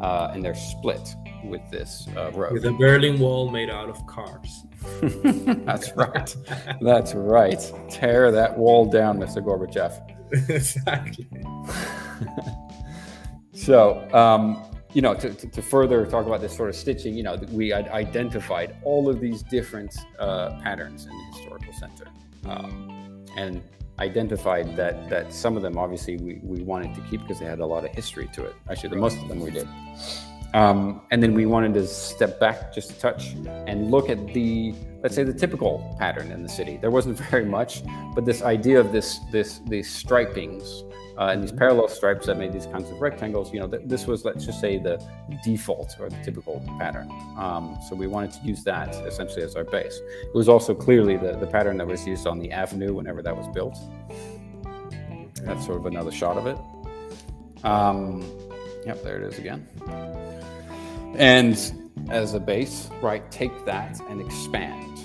uh, 0.00 0.30
and 0.32 0.44
they're 0.44 0.54
split 0.54 1.14
with 1.44 1.62
this 1.70 2.06
uh, 2.16 2.30
road. 2.32 2.52
With 2.52 2.64
a 2.64 2.72
Berlin 2.72 3.18
Wall 3.18 3.50
made 3.50 3.70
out 3.70 3.88
of 3.88 4.04
cars. 4.06 4.64
That's 5.64 5.92
right. 5.96 6.36
That's 6.80 7.14
right. 7.14 7.72
Tear 7.90 8.30
that 8.32 8.56
wall 8.56 8.86
down, 8.86 9.18
Mr. 9.18 9.44
Gorbachev. 9.44 10.00
exactly. 10.48 11.28
so, 13.52 14.08
um, 14.12 14.62
you 14.92 15.02
know, 15.02 15.14
to, 15.14 15.32
to, 15.34 15.62
further 15.62 16.04
talk 16.06 16.26
about 16.26 16.40
this 16.40 16.54
sort 16.54 16.68
of 16.68 16.76
stitching, 16.76 17.14
you 17.14 17.22
know, 17.22 17.36
we 17.50 17.72
identified 17.72 18.76
all 18.82 19.08
of 19.08 19.20
these 19.20 19.42
different 19.42 19.96
uh, 20.18 20.60
patterns 20.62 21.06
in 21.06 21.10
the 21.10 21.24
historical 21.36 21.72
center, 21.72 22.06
um, 22.46 23.24
and 23.36 23.62
identified 23.98 24.76
that 24.76 25.08
that 25.08 25.32
some 25.32 25.56
of 25.56 25.62
them 25.62 25.78
obviously 25.78 26.16
we, 26.16 26.40
we 26.42 26.62
wanted 26.62 26.94
to 26.94 27.00
keep 27.02 27.20
because 27.22 27.38
they 27.38 27.46
had 27.46 27.60
a 27.60 27.66
lot 27.66 27.84
of 27.84 27.90
history 27.92 28.28
to 28.34 28.44
it. 28.44 28.54
Actually, 28.70 28.90
the 28.90 28.96
most 28.96 29.18
of 29.18 29.28
them 29.28 29.40
we 29.40 29.50
did. 29.50 29.68
Um, 30.54 31.00
and 31.10 31.22
then 31.22 31.32
we 31.32 31.46
wanted 31.46 31.72
to 31.74 31.86
step 31.86 32.38
back 32.38 32.74
just 32.74 32.90
a 32.90 32.98
touch 32.98 33.32
and 33.66 33.90
look 33.90 34.10
at 34.10 34.34
the, 34.34 34.74
let's 35.02 35.14
say, 35.14 35.24
the 35.24 35.32
typical 35.32 35.96
pattern 35.98 36.30
in 36.30 36.42
the 36.42 36.48
city. 36.48 36.76
There 36.76 36.90
wasn't 36.90 37.18
very 37.30 37.46
much, 37.46 37.82
but 38.14 38.26
this 38.26 38.42
idea 38.42 38.78
of 38.78 38.92
this, 38.92 39.18
this, 39.30 39.60
these 39.66 39.88
stripings 39.88 40.84
uh, 41.22 41.30
and 41.30 41.40
these 41.40 41.52
parallel 41.52 41.86
stripes 41.86 42.26
that 42.26 42.36
made 42.36 42.52
these 42.52 42.66
kinds 42.66 42.90
of 42.90 43.00
rectangles, 43.00 43.52
you 43.52 43.60
know, 43.60 43.68
th- 43.68 43.82
this 43.84 44.08
was, 44.08 44.24
let's 44.24 44.44
just 44.44 44.60
say, 44.60 44.76
the 44.76 45.00
default 45.44 45.94
or 46.00 46.10
the 46.10 46.16
typical 46.24 46.60
pattern. 46.80 47.08
Um, 47.38 47.78
so 47.88 47.94
we 47.94 48.08
wanted 48.08 48.32
to 48.32 48.40
use 48.44 48.64
that 48.64 48.92
essentially 49.06 49.44
as 49.44 49.54
our 49.54 49.62
base. 49.62 50.00
It 50.24 50.34
was 50.34 50.48
also 50.48 50.74
clearly 50.74 51.16
the, 51.16 51.36
the 51.36 51.46
pattern 51.46 51.76
that 51.78 51.86
was 51.86 52.04
used 52.08 52.26
on 52.26 52.40
the 52.40 52.50
avenue 52.50 52.92
whenever 52.92 53.22
that 53.22 53.36
was 53.36 53.46
built. 53.54 53.78
That's 55.44 55.64
sort 55.64 55.78
of 55.78 55.86
another 55.86 56.10
shot 56.10 56.36
of 56.36 56.46
it. 56.48 56.58
Um, 57.64 58.28
yep, 58.84 59.00
there 59.04 59.22
it 59.22 59.22
is 59.22 59.38
again. 59.38 59.68
And 61.14 61.56
as 62.10 62.34
a 62.34 62.40
base, 62.40 62.90
right, 63.00 63.30
take 63.30 63.64
that 63.64 64.00
and 64.08 64.20
expand. 64.20 64.98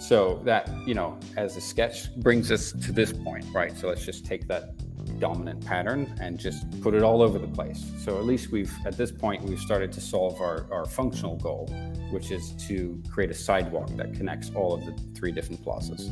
So 0.00 0.40
that, 0.44 0.70
you 0.86 0.94
know, 0.94 1.18
as 1.36 1.56
a 1.56 1.60
sketch 1.60 2.14
brings 2.16 2.52
us 2.52 2.70
to 2.70 2.92
this 2.92 3.12
point, 3.12 3.44
right? 3.52 3.76
So 3.76 3.88
let's 3.88 4.04
just 4.04 4.24
take 4.24 4.46
that 4.46 4.74
dominant 5.18 5.64
pattern 5.64 6.14
and 6.20 6.38
just 6.38 6.80
put 6.80 6.94
it 6.94 7.02
all 7.02 7.22
over 7.22 7.38
the 7.38 7.48
place. 7.48 7.90
So 7.98 8.18
at 8.18 8.24
least 8.24 8.50
we've, 8.50 8.72
at 8.84 8.96
this 8.96 9.10
point, 9.10 9.42
we've 9.42 9.60
started 9.60 9.92
to 9.92 10.00
solve 10.00 10.40
our, 10.40 10.66
our 10.72 10.84
functional 10.84 11.36
goal, 11.36 11.66
which 12.10 12.30
is 12.30 12.52
to 12.68 13.02
create 13.10 13.30
a 13.30 13.34
sidewalk 13.34 13.88
that 13.96 14.14
connects 14.14 14.50
all 14.54 14.74
of 14.74 14.84
the 14.84 14.92
three 15.14 15.32
different 15.32 15.62
plazas. 15.62 16.10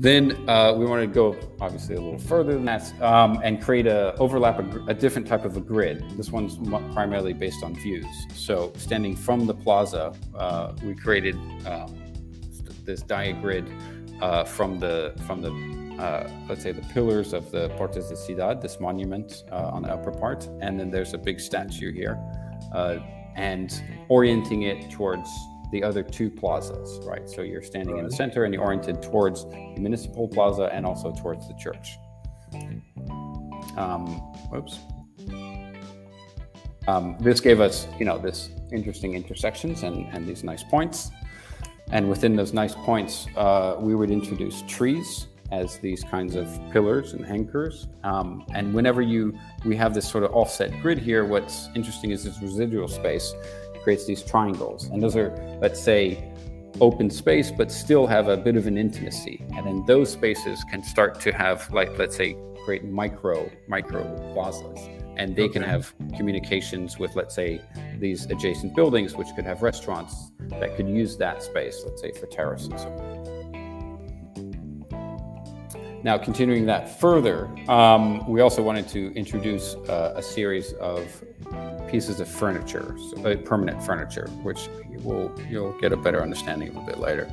Then 0.00 0.48
uh, 0.48 0.74
we 0.74 0.86
wanted 0.86 1.08
to 1.08 1.12
go 1.12 1.36
obviously 1.60 1.96
a 1.96 2.00
little 2.00 2.20
further 2.20 2.52
than 2.52 2.64
that 2.66 3.02
um, 3.02 3.40
and 3.42 3.60
create 3.60 3.88
a 3.88 4.14
overlap 4.18 4.60
a, 4.60 4.84
a, 4.86 4.94
different 4.94 5.26
type 5.26 5.44
of 5.44 5.56
a 5.56 5.60
grid. 5.60 6.04
This 6.16 6.30
one's 6.30 6.56
primarily 6.92 7.32
based 7.32 7.64
on 7.64 7.74
views. 7.74 8.06
So 8.32 8.72
standing 8.76 9.16
from 9.16 9.46
the 9.46 9.54
plaza, 9.54 10.14
uh, 10.36 10.72
we 10.84 10.94
created 10.94 11.34
um, 11.66 11.96
this 12.84 13.02
diagrid 13.02 13.66
uh, 14.22 14.44
from 14.44 14.78
the 14.78 15.14
from 15.26 15.42
the 15.42 15.50
uh, 15.98 16.28
let's 16.48 16.62
say 16.62 16.72
the 16.72 16.86
pillars 16.92 17.32
of 17.32 17.50
the 17.50 17.68
Portas 17.70 18.08
de 18.08 18.16
Ciudad, 18.16 18.62
this 18.62 18.80
monument 18.80 19.44
uh, 19.50 19.70
on 19.72 19.82
the 19.82 19.92
upper 19.92 20.12
part, 20.12 20.46
and 20.60 20.78
then 20.78 20.90
there's 20.90 21.14
a 21.14 21.18
big 21.18 21.40
statue 21.40 21.92
here, 21.92 22.18
uh, 22.72 22.98
and 23.36 23.82
orienting 24.08 24.62
it 24.62 24.90
towards 24.90 25.28
the 25.70 25.82
other 25.82 26.02
two 26.02 26.30
plazas, 26.30 27.00
right? 27.04 27.28
So 27.28 27.42
you're 27.42 27.62
standing 27.62 27.94
right. 27.94 28.04
in 28.04 28.08
the 28.08 28.16
center 28.16 28.44
and 28.44 28.54
you're 28.54 28.62
oriented 28.62 29.02
towards 29.02 29.44
the 29.44 29.76
municipal 29.78 30.26
plaza 30.26 30.70
and 30.72 30.86
also 30.86 31.12
towards 31.12 31.46
the 31.46 31.54
church. 31.54 31.98
Um, 33.76 34.06
whoops. 34.50 34.78
Um, 36.88 37.16
this 37.20 37.40
gave 37.40 37.60
us, 37.60 37.86
you 37.98 38.06
know, 38.06 38.18
this 38.18 38.48
interesting 38.72 39.14
intersections 39.14 39.82
and, 39.82 40.06
and 40.14 40.26
these 40.26 40.42
nice 40.42 40.62
points. 40.62 41.10
And 41.90 42.08
within 42.08 42.34
those 42.34 42.52
nice 42.52 42.74
points, 42.74 43.26
uh, 43.36 43.76
we 43.78 43.94
would 43.94 44.10
introduce 44.10 44.62
trees 44.62 45.27
as 45.50 45.78
these 45.78 46.04
kinds 46.04 46.34
of 46.34 46.48
pillars 46.72 47.12
and 47.14 47.24
anchors. 47.26 47.88
Um, 48.04 48.44
and 48.54 48.74
whenever 48.74 49.02
you 49.02 49.38
we 49.64 49.76
have 49.76 49.94
this 49.94 50.08
sort 50.08 50.24
of 50.24 50.34
offset 50.34 50.70
grid 50.82 50.98
here, 50.98 51.24
what's 51.24 51.68
interesting 51.74 52.10
is 52.10 52.24
this 52.24 52.40
residual 52.42 52.88
space 52.88 53.34
creates 53.82 54.06
these 54.06 54.22
triangles. 54.22 54.86
And 54.86 55.02
those 55.02 55.16
are, 55.16 55.30
let's 55.60 55.80
say, 55.80 56.32
open 56.80 57.10
space, 57.10 57.50
but 57.50 57.72
still 57.72 58.06
have 58.06 58.28
a 58.28 58.36
bit 58.36 58.56
of 58.56 58.66
an 58.66 58.76
intimacy. 58.76 59.44
And 59.56 59.66
then 59.66 59.84
those 59.86 60.12
spaces 60.12 60.64
can 60.70 60.82
start 60.82 61.20
to 61.20 61.32
have, 61.32 61.72
like, 61.72 61.96
let's 61.98 62.16
say, 62.16 62.36
create 62.64 62.84
micro, 62.84 63.50
micro 63.66 64.04
plazas. 64.34 64.78
And 65.16 65.34
they 65.34 65.44
okay. 65.44 65.54
can 65.54 65.62
have 65.62 65.92
communications 66.16 66.98
with, 66.98 67.16
let's 67.16 67.34
say, 67.34 67.60
these 67.98 68.26
adjacent 68.26 68.76
buildings, 68.76 69.14
which 69.14 69.28
could 69.34 69.44
have 69.44 69.62
restaurants 69.62 70.30
that 70.60 70.76
could 70.76 70.88
use 70.88 71.16
that 71.16 71.42
space, 71.42 71.82
let's 71.84 72.00
say, 72.00 72.12
for 72.12 72.26
terraces. 72.26 72.86
Now, 76.04 76.16
continuing 76.16 76.64
that 76.66 77.00
further, 77.00 77.50
um, 77.68 78.26
we 78.28 78.40
also 78.40 78.62
wanted 78.62 78.86
to 78.88 79.12
introduce 79.14 79.74
uh, 79.74 80.14
a 80.16 80.22
series 80.22 80.72
of 80.74 81.24
pieces 81.88 82.20
of 82.20 82.28
furniture, 82.28 82.96
so, 82.98 83.26
uh, 83.26 83.36
permanent 83.36 83.82
furniture, 83.82 84.28
which 84.42 84.68
you 84.90 85.00
will 85.00 85.32
you'll 85.48 85.78
get 85.80 85.92
a 85.92 85.96
better 85.96 86.22
understanding 86.22 86.68
of 86.68 86.76
a 86.76 86.80
bit 86.82 86.98
later. 86.98 87.28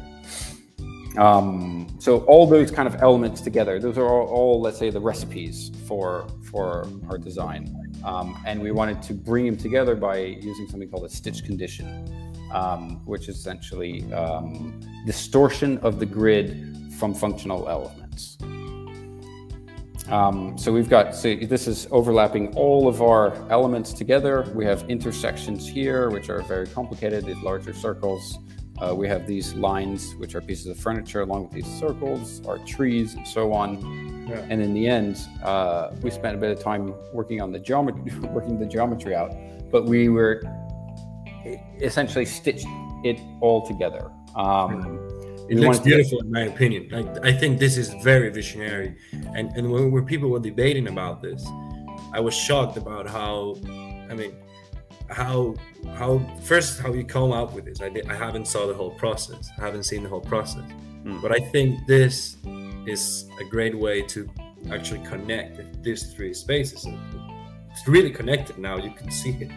Um, 1.17 1.95
so 1.99 2.19
all 2.25 2.47
those 2.47 2.71
kind 2.71 2.87
of 2.87 3.01
elements 3.01 3.39
together, 3.39 3.79
those 3.79 3.97
are 3.97 4.07
all, 4.07 4.27
all 4.27 4.61
let's 4.61 4.77
say, 4.79 4.89
the 4.89 4.99
recipes 4.99 5.71
for 5.87 6.27
for 6.49 6.87
our 7.09 7.19
design, 7.19 7.93
um, 8.03 8.41
and 8.47 8.59
we 8.59 8.71
wanted 8.71 9.01
to 9.03 9.13
bring 9.13 9.45
them 9.45 9.57
together 9.57 9.95
by 9.95 10.17
using 10.17 10.67
something 10.67 10.89
called 10.89 11.05
a 11.05 11.09
stitch 11.09 11.43
condition, 11.43 11.87
um, 12.51 13.05
which 13.05 13.29
is 13.29 13.37
essentially 13.37 14.11
um, 14.11 14.79
distortion 15.05 15.77
of 15.79 15.99
the 15.99 16.05
grid 16.05 16.75
from 16.97 17.13
functional 17.13 17.69
elements. 17.69 18.37
Um, 20.09 20.57
so 20.57 20.71
we've 20.71 20.89
got, 20.89 21.15
so 21.15 21.35
this 21.35 21.67
is 21.67 21.87
overlapping 21.91 22.55
all 22.55 22.87
of 22.87 23.01
our 23.01 23.33
elements 23.51 23.93
together. 23.93 24.51
We 24.53 24.65
have 24.65 24.89
intersections 24.89 25.67
here, 25.67 26.09
which 26.09 26.29
are 26.29 26.41
very 26.41 26.67
complicated, 26.67 27.25
these 27.25 27.37
larger 27.37 27.73
circles. 27.73 28.37
Uh, 28.77 28.93
we 28.93 29.07
have 29.07 29.25
these 29.25 29.53
lines, 29.53 30.15
which 30.15 30.35
are 30.35 30.41
pieces 30.41 30.67
of 30.67 30.77
furniture 30.77 31.21
along 31.21 31.43
with 31.43 31.53
these 31.53 31.79
circles, 31.79 32.45
our 32.45 32.57
trees, 32.59 33.13
and 33.13 33.25
so 33.25 33.53
on. 33.53 34.27
Yeah. 34.27 34.45
And 34.49 34.61
in 34.61 34.73
the 34.73 34.87
end, 34.87 35.17
uh, 35.43 35.91
we 36.01 36.11
spent 36.11 36.35
a 36.35 36.39
bit 36.39 36.51
of 36.51 36.61
time 36.61 36.93
working 37.13 37.41
on 37.41 37.51
the 37.51 37.59
geometry, 37.59 38.19
working 38.29 38.59
the 38.59 38.65
geometry 38.65 39.15
out, 39.15 39.33
but 39.71 39.85
we 39.85 40.09
were 40.09 40.41
essentially 41.79 42.25
stitched 42.25 42.67
it 43.03 43.19
all 43.39 43.65
together. 43.65 44.11
Um, 44.35 44.99
it 45.49 45.57
looks 45.59 45.79
beautiful, 45.79 46.19
in 46.19 46.31
my 46.31 46.43
opinion. 46.43 46.93
I, 46.93 47.29
I 47.29 47.31
think 47.31 47.59
this 47.59 47.77
is 47.77 47.93
very 48.03 48.29
visionary. 48.29 48.95
And 49.35 49.51
and 49.57 49.71
when, 49.71 49.91
when 49.91 50.05
people 50.05 50.29
were 50.29 50.39
debating 50.39 50.87
about 50.87 51.21
this, 51.21 51.45
I 52.13 52.19
was 52.19 52.33
shocked 52.33 52.77
about 52.77 53.07
how, 53.07 53.55
I 54.09 54.13
mean, 54.13 54.33
how 55.09 55.55
how 55.95 56.19
first 56.43 56.79
how 56.79 56.91
you 56.93 57.03
come 57.03 57.31
up 57.31 57.53
with 57.53 57.65
this. 57.65 57.81
I 57.81 57.89
did, 57.89 58.09
I 58.09 58.15
haven't 58.15 58.47
saw 58.47 58.65
the 58.67 58.73
whole 58.73 58.91
process. 58.91 59.49
I 59.57 59.61
haven't 59.61 59.83
seen 59.83 60.03
the 60.03 60.09
whole 60.09 60.21
process. 60.21 60.63
Mm. 61.03 61.21
But 61.21 61.31
I 61.31 61.39
think 61.51 61.85
this 61.87 62.37
is 62.87 63.27
a 63.39 63.43
great 63.45 63.77
way 63.77 64.01
to 64.01 64.29
actually 64.71 65.03
connect 65.05 65.83
these 65.83 66.13
three 66.13 66.33
spaces. 66.33 66.87
It's 67.71 67.87
really 67.87 68.11
connected 68.11 68.57
now. 68.57 68.77
You 68.77 68.91
can 68.91 69.11
see 69.11 69.37
it. 69.41 69.51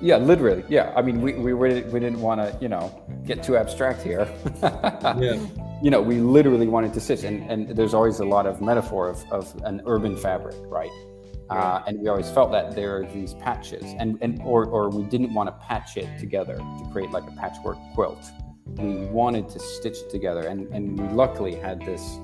Yeah, 0.00 0.18
literally. 0.18 0.64
Yeah. 0.68 0.92
I 0.96 1.02
mean, 1.02 1.20
we, 1.20 1.34
we, 1.34 1.54
we 1.54 1.70
didn't 2.00 2.20
want 2.20 2.40
to, 2.40 2.56
you 2.60 2.68
know, 2.68 3.02
get 3.24 3.42
too 3.42 3.56
abstract 3.56 4.02
here. 4.02 4.28
yeah. 4.62 5.38
You 5.82 5.90
know, 5.90 6.00
we 6.00 6.20
literally 6.20 6.68
wanted 6.68 6.94
to 6.94 7.00
sit, 7.00 7.24
and, 7.24 7.50
and 7.50 7.76
there's 7.76 7.94
always 7.94 8.20
a 8.20 8.24
lot 8.24 8.46
of 8.46 8.60
metaphor 8.60 9.08
of, 9.08 9.24
of 9.30 9.54
an 9.64 9.82
urban 9.86 10.16
fabric, 10.16 10.56
right? 10.62 10.90
Uh, 11.50 11.82
and 11.86 12.00
we 12.00 12.08
always 12.08 12.30
felt 12.30 12.50
that 12.50 12.74
there 12.74 12.96
are 12.96 13.06
these 13.12 13.34
patches, 13.34 13.84
and, 13.98 14.18
and 14.20 14.40
or, 14.42 14.64
or 14.66 14.88
we 14.88 15.04
didn't 15.04 15.32
want 15.32 15.48
to 15.48 15.52
patch 15.66 15.96
it 15.96 16.18
together 16.18 16.56
to 16.56 16.88
create 16.92 17.10
like 17.10 17.24
a 17.24 17.32
patchwork 17.32 17.78
quilt. 17.94 18.30
We 18.66 19.06
wanted 19.06 19.48
to 19.50 19.60
stitch 19.60 19.98
it 19.98 20.10
together, 20.10 20.48
and, 20.48 20.66
and 20.74 20.98
we 20.98 21.06
luckily 21.14 21.54
had 21.54 21.80
this 21.80 22.18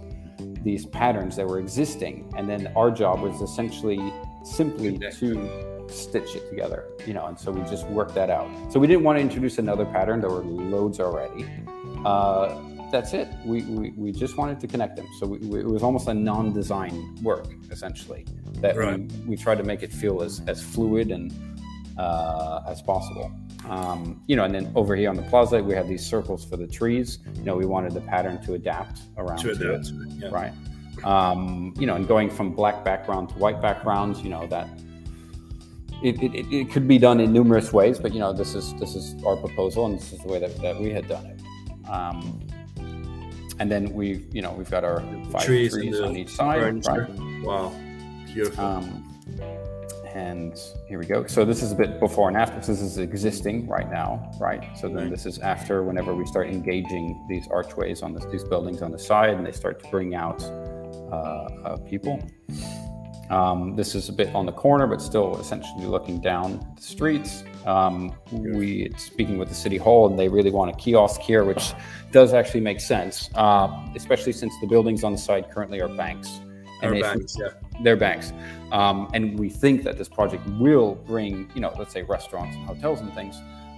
these 0.65 0.87
patterns 0.87 1.37
that 1.37 1.47
were 1.47 1.59
existing, 1.59 2.33
and 2.37 2.49
then 2.49 2.73
our 2.77 2.91
job 2.91 3.21
was 3.21 3.41
essentially 3.41 4.13
simply 4.45 4.99
to 4.99 5.72
stitch 5.93 6.35
it 6.35 6.49
together, 6.49 6.85
you 7.07 7.15
know, 7.15 7.27
and 7.27 7.39
so 7.39 7.51
we 7.53 7.61
just 7.71 7.87
worked 7.89 8.15
that 8.15 8.31
out. 8.31 8.49
So 8.73 8.81
we 8.81 8.87
didn't 8.87 9.05
want 9.05 9.19
to 9.19 9.23
introduce 9.23 9.59
another 9.59 9.85
pattern. 9.85 10.21
There 10.21 10.31
were 10.31 10.45
loads 10.45 11.01
already. 11.01 11.47
Uh, 12.05 12.61
that's 12.91 13.15
it. 13.15 13.29
We, 13.45 13.63
we, 13.63 13.91
we 13.91 14.13
just 14.13 14.37
wanted 14.37 14.61
to 14.61 14.67
connect 14.67 14.97
them. 14.97 15.07
So 15.19 15.27
we, 15.27 15.39
we, 15.39 15.61
it 15.61 15.67
was 15.67 15.83
almost 15.83 16.09
a 16.09 16.15
non-design 16.15 17.19
work, 17.23 17.47
essentially, 17.71 18.27
that 18.57 18.77
right. 18.77 18.99
we, 18.99 19.31
we 19.31 19.37
tried 19.37 19.59
to 19.59 19.65
make 19.65 19.83
it 19.83 19.93
feel 19.93 20.23
as, 20.23 20.43
as 20.47 20.63
fluid 20.63 21.11
and 21.11 21.33
uh, 21.99 22.63
as 22.69 22.83
possible. 22.83 23.33
Um, 23.69 24.23
you 24.27 24.37
know, 24.37 24.45
and 24.45 24.55
then 24.55 24.73
over 24.75 24.97
here 24.97 25.09
on 25.09 25.17
the 25.17 25.23
plaza, 25.23 25.63
we 25.63 25.75
have 25.75 25.89
these 25.89 26.05
circles 26.05 26.45
for 26.45 26.57
the 26.57 26.67
trees. 26.67 27.21
You 27.37 27.45
know, 27.45 27.57
we 27.57 27.65
wanted 27.65 27.93
the 27.93 28.01
pattern 28.01 28.43
to 28.43 28.55
adapt 28.55 29.03
around 29.17 29.39
To 29.39 29.55
to, 29.55 29.75
adapt 29.75 29.89
it, 29.89 29.95
yeah. 30.19 30.29
right? 30.31 30.53
Um, 31.05 31.73
you 31.79 31.87
know, 31.87 31.95
and 31.95 32.07
going 32.07 32.29
from 32.29 32.53
black 32.53 32.85
background 32.85 33.31
to 33.31 33.35
white 33.37 33.63
backgrounds, 33.63 34.21
you 34.21 34.31
know, 34.31 34.47
that 34.49 34.69
it, 36.05 36.23
it, 36.23 36.47
it- 36.53 36.71
could 36.71 36.87
be 36.89 36.99
done 36.99 37.21
in 37.21 37.33
numerous 37.33 37.73
ways, 37.73 37.99
but 37.99 38.13
you 38.13 38.21
know, 38.21 38.33
this 38.33 38.55
is 38.55 38.75
this 38.75 38.95
is 38.95 39.15
our 39.25 39.37
proposal, 39.37 39.87
and 39.87 39.95
this 39.99 40.13
is 40.13 40.19
the 40.21 40.29
way 40.29 40.39
that, 40.39 40.57
that 40.63 40.79
we 40.81 40.91
had 40.91 41.09
done 41.09 41.27
it. 41.27 41.41
Um, 41.89 42.41
and 43.59 43.71
then 43.71 43.93
we, 43.93 44.25
you 44.33 44.43
know, 44.43 44.53
we've 44.53 44.71
got 44.71 44.83
our 44.85 45.01
five 45.31 45.45
trees 45.45 45.73
trees, 45.75 46.01
on 46.01 46.17
each 46.17 46.31
side, 46.31 46.61
right? 46.87 47.09
Wow, 47.45 47.73
beautiful. 48.27 48.65
Um, 48.65 49.09
and 50.15 50.59
here 50.89 50.99
we 50.99 51.07
go. 51.07 51.27
So 51.27 51.45
this 51.45 51.63
is 51.63 51.73
a 51.73 51.75
bit 51.75 51.99
before 51.99 52.29
and 52.29 52.37
after. 52.37 52.61
So 52.61 52.73
this 52.73 52.83
is 52.83 52.99
existing 52.99 53.67
right 53.67 53.91
now, 53.91 54.31
right? 54.39 54.77
So 54.77 54.89
then 54.89 55.09
this 55.11 55.25
is 55.25 55.39
after 55.39 55.85
whenever 55.85 56.15
we 56.15 56.27
start 56.27 56.49
engaging 56.49 57.25
these 57.31 57.49
archways 57.51 58.03
on 58.03 58.13
this, 58.13 58.25
these 58.27 58.45
buildings 58.45 58.83
on 58.83 58.91
the 58.91 58.99
side, 58.99 59.31
and 59.31 59.47
they 59.47 59.53
start 59.53 59.83
to 59.83 59.89
bring 59.91 60.15
out 60.15 60.43
uh, 60.43 61.15
uh, 61.65 61.77
people. 61.89 62.23
Um, 63.31 63.77
this 63.77 63.95
is 63.95 64.09
a 64.09 64.13
bit 64.13 64.35
on 64.35 64.47
the 64.47 64.53
corner, 64.53 64.87
but 64.87 65.01
still 65.01 65.39
essentially 65.39 65.87
looking 65.87 66.21
down 66.21 66.59
the 66.77 66.83
streets. 66.83 67.45
Um, 67.65 68.15
we 68.31 68.83
it's 68.87 69.05
speaking 69.05 69.39
with 69.39 69.49
the 69.49 69.55
city 69.55 69.77
hall, 69.77 70.09
and 70.09 70.19
they 70.19 70.29
really 70.29 70.51
want 70.51 70.71
a 70.71 70.75
kiosk 70.75 71.21
here, 71.21 71.45
which 71.45 71.73
does 72.11 72.35
actually 72.35 72.61
make 72.61 72.81
sense, 72.81 73.31
uh, 73.35 73.69
especially 73.95 74.33
since 74.33 74.53
the 74.61 74.67
buildings 74.67 75.05
on 75.05 75.13
the 75.13 75.19
side 75.19 75.51
currently 75.51 75.81
are 75.81 75.89
banks. 75.89 76.41
Our 76.83 76.89
if 76.89 76.95
we- 76.95 77.03
banks, 77.03 77.37
yeah. 77.39 77.49
their 77.83 77.97
banks. 77.97 78.33
Um, 78.73 79.09
and 79.15 79.39
we 79.39 79.49
think 79.49 79.85
that 79.85 79.97
this 79.99 80.09
project 80.09 80.47
will 80.59 80.97
bring, 80.97 81.51
you 81.55 81.61
know, 81.61 81.73
let's 81.79 81.93
say 81.93 82.03
restaurants 82.03 82.57
and 82.57 82.67
hotels 82.67 83.01
and 83.01 83.15
things, 83.15 83.37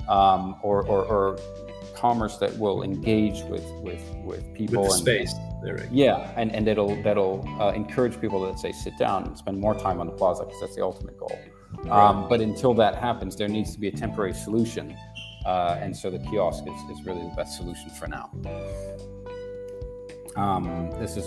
um, 0.09 0.57
or, 0.63 0.87
or, 0.87 1.05
or 1.05 1.39
commerce 2.05 2.37
that 2.37 2.53
will 2.59 2.83
engage 2.83 3.41
with 3.45 3.65
with 3.87 4.05
with 4.29 4.43
people 4.53 4.83
With 4.83 4.93
and 4.93 5.01
space. 5.01 5.33
Go. 5.33 5.77
yeah, 5.91 6.31
and 6.37 6.55
and 6.55 6.67
that'll 6.67 6.95
that'll 7.03 7.37
uh, 7.59 7.73
encourage 7.73 8.21
people 8.21 8.41
to 8.41 8.47
let's 8.51 8.61
say 8.61 8.73
sit 8.73 8.95
down 8.99 9.25
and 9.27 9.39
spend 9.39 9.59
more 9.59 9.75
time 9.87 9.99
on 10.03 10.07
the 10.07 10.13
plaza 10.13 10.45
because 10.45 10.61
that's 10.61 10.77
the 10.77 10.85
ultimate 10.85 11.17
goal. 11.17 11.39
Um, 11.91 12.29
but 12.29 12.41
until 12.43 12.75
that 12.75 12.95
happens, 12.97 13.37
there 13.37 13.49
needs 13.49 13.73
to 13.73 13.81
be 13.81 13.89
a 13.89 13.97
temporary 14.05 14.35
solution, 14.35 14.95
uh, 15.47 15.79
and 15.81 15.97
so 15.97 16.11
the 16.11 16.19
kiosk 16.19 16.65
is, 16.73 16.81
is 16.93 17.07
really 17.07 17.23
the 17.23 17.35
best 17.41 17.57
solution 17.57 17.89
for 17.99 18.07
now. 18.07 18.27
Um, 20.37 20.91
this 21.01 21.17
is 21.17 21.27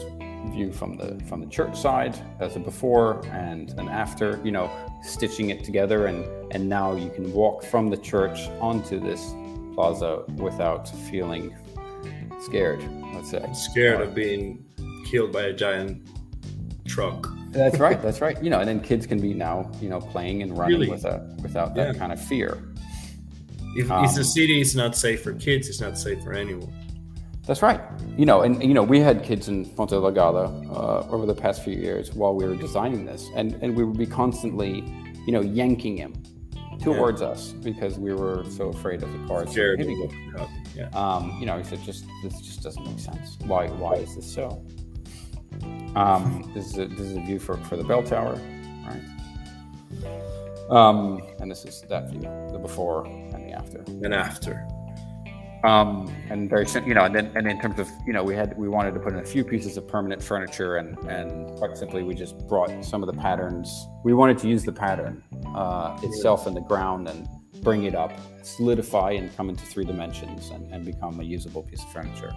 view 0.52 0.72
from 0.72 0.96
the 1.02 1.10
from 1.28 1.40
the 1.42 1.52
church 1.58 1.76
side 1.76 2.16
as 2.40 2.56
a 2.56 2.60
before 2.60 3.26
and 3.32 3.72
an 3.80 3.90
after. 3.90 4.40
You 4.44 4.52
know, 4.52 4.70
stitching 5.02 5.50
it 5.50 5.64
together, 5.64 6.06
and 6.06 6.20
and 6.54 6.70
now 6.70 6.96
you 7.04 7.10
can 7.10 7.34
walk 7.34 7.64
from 7.64 7.90
the 7.90 7.98
church 7.98 8.40
onto 8.70 9.00
this 9.00 9.34
plaza 9.82 10.24
without 10.38 10.90
feeling 11.10 11.56
scared. 12.42 12.84
Let's 13.14 13.30
say 13.30 13.46
Scared 13.54 14.02
of 14.02 14.16
being 14.16 14.66
killed 15.06 15.32
by 15.32 15.44
a 15.44 15.54
giant 15.54 16.02
truck. 16.88 17.28
That's 17.52 17.78
right. 17.78 18.02
That's 18.06 18.20
right. 18.20 18.42
You 18.44 18.50
know, 18.50 18.60
and 18.60 18.68
then 18.68 18.80
kids 18.82 19.06
can 19.06 19.20
be 19.22 19.36
now, 19.36 19.72
you 19.80 19.88
know, 19.90 20.00
playing 20.00 20.42
and 20.42 20.58
running 20.58 20.80
Really? 20.80 20.90
with 20.90 21.06
a, 21.06 21.16
without 21.44 21.76
that 21.76 21.94
Yeah. 21.94 22.00
kind 22.00 22.12
of 22.12 22.20
fear. 22.20 22.58
If, 23.76 23.92
Um, 23.92 24.06
if 24.06 24.16
the 24.16 24.24
city 24.24 24.60
is 24.60 24.76
not 24.76 24.96
safe 24.96 25.22
for 25.22 25.34
kids, 25.34 25.70
it's 25.70 25.80
not 25.80 25.96
safe 26.00 26.24
for 26.24 26.34
anyone. 26.34 26.74
That's 27.46 27.62
right. 27.62 27.80
You 28.18 28.26
know, 28.26 28.42
and 28.42 28.62
you 28.64 28.74
know, 28.74 28.82
we 28.84 29.00
had 29.00 29.24
kids 29.24 29.48
in 29.48 29.66
Ponta 29.66 29.96
Delgada 29.96 30.46
uh, 30.76 31.08
over 31.14 31.28
the 31.28 31.36
past 31.36 31.64
few 31.64 31.76
years 31.76 32.14
while 32.16 32.34
we 32.34 32.46
were 32.46 32.56
designing 32.56 33.06
this, 33.06 33.30
and 33.36 33.54
and 33.62 33.78
we 33.78 33.84
would 33.86 33.98
be 33.98 34.08
constantly, 34.08 34.84
you 35.28 35.32
know, 35.32 35.42
yanking 35.42 35.96
him 35.98 36.14
towards 36.82 37.22
us 37.22 37.52
because 37.52 37.98
we 37.98 38.14
were 38.14 38.44
so 38.50 38.70
afraid 38.70 39.04
of 39.04 39.12
the 39.12 39.28
cars 39.28 39.52
Scared. 39.52 39.80
Yeah. 40.76 40.90
Um, 40.90 41.38
you 41.40 41.46
know, 41.46 41.58
he 41.58 41.64
said, 41.64 41.82
"Just 41.84 42.06
this 42.24 42.40
just 42.42 42.62
doesn't 42.62 42.86
make 42.86 43.00
sense. 43.00 43.38
Why? 43.46 43.68
Why 43.68 43.94
is 43.96 44.16
this 44.16 44.32
so?" 44.32 44.64
Um, 45.96 46.52
this 46.54 46.68
is 46.68 46.78
a, 46.78 46.86
this 46.86 47.00
is 47.00 47.18
a 47.18 47.22
view 47.22 47.40
for, 47.40 47.58
for 47.58 47.76
the 47.76 47.84
bell 47.84 48.04
tower, 48.04 48.40
right? 48.86 49.02
Um, 50.70 51.24
and 51.40 51.50
this 51.50 51.66
is 51.66 51.82
that 51.90 52.12
view, 52.12 52.22
the 52.52 52.60
before 52.60 53.08
and 53.08 53.48
the 53.48 53.54
after. 53.54 53.80
And 53.88 54.14
after. 54.14 54.68
Um, 55.64 56.14
and 56.30 56.50
very, 56.50 56.68
you 56.86 56.94
know, 56.94 57.06
and 57.06 57.16
then 57.16 57.32
and 57.36 57.48
in 57.48 57.60
terms 57.60 57.80
of, 57.80 57.90
you 58.06 58.14
know, 58.14 58.24
we 58.24 58.36
had 58.36 58.56
we 58.58 58.68
wanted 58.68 58.94
to 58.94 59.00
put 59.00 59.14
in 59.14 59.20
a 59.20 59.26
few 59.26 59.44
pieces 59.44 59.76
of 59.76 59.88
permanent 59.88 60.22
furniture, 60.22 60.78
and 60.78 60.98
and 61.10 61.50
quite 61.58 61.76
simply, 61.76 62.04
we 62.04 62.14
just 62.14 62.38
brought 62.48 62.86
some 62.86 63.02
of 63.02 63.08
the 63.08 63.20
patterns. 63.20 63.88
We 64.04 64.14
wanted 64.14 64.38
to 64.40 64.48
use 64.48 64.64
the 64.64 64.72
pattern 64.72 65.24
uh, 65.56 65.98
itself 66.04 66.46
in 66.46 66.54
the 66.54 66.62
ground 66.62 67.08
and 67.08 67.28
bring 67.64 67.86
it 67.86 67.96
up, 67.96 68.14
solidify, 68.44 69.12
and 69.12 69.36
come 69.36 69.50
into 69.50 69.66
three 69.66 69.84
dimensions 69.84 70.52
and, 70.52 70.72
and 70.72 70.86
become 70.86 71.20
a 71.20 71.24
usable 71.24 71.64
piece 71.64 71.84
of 71.84 71.92
furniture. 71.92 72.34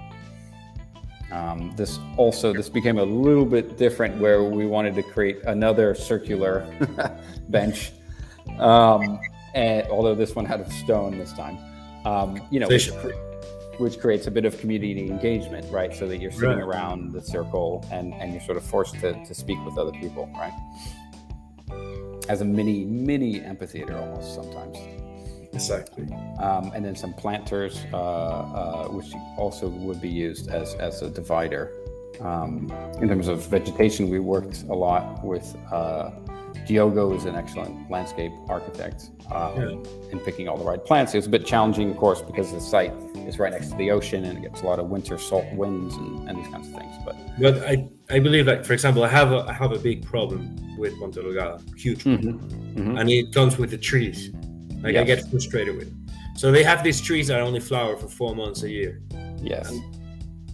Um, 1.31 1.73
this 1.77 1.99
also 2.17 2.53
this 2.53 2.69
became 2.69 2.99
a 2.99 3.05
little 3.05 3.45
bit 3.45 3.77
different 3.77 4.19
where 4.19 4.43
we 4.43 4.67
wanted 4.67 4.95
to 4.97 5.03
create 5.03 5.39
another 5.45 5.95
circular 5.95 6.67
bench, 7.51 7.93
um, 8.59 9.21
and 9.55 9.87
although 9.89 10.15
this 10.15 10.35
one 10.35 10.45
had 10.45 10.61
a 10.61 10.71
stone 10.71 11.17
this 11.19 11.33
time, 11.33 11.59
um, 12.05 12.41
you 12.51 12.61
know, 12.61 12.69
which, 12.69 12.91
which 13.79 13.99
creates 14.01 14.27
a 14.27 14.31
bit 14.31 14.45
of 14.45 14.59
community 14.59 15.09
engagement, 15.09 15.67
right? 15.73 15.95
So 15.95 16.07
that 16.09 16.19
you're 16.21 16.31
sitting 16.33 16.49
Right. 16.51 16.63
around 16.63 17.13
the 17.13 17.23
circle 17.23 17.85
and 17.91 18.13
and 18.15 18.33
you're 18.33 18.43
sort 18.43 18.57
of 18.57 18.65
forced 18.65 18.95
to 19.01 19.13
to 19.25 19.35
speak 19.35 19.59
with 19.65 19.79
other 19.79 19.93
people, 19.93 20.29
right? 20.35 20.53
As 22.29 22.41
a 22.41 22.45
mini 22.45 22.85
mini 22.85 23.41
amphitheater 23.41 23.97
almost 23.99 24.35
sometimes 24.35 24.77
Exactly. 25.53 26.07
um, 26.39 26.71
and 26.75 26.85
then 26.85 26.95
some 26.95 27.13
planters, 27.13 27.85
uh, 27.93 27.97
uh, 27.97 28.89
which 28.89 29.13
also 29.37 29.69
would 29.69 30.01
be 30.01 30.09
used 30.09 30.49
as, 30.49 30.75
as 30.75 31.03
a 31.03 31.11
divider. 31.11 31.73
Um, 32.21 32.71
in 33.01 33.09
terms 33.09 33.27
of 33.27 33.45
vegetation, 33.47 34.11
we 34.11 34.21
worked 34.21 34.63
a 34.69 34.75
lot 34.75 35.25
with 35.25 35.57
uh, 35.73 36.11
Diogo 36.75 37.13
is 37.15 37.25
an 37.25 37.35
excellent 37.35 37.91
landscape 37.91 38.31
architect 38.49 39.11
um, 39.33 39.83
in 40.13 40.21
picking 40.21 40.47
all 40.49 40.57
the 40.57 40.65
right 40.65 40.83
plants. 40.85 41.13
It 41.15 41.19
was 41.19 41.27
a 41.27 41.31
bit 41.31 41.45
challenging, 41.45 41.91
of 41.91 41.97
course, 41.97 42.23
because 42.23 42.53
the 42.53 42.61
site 42.61 42.93
is 43.27 43.41
right 43.41 43.51
next 43.51 43.71
to 43.71 43.77
the 43.77 43.91
ocean 43.91 44.25
and 44.25 44.39
it 44.39 44.43
gets 44.43 44.63
a 44.63 44.67
lot 44.67 44.79
of 44.79 44.87
winter 44.89 45.19
salt 45.19 45.47
winds 45.55 45.97
and, 45.97 46.29
and 46.29 46.39
these 46.39 46.47
kinds 46.47 46.69
of 46.69 46.75
things. 46.75 46.95
But 47.05 47.17
But 47.41 47.55
I, 47.67 47.89
I 48.09 48.21
believe, 48.21 48.47
like 48.47 48.65
for 48.65 48.73
example, 48.73 49.03
I 49.03 49.09
have 49.09 49.33
a 49.33 49.41
I 49.49 49.53
have 49.53 49.73
a 49.73 49.81
big 49.81 50.05
problem 50.05 50.43
with 50.79 50.97
Ponta 51.01 51.21
Delgada, 51.21 51.57
huge, 51.77 52.05
problem. 52.05 52.39
Mhm. 52.77 53.01
and 53.01 53.11
it 53.11 53.35
comes 53.35 53.59
with 53.59 53.71
the 53.71 53.79
trees. 53.91 54.31
Like 54.85 54.95
I 54.95 55.03
get 55.03 55.29
frustrated 55.29 55.75
with. 55.77 55.89
It. 55.89 55.95
So 56.41 56.53
they 56.53 56.63
have 56.63 56.85
these 56.85 57.01
trees 57.01 57.27
that 57.31 57.41
only 57.41 57.59
flower 57.71 57.97
for 57.97 58.07
four 58.21 58.33
months 58.37 58.63
a 58.63 58.71
year. 58.71 59.03
yes, 59.43 59.67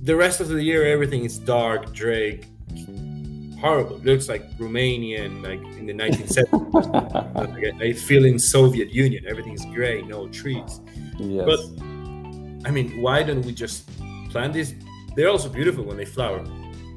The 0.02 0.16
rest 0.16 0.40
of 0.40 0.48
the 0.48 0.62
year, 0.70 0.82
everything 0.96 1.22
is 1.26 1.38
dark, 1.38 1.92
Drake, 1.92 2.46
horrible. 3.60 3.96
It 3.96 4.04
looks 4.04 4.28
like 4.28 4.50
Romanian, 4.58 5.42
like 5.42 5.60
in 5.78 5.86
the 5.86 5.92
1970s. 5.94 7.82
I 7.82 7.92
feel 7.92 8.24
in 8.24 8.38
Soviet 8.38 8.90
Union, 8.90 9.24
everything 9.28 9.54
is 9.54 9.64
gray, 9.74 10.02
no 10.02 10.28
trees. 10.28 10.80
yes, 11.18 11.44
But 11.46 11.60
I 12.68 12.70
mean, 12.70 13.00
why 13.00 13.22
don't 13.22 13.44
we 13.44 13.52
just 13.52 13.88
plant 14.30 14.52
these? 14.52 14.74
They're 15.14 15.30
also 15.30 15.48
beautiful 15.48 15.84
when 15.84 15.96
they 15.96 16.04
flower. 16.04 16.44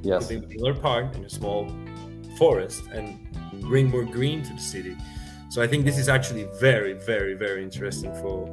yes. 0.03 0.29
In 0.31 0.45
our 0.65 0.73
park 0.73 1.15
in 1.15 1.23
a 1.25 1.29
small 1.29 1.69
forest 2.37 2.83
and 2.93 3.05
bring 3.61 3.89
more 3.89 4.03
green 4.03 4.43
to 4.43 4.53
the 4.53 4.59
city. 4.61 4.95
So 5.49 5.61
I 5.61 5.67
think 5.67 5.83
this 5.85 5.97
is 5.97 6.07
actually 6.09 6.47
very, 6.59 6.93
very, 6.93 7.33
very 7.33 7.63
interesting 7.63 8.13
for 8.15 8.47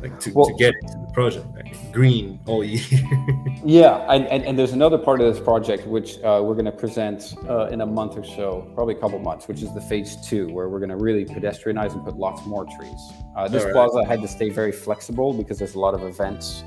like 0.00 0.18
to, 0.20 0.32
Well- 0.32 0.46
to 0.46 0.54
get 0.54 0.74
into 0.82 0.98
the 1.06 1.12
project. 1.12 1.46
Like, 1.54 1.92
green 1.92 2.40
all 2.46 2.62
year. 2.64 2.80
Yeah, 3.64 4.06
and, 4.08 4.26
and, 4.28 4.44
and 4.44 4.58
there's 4.58 4.72
another 4.72 4.96
part 4.96 5.20
of 5.20 5.32
this 5.34 5.42
project 5.42 5.86
which 5.86 6.16
uh, 6.22 6.40
we're 6.42 6.54
going 6.54 6.64
to 6.64 6.72
present 6.72 7.34
uh, 7.48 7.66
in 7.66 7.80
a 7.80 7.86
month 7.86 8.16
or 8.16 8.24
so, 8.24 8.70
probably 8.74 8.94
a 8.94 8.98
couple 8.98 9.18
months, 9.18 9.48
which 9.48 9.62
is 9.62 9.74
the 9.74 9.80
phase 9.80 10.16
two, 10.26 10.48
where 10.52 10.68
we're 10.68 10.78
going 10.78 10.88
to 10.90 10.96
really 10.96 11.24
pedestrianize 11.24 11.92
and 11.92 12.04
put 12.04 12.16
lots 12.16 12.46
more 12.46 12.64
trees. 12.78 13.00
Uh, 13.36 13.48
this 13.48 13.64
right. 13.64 13.72
plaza 13.72 14.04
had 14.06 14.22
to 14.22 14.28
stay 14.28 14.48
very 14.48 14.70
flexible 14.72 15.32
because 15.34 15.58
there's 15.58 15.74
a 15.74 15.78
lot 15.78 15.92
of 15.92 16.02
events, 16.04 16.62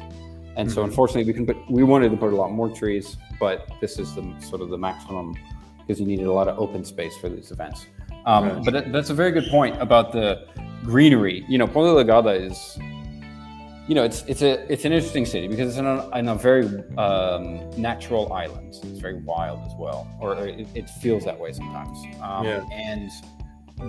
and 0.57 0.69
so 0.69 0.81
Mhm. 0.81 0.85
unfortunately 0.89 1.23
we 1.23 1.33
can 1.33 1.45
put 1.45 1.57
we 1.71 1.81
wanted 1.83 2.11
to 2.11 2.17
put 2.17 2.33
a 2.33 2.35
lot 2.35 2.51
more 2.51 2.69
trees, 2.69 3.15
but 3.39 3.71
this 3.79 3.97
is 3.97 4.13
the 4.15 4.35
sort 4.41 4.61
of 4.61 4.69
the 4.69 4.77
maximum 4.77 5.33
because 5.79 5.99
you 5.99 6.05
needed 6.05 6.27
a 6.27 6.33
lot 6.33 6.47
of 6.49 6.59
open 6.59 6.83
space 6.83 7.15
for 7.17 7.29
these 7.29 7.51
events. 7.51 7.87
Um, 8.25 8.43
Right. 8.49 8.65
But 8.65 8.73
that, 8.73 8.91
that's 8.91 9.09
a 9.09 9.15
very 9.15 9.31
good 9.31 9.47
point 9.49 9.81
about 9.81 10.11
the 10.11 10.45
greenery. 10.83 11.45
You 11.47 11.57
know, 11.57 11.67
Ponta 11.67 12.03
Delgada 12.03 12.33
is 12.39 12.77
you 13.91 13.95
know, 13.95 14.05
it's 14.05 14.23
it's 14.25 14.41
a 14.41 14.71
it's 14.71 14.85
an 14.85 14.93
interesting 14.93 15.25
city 15.25 15.49
because 15.49 15.67
it's 15.67 15.77
in 15.77 15.85
a, 15.85 16.09
a 16.13 16.35
very 16.35 16.65
um, 16.97 17.69
natural 17.77 18.31
island. 18.31 18.69
It's 18.69 18.99
very 18.99 19.15
wild 19.15 19.59
as 19.65 19.73
well, 19.77 20.07
or, 20.21 20.33
or 20.33 20.47
it, 20.47 20.65
it 20.73 20.89
feels 20.89 21.25
that 21.25 21.37
way 21.37 21.51
sometimes. 21.51 21.97
Um, 22.21 22.45
Yeah. 22.45 22.65
And 22.71 23.11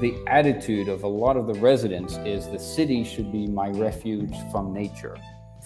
the 0.01 0.13
attitude 0.27 0.89
of 0.89 1.05
a 1.05 1.09
lot 1.25 1.37
of 1.37 1.47
the 1.47 1.55
residents 1.55 2.17
is 2.25 2.49
the 2.49 2.59
city 2.59 3.05
should 3.05 3.31
be 3.31 3.47
my 3.47 3.69
refuge 3.69 4.35
from 4.51 4.73
nature, 4.73 5.17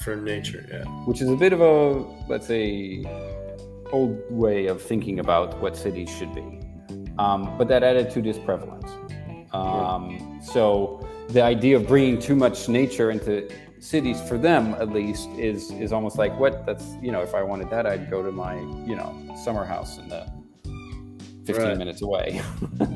from 0.04 0.22
nature. 0.22 0.66
Yeah, 0.70 0.84
which 1.06 1.22
is 1.22 1.30
a 1.30 1.36
bit 1.36 1.54
of 1.54 1.62
a 1.62 2.04
let's 2.28 2.46
say 2.46 3.06
old 3.90 4.20
way 4.28 4.66
of 4.66 4.82
thinking 4.82 5.18
about 5.18 5.58
what 5.62 5.78
cities 5.78 6.10
should 6.14 6.34
be. 6.34 6.60
Um, 7.18 7.56
but 7.56 7.68
that 7.68 7.82
attitude 7.82 8.26
is 8.26 8.38
prevalent. 8.38 8.84
Um, 9.54 10.42
So 10.42 11.00
the 11.28 11.42
idea 11.42 11.76
of 11.76 11.86
bringing 11.88 12.18
too 12.18 12.36
much 12.36 12.68
nature 12.68 13.10
into 13.10 13.48
cities 13.86 14.20
for 14.28 14.36
them 14.36 14.74
at 14.74 14.90
least 14.90 15.28
is 15.38 15.70
is 15.72 15.92
almost 15.92 16.18
like 16.18 16.36
what 16.40 16.66
that's 16.66 16.96
you 17.00 17.12
know 17.12 17.22
if 17.22 17.34
I 17.34 17.42
wanted 17.42 17.70
that 17.70 17.86
I'd 17.86 18.10
go 18.10 18.20
to 18.22 18.32
my 18.32 18.56
you 18.56 18.96
know 18.96 19.14
summer 19.44 19.64
house 19.64 19.98
in 19.98 20.08
the 20.08 20.26
15 21.44 21.64
right. 21.64 21.78
minutes 21.78 22.02
away 22.02 22.40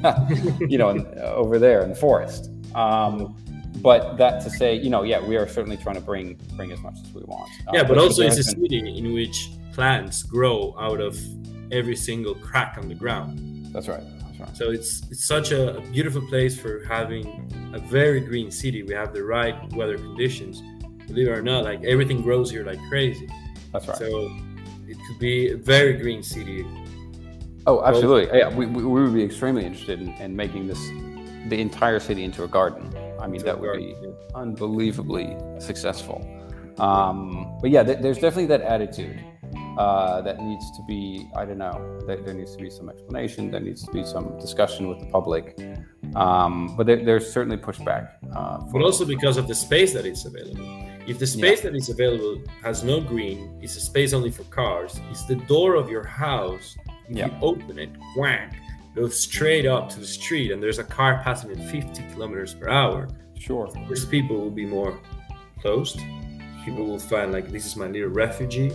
you 0.61 0.79
know 0.79 0.91
in, 0.91 1.07
uh, 1.17 1.33
over 1.43 1.59
there 1.61 1.83
in 1.83 1.91
the 1.91 1.95
forest 1.95 2.51
um, 2.75 3.37
but 3.77 4.17
that 4.17 4.43
to 4.43 4.51
say 4.51 4.75
you 4.75 4.91
know 4.91 5.05
yeah 5.05 5.25
we 5.25 5.37
are 5.37 5.47
certainly 5.47 5.77
trying 5.77 5.95
to 5.95 6.01
bring 6.01 6.35
bring 6.57 6.73
as 6.73 6.81
much 6.81 6.97
as 7.05 7.15
we 7.15 7.23
want 7.23 7.49
yeah 7.73 7.83
um, 7.83 7.87
but, 7.87 7.95
but 7.95 8.03
also 8.03 8.23
it's 8.23 8.39
a 8.39 8.43
city 8.43 8.99
in 8.99 9.15
which 9.15 9.51
plants 9.73 10.25
grow 10.25 10.75
out 10.79 11.01
of 11.01 11.17
every 11.71 11.95
single 11.95 12.35
crack 12.35 12.77
on 12.79 12.89
the 12.89 12.95
ground 12.95 13.39
that's 13.73 13.87
right 13.87 14.03
so 14.55 14.71
it's 14.71 15.03
it's 15.11 15.27
such 15.27 15.53
a, 15.53 15.81
beautiful 15.93 16.23
place 16.23 16.59
for 16.59 16.85
having 16.85 17.25
a 17.75 17.79
very 17.79 18.21
green 18.21 18.51
city. 18.51 18.83
We 18.83 18.95
have 18.95 19.13
the 19.13 19.25
right 19.25 19.57
weather 19.75 19.99
conditions. 19.99 20.63
Believe 21.11 21.29
it 21.29 21.33
or 21.33 21.43
not, 21.43 21.65
like 21.65 21.83
everything 21.85 22.23
grows 22.23 22.51
here 22.51 22.65
like 22.65 22.79
crazy. 22.89 23.29
That's 23.73 23.87
right. 23.89 23.99
So 23.99 24.31
it 24.89 24.97
could 25.07 25.19
be 25.19 25.51
a 25.51 25.57
very 25.57 25.95
green 25.95 26.23
city. 26.23 26.65
Oh, 27.67 27.85
absolutely. 27.85 28.39
Yeah, 28.39 28.49
we, 28.49 28.67
we 28.67 28.83
would 28.85 29.13
be 29.13 29.25
extremely 29.25 29.65
interested 29.65 30.01
in, 30.01 30.11
in 30.15 30.35
making 30.35 30.67
this 30.67 30.81
the 31.49 31.61
entire 31.61 31.99
city 31.99 32.23
into 32.23 32.45
a 32.45 32.49
garden. 32.49 32.95
I 33.21 33.27
mean, 33.27 33.43
that 33.45 33.59
would 33.59 33.77
be 33.77 33.95
unbelievably 34.35 35.37
successful. 35.59 36.25
Um, 36.79 37.59
but 37.61 37.71
yeah, 37.71 37.83
th- 37.83 37.99
there's 38.01 38.19
definitely 38.19 38.47
that 38.47 38.63
attitude 38.63 39.19
uh, 39.79 40.21
that 40.23 40.41
needs 40.41 40.71
to 40.77 40.83
be, 40.87 41.29
I 41.37 41.45
don't 41.45 41.59
know, 41.59 42.01
there, 42.07 42.17
there, 42.19 42.35
needs 42.35 42.57
to 42.57 42.63
be 42.63 42.71
some 42.71 42.89
explanation, 42.89 43.51
there 43.51 43.61
needs 43.61 43.85
to 43.85 43.93
be 43.93 44.05
some 44.05 44.39
discussion 44.39 44.89
with 44.89 45.01
the 45.01 45.07
public. 45.07 45.59
Um, 46.15 46.75
but 46.77 46.87
there, 46.87 47.05
there's 47.05 47.31
certainly 47.31 47.57
pushback. 47.57 48.11
Uh, 48.35 48.59
but 48.73 48.83
also 48.83 49.05
because 49.05 49.37
of 49.37 49.49
the 49.49 49.55
space 49.55 49.93
that 49.93 50.07
is 50.07 50.25
available. 50.25 50.87
If 51.11 51.19
the 51.19 51.27
space 51.27 51.65
yeah. 51.65 51.71
that 51.71 51.77
is 51.77 51.89
available 51.89 52.41
has 52.63 52.85
no 52.85 53.01
green, 53.01 53.59
it's 53.61 53.77
a 53.77 53.81
space 53.81 54.13
only 54.13 54.31
for 54.31 54.45
cars, 54.45 55.01
it's 55.11 55.25
the 55.25 55.35
door 55.35 55.75
of 55.75 55.91
your 55.91 56.05
house. 56.05 56.77
If 57.09 57.17
yeah. 57.17 57.27
you 57.27 57.33
open 57.43 57.81
it, 57.81 57.91
whack, 58.17 58.55
goes 58.95 59.21
straight 59.21 59.67
up 59.67 59.89
to 59.91 59.99
the 59.99 60.07
street, 60.07 60.53
and 60.53 60.63
there's 60.63 60.79
a 60.79 60.85
car 60.85 61.21
passing 61.25 61.51
at 61.51 61.71
50 61.71 62.03
kilometers 62.13 62.55
per 62.55 62.69
hour. 62.69 63.09
Sure. 63.37 63.67
Of 63.67 63.75
course, 63.89 64.05
people 64.05 64.37
will 64.37 64.53
be 64.53 64.67
more 64.67 65.01
closed. 65.61 65.99
People 66.65 66.87
will 66.87 67.01
find 67.01 67.33
like 67.33 67.51
this 67.51 67.67
is 67.67 67.75
my 67.75 67.89
little 67.89 68.11
refugee 68.11 68.73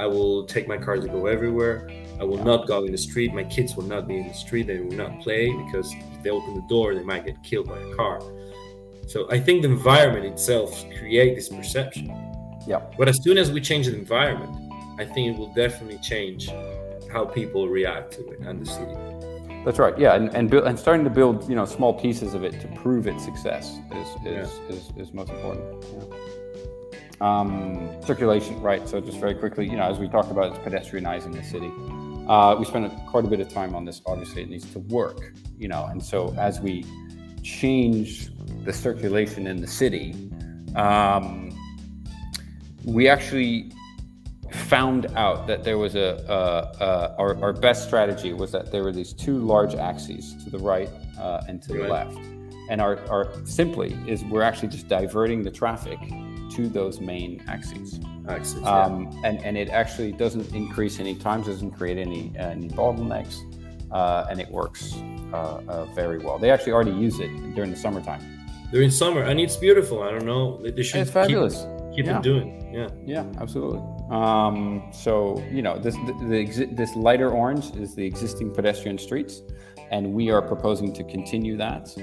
I 0.00 0.06
will 0.06 0.46
take 0.46 0.66
my 0.66 0.78
car 0.78 0.96
to 0.96 1.06
go 1.06 1.26
everywhere. 1.26 1.90
I 2.18 2.24
will 2.24 2.42
not 2.42 2.66
go 2.66 2.84
in 2.84 2.92
the 2.92 2.98
street. 2.98 3.34
My 3.34 3.44
kids 3.44 3.76
will 3.76 3.84
not 3.84 4.08
be 4.08 4.16
in 4.16 4.28
the 4.28 4.34
street. 4.34 4.66
They 4.66 4.80
will 4.80 4.96
not 4.96 5.20
play 5.20 5.52
because 5.52 5.92
if 5.92 6.22
they 6.22 6.30
open 6.30 6.54
the 6.54 6.66
door, 6.68 6.94
they 6.94 7.02
might 7.02 7.26
get 7.26 7.42
killed 7.42 7.68
by 7.68 7.78
a 7.78 7.94
car. 7.94 8.18
So 9.10 9.26
I 9.28 9.40
think 9.40 9.62
the 9.62 9.68
environment 9.68 10.24
itself 10.24 10.84
create 10.96 11.34
this 11.34 11.48
perception. 11.48 12.14
Yeah. 12.64 12.80
But 12.96 13.08
as 13.08 13.20
soon 13.20 13.38
as 13.38 13.50
we 13.50 13.60
change 13.60 13.86
the 13.86 13.96
environment, 13.96 14.72
I 15.00 15.04
think 15.04 15.34
it 15.34 15.36
will 15.36 15.52
definitely 15.52 15.98
change 15.98 16.48
how 17.10 17.24
people 17.24 17.68
react 17.68 18.12
to 18.12 18.30
it 18.30 18.38
and 18.38 18.64
the 18.64 18.70
city. 18.70 18.94
That's 19.64 19.80
right. 19.80 19.98
Yeah, 19.98 20.14
and 20.14 20.32
and, 20.36 20.48
build, 20.48 20.64
and 20.64 20.78
starting 20.78 21.02
to 21.02 21.10
build 21.10 21.48
you 21.48 21.56
know 21.56 21.64
small 21.64 21.92
pieces 21.92 22.34
of 22.34 22.44
it 22.44 22.60
to 22.60 22.68
prove 22.68 23.08
its 23.08 23.24
success 23.24 23.80
is 23.92 24.08
is, 24.08 24.22
yeah. 24.24 24.46
is, 24.68 24.92
is, 24.96 25.12
most 25.12 25.30
important. 25.30 25.84
Yeah. 25.92 26.16
Um, 27.20 27.90
circulation, 28.06 28.62
right? 28.62 28.88
So 28.88 29.00
just 29.00 29.18
very 29.18 29.34
quickly, 29.34 29.68
you 29.68 29.76
know, 29.76 29.90
as 29.90 29.98
we 29.98 30.08
talked 30.08 30.30
about, 30.30 30.54
it's 30.54 30.58
pedestrianizing 30.60 31.34
the 31.34 31.42
city. 31.42 31.72
Uh, 32.28 32.54
we 32.56 32.64
spent 32.64 32.92
quite 33.08 33.24
a 33.24 33.28
bit 33.28 33.40
of 33.40 33.48
time 33.48 33.74
on 33.74 33.84
this. 33.84 34.02
Obviously, 34.06 34.42
it 34.42 34.48
needs 34.48 34.70
to 34.70 34.78
work, 34.78 35.32
you 35.58 35.66
know, 35.66 35.86
and 35.86 36.00
so 36.00 36.32
as 36.38 36.60
we 36.60 36.86
change 37.42 38.30
the 38.70 38.78
circulation 38.78 39.46
in 39.46 39.60
the 39.60 39.66
city, 39.66 40.14
um, 40.76 41.50
we 42.84 43.08
actually 43.08 43.72
found 44.52 45.06
out 45.16 45.46
that 45.48 45.64
there 45.64 45.78
was 45.78 45.94
a, 45.96 46.24
a, 46.28 46.84
a 46.84 47.16
our, 47.18 47.42
our, 47.42 47.52
best 47.52 47.86
strategy 47.86 48.32
was 48.32 48.52
that 48.52 48.70
there 48.70 48.82
were 48.84 48.92
these 48.92 49.12
two 49.12 49.38
large 49.38 49.74
axes 49.74 50.36
to 50.44 50.50
the 50.50 50.58
right 50.58 50.90
uh, 51.18 51.40
and 51.48 51.62
to 51.62 51.72
the 51.72 51.88
left, 51.88 52.16
and 52.68 52.80
our, 52.80 52.98
our 53.08 53.32
simply 53.44 53.96
is 54.06 54.24
we're 54.24 54.42
actually 54.42 54.68
just 54.68 54.86
diverting 54.86 55.42
the 55.42 55.50
traffic 55.50 55.98
to 56.52 56.68
those 56.68 57.00
main 57.00 57.42
axes. 57.48 57.98
Axes, 58.28 58.62
um, 58.64 59.10
yeah. 59.10 59.28
and, 59.28 59.44
and 59.44 59.56
it 59.56 59.68
actually 59.68 60.12
doesn't 60.12 60.52
increase 60.54 61.00
any 61.00 61.16
times, 61.16 61.46
doesn't 61.46 61.72
create 61.72 61.98
any, 61.98 62.32
uh, 62.38 62.50
any 62.50 62.68
bottlenecks, 62.68 63.36
uh, 63.90 64.26
and 64.30 64.40
it 64.40 64.48
works 64.50 64.94
uh, 65.32 65.60
uh, 65.68 65.84
very 65.86 66.18
well. 66.18 66.38
They 66.38 66.50
actually 66.50 66.72
already 66.72 66.92
use 66.92 67.18
it 67.18 67.30
during 67.54 67.70
the 67.70 67.76
summertime. 67.76 68.39
During 68.72 68.90
summer, 68.90 69.22
and 69.22 69.40
it's 69.40 69.56
beautiful. 69.56 70.02
I 70.02 70.10
don't 70.10 70.26
know. 70.26 70.60
They 70.62 70.82
should 70.82 71.00
it's 71.00 71.10
fabulous. 71.10 71.66
Keep, 71.90 71.96
keep 71.96 72.06
yeah. 72.06 72.18
it 72.18 72.22
doing. 72.22 72.72
Yeah. 72.72 72.88
Yeah, 73.04 73.24
absolutely. 73.40 73.80
Um, 74.10 74.90
so 74.92 75.42
you 75.50 75.62
know, 75.62 75.78
this 75.78 75.94
the, 75.94 76.14
the 76.28 76.66
this 76.72 76.94
lighter 76.94 77.30
orange 77.30 77.74
is 77.76 77.94
the 77.94 78.04
existing 78.04 78.52
pedestrian 78.52 78.98
streets, 78.98 79.42
and 79.90 80.12
we 80.12 80.30
are 80.30 80.40
proposing 80.40 80.92
to 80.92 81.02
continue 81.04 81.56
that, 81.56 81.94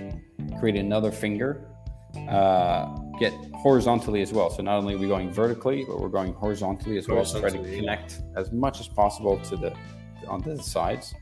create 0.59 0.75
another 0.75 1.11
finger 1.11 1.69
uh, 2.29 2.85
get 3.19 3.33
horizontally 3.53 4.21
as 4.21 4.33
well. 4.33 4.49
So 4.49 4.61
not 4.61 4.77
only 4.77 4.95
are 4.95 4.97
we 4.97 5.07
going 5.07 5.31
vertically, 5.31 5.85
but 5.87 5.99
we're 5.99 6.09
going 6.09 6.33
horizontally 6.33 6.97
as 6.97 7.07
well 7.07 7.23
to 7.23 7.39
try 7.39 7.49
to 7.49 7.57
connect 7.57 8.21
as 8.35 8.51
much 8.51 8.79
as 8.79 8.87
possible 8.87 9.39
to 9.39 9.55
the 9.55 9.73
on 10.27 10.41
the 10.41 10.61
sides, 10.61 11.13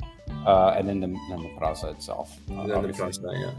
uh, 0.46 0.76
and 0.78 0.88
then 0.88 1.00
the, 1.00 1.08
then 1.30 1.44
the 1.44 1.54
plaza 1.58 1.90
itself. 1.90 2.40
And 2.50 2.70
then 2.70 2.82
the 2.82 2.94
plaza, 2.94 3.22
yeah. 3.36 3.52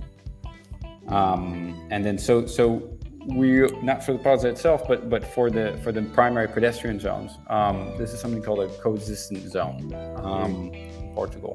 Um, 1.09 1.89
and 1.91 2.05
then 2.05 2.19
so 2.19 2.47
so 2.47 2.97
we 3.27 3.61
not 3.83 4.05
for 4.05 4.13
the 4.13 4.19
plaza 4.19 4.49
itself, 4.49 4.87
but 4.87 5.11
but 5.11 5.25
for 5.25 5.51
the 5.51 5.79
for 5.83 5.93
the 5.93 6.03
primary 6.03 6.49
pedestrian 6.49 7.01
zones. 7.01 7.33
Um, 7.49 7.93
this 7.99 8.13
is 8.13 8.21
something 8.21 8.43
called 8.43 8.61
a 8.61 8.69
coexistent 8.79 9.51
zone 9.51 9.93
um, 10.23 10.73
Portugal, 11.15 11.55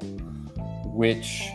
which 0.86 1.48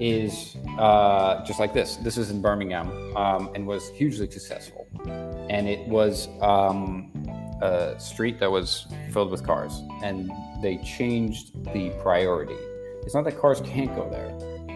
is 0.00 0.56
uh, 0.78 1.44
just 1.44 1.60
like 1.60 1.74
this. 1.74 1.96
This 1.96 2.16
is 2.16 2.30
in 2.30 2.40
Birmingham 2.40 3.16
um, 3.16 3.50
and 3.54 3.66
was 3.66 3.90
hugely 3.90 4.30
successful. 4.30 4.88
And 5.50 5.68
it 5.68 5.86
was 5.88 6.28
um, 6.40 7.12
a 7.60 7.96
street 7.98 8.38
that 8.40 8.50
was 8.50 8.86
filled 9.12 9.30
with 9.30 9.44
cars, 9.44 9.82
and 10.02 10.30
they 10.62 10.78
changed 10.78 11.52
the 11.74 11.90
priority. 12.02 12.56
It's 13.02 13.14
not 13.14 13.24
that 13.24 13.38
cars 13.38 13.60
can't 13.60 13.94
go 13.94 14.08
there, 14.08 14.30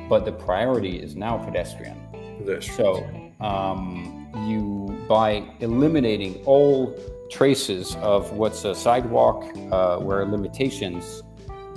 but 0.08 0.26
the 0.26 0.32
priority 0.32 1.00
is 1.00 1.16
now 1.16 1.38
pedestrian. 1.38 2.03
Pedestrian. 2.44 3.32
So 3.40 3.44
um, 3.44 4.28
you, 4.46 5.04
by 5.08 5.44
eliminating 5.60 6.42
all 6.44 6.96
traces 7.30 7.96
of 7.96 8.32
what's 8.32 8.64
a 8.64 8.74
sidewalk, 8.74 9.44
uh, 9.70 9.98
where 9.98 10.24
limitations, 10.24 11.22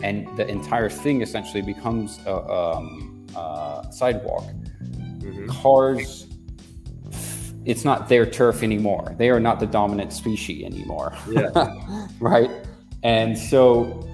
and 0.03 0.28
the 0.38 0.47
entire 0.47 0.89
thing 0.89 1.22
essentially 1.22 1.61
becomes 1.61 2.20
a, 2.26 2.36
um, 2.36 3.26
uh, 3.36 3.89
sidewalk, 3.89 4.43
mm-hmm. 4.84 5.47
cars, 5.47 6.28
it's 7.65 7.84
not 7.84 8.07
their 8.07 8.26
turf 8.26 8.63
anymore. 8.63 9.13
They 9.18 9.30
are 9.30 9.41
not 9.41 9.59
the 9.59 9.65
dominant 9.65 10.13
species 10.13 10.63
anymore. 10.63 11.13
Yeah. 11.30 12.07
right. 12.20 12.49
And 13.03 13.38
so 13.38 14.07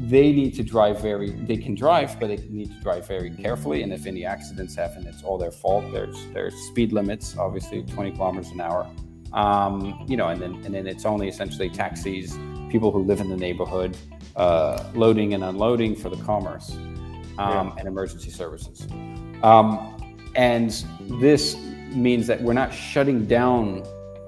they 0.00 0.32
need 0.32 0.54
to 0.54 0.62
drive 0.62 0.98
very, 1.02 1.30
they 1.30 1.58
can 1.58 1.74
drive, 1.74 2.18
but 2.18 2.28
they 2.28 2.38
need 2.48 2.72
to 2.72 2.80
drive 2.80 3.06
very 3.06 3.30
carefully. 3.30 3.82
And 3.82 3.92
if 3.92 4.06
any 4.06 4.24
accidents 4.24 4.74
happen, 4.74 5.06
it's 5.06 5.22
all 5.22 5.36
their 5.36 5.50
fault. 5.50 5.92
There's, 5.92 6.16
there's 6.32 6.54
speed 6.68 6.92
limits, 6.92 7.36
obviously 7.36 7.82
20 7.82 8.12
kilometers 8.12 8.50
an 8.50 8.62
hour. 8.62 8.88
Um, 9.34 10.04
you 10.08 10.16
know, 10.16 10.28
and 10.28 10.40
then, 10.40 10.54
and 10.64 10.74
then 10.74 10.86
it's 10.86 11.04
only 11.04 11.28
essentially 11.28 11.68
taxis, 11.68 12.38
people 12.70 12.90
who 12.90 13.04
live 13.04 13.20
in 13.20 13.28
the 13.28 13.36
neighborhood, 13.36 13.94
uh, 14.36 14.90
loading 14.94 15.34
and 15.34 15.44
unloading 15.44 15.94
for 15.94 16.08
the 16.08 16.22
commerce 16.24 16.70
um, 16.70 17.68
yeah. 17.68 17.74
and 17.76 17.86
emergency 17.86 18.30
services. 18.30 18.88
Um, 19.42 19.96
and 20.34 20.70
this 21.10 21.58
means 21.92 22.26
that 22.26 22.40
we're 22.40 22.54
not 22.54 22.72
shutting 22.72 23.26
down 23.26 23.82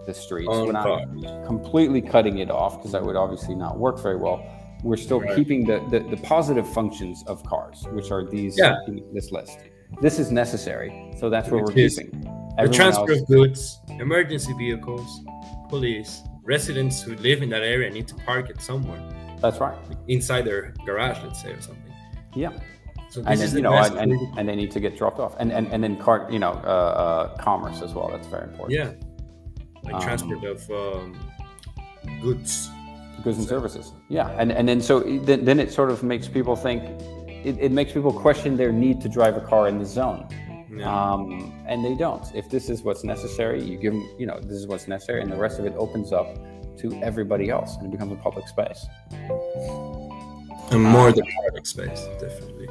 the 0.05 0.13
streets. 0.13 0.49
we're 0.49 0.73
not 0.73 1.09
completely 1.47 2.03
cutting 2.03 2.39
it 2.39 2.51
off 2.51 2.77
because 2.77 2.93
that 2.93 3.03
would 3.03 3.17
obviously 3.17 3.55
not 3.55 3.79
work 3.79 4.03
very 4.03 4.17
well. 4.17 4.45
We're 4.83 4.97
still 4.97 5.21
right. 5.21 5.37
keeping 5.37 5.65
the, 5.65 5.79
the, 5.91 6.01
the, 6.01 6.17
positive 6.17 6.69
functions 6.69 7.23
of 7.27 7.45
cars, 7.45 7.87
which 7.93 8.11
are 8.11 8.29
these 8.29 8.59
yeah. 8.59 8.77
this 9.13 9.31
list. 9.31 9.59
This 10.01 10.19
is 10.19 10.33
necessary, 10.33 11.15
so 11.19 11.31
that's 11.31 11.49
what 11.51 11.63
we're 11.63 11.89
keeping. 11.89 12.11
The 12.59 12.69
transfer 12.69 13.13
else, 13.13 13.21
of 13.21 13.29
goods, 13.29 13.81
emergency 13.89 14.53
vehicles, 14.55 15.21
police, 15.69 16.23
residents 16.43 17.01
who 17.03 17.15
live 17.17 17.43
in 17.43 17.49
that 17.51 17.63
area 17.63 17.91
need 17.91 18.09
to 18.09 18.15
park 18.15 18.51
it 18.51 18.61
somewhere. 18.61 19.01
That's 19.41 19.59
right. 19.59 19.77
Inside 20.09 20.43
their 20.43 20.75
garage, 20.85 21.19
let's 21.23 21.43
say, 21.43 21.53
or 21.53 21.61
something. 21.61 21.93
Yeah. 22.35 22.53
So 23.11 23.23
and 23.27 23.39
then, 23.39 23.55
you 23.55 23.63
know, 23.63 23.75
and, 23.75 24.13
and, 24.13 24.39
and, 24.39 24.49
they 24.49 24.57
need 24.57 24.71
to 24.71 24.81
get 24.81 24.97
dropped 24.97 25.19
off, 25.19 25.37
and 25.39 25.53
and, 25.53 25.67
and 25.71 25.85
then 25.85 25.99
cart, 25.99 26.33
you 26.33 26.39
know, 26.39 26.53
uh, 26.65 27.35
uh, 27.35 27.37
commerce 27.37 27.83
as 27.83 27.93
well. 27.93 28.09
That's 28.09 28.27
very 28.27 28.45
important. 28.45 28.79
Yeah, 28.79 28.93
like 29.83 29.97
um, 29.97 30.01
transport 30.01 30.45
of 30.45 30.71
um, 30.71 31.31
goods, 32.23 32.71
goods 33.23 33.39
and 33.39 33.47
services. 33.47 33.93
Yeah, 34.09 34.29
and 34.39 34.53
and 34.53 34.69
then 34.69 34.81
so 34.81 35.01
then, 35.01 35.45
then 35.45 35.61
it 35.61 35.73
sort 35.73 35.91
of 35.91 36.03
makes 36.03 36.29
people 36.29 36.57
think, 36.57 36.83
it, 37.29 37.57
it 37.59 37.73
makes 37.73 37.93
people 37.93 38.13
question 38.13 38.57
their 38.57 38.73
need 38.73 39.01
to 39.03 39.09
drive 39.09 39.37
a 39.37 39.41
car 39.41 39.69
in 39.69 39.79
the 39.79 39.85
zone, 39.85 40.27
Yeah. 40.75 40.89
Um, 40.89 41.53
and 41.67 41.85
they 41.85 41.95
don't. 41.95 42.25
If 42.35 42.49
this 42.49 42.71
is 42.71 42.83
what's 42.83 43.05
necessary, 43.05 43.63
you 43.63 43.77
give 43.77 43.93
them, 43.93 44.09
you 44.19 44.27
know, 44.27 44.39
this 44.41 44.57
is 44.57 44.67
what's 44.67 44.89
necessary, 44.89 45.21
and 45.23 45.31
the 45.31 45.37
rest 45.37 45.59
of 45.59 45.67
it 45.67 45.75
opens 45.77 46.13
up 46.13 46.29
to 46.79 46.95
everybody 47.03 47.51
else, 47.51 47.77
and 47.77 47.87
it 47.87 47.91
becomes 47.91 48.13
a 48.13 48.17
public 48.17 48.49
space. 48.49 48.87
and 50.71 50.83
more 50.83 51.13
than 51.13 51.25
public 51.45 51.67
space, 51.67 52.07
definitely. 52.19 52.69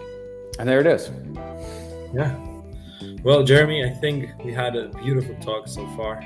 And 0.59 0.67
there 0.67 0.79
it 0.79 0.87
is. 0.87 1.11
Yeah. 2.13 2.35
Well, 3.23 3.43
Jeremy, 3.43 3.85
I 3.85 3.89
think 3.89 4.29
we 4.43 4.51
had 4.51 4.75
a 4.75 4.89
beautiful 5.03 5.35
talk 5.35 5.67
so 5.67 5.85
far, 5.95 6.23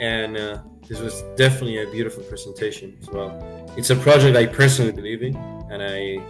and 0.00 0.36
uh, 0.36 0.58
this 0.88 1.00
was 1.00 1.22
definitely 1.36 1.82
a 1.82 1.90
beautiful 1.90 2.22
presentation 2.22 2.96
as 3.02 3.08
well. 3.10 3.30
It's 3.76 3.90
a 3.90 3.96
project 3.96 4.36
I 4.36 4.46
personally 4.46 4.92
believe 4.92 5.22
in, 5.22 5.36
and 5.70 5.82
I 5.82 6.22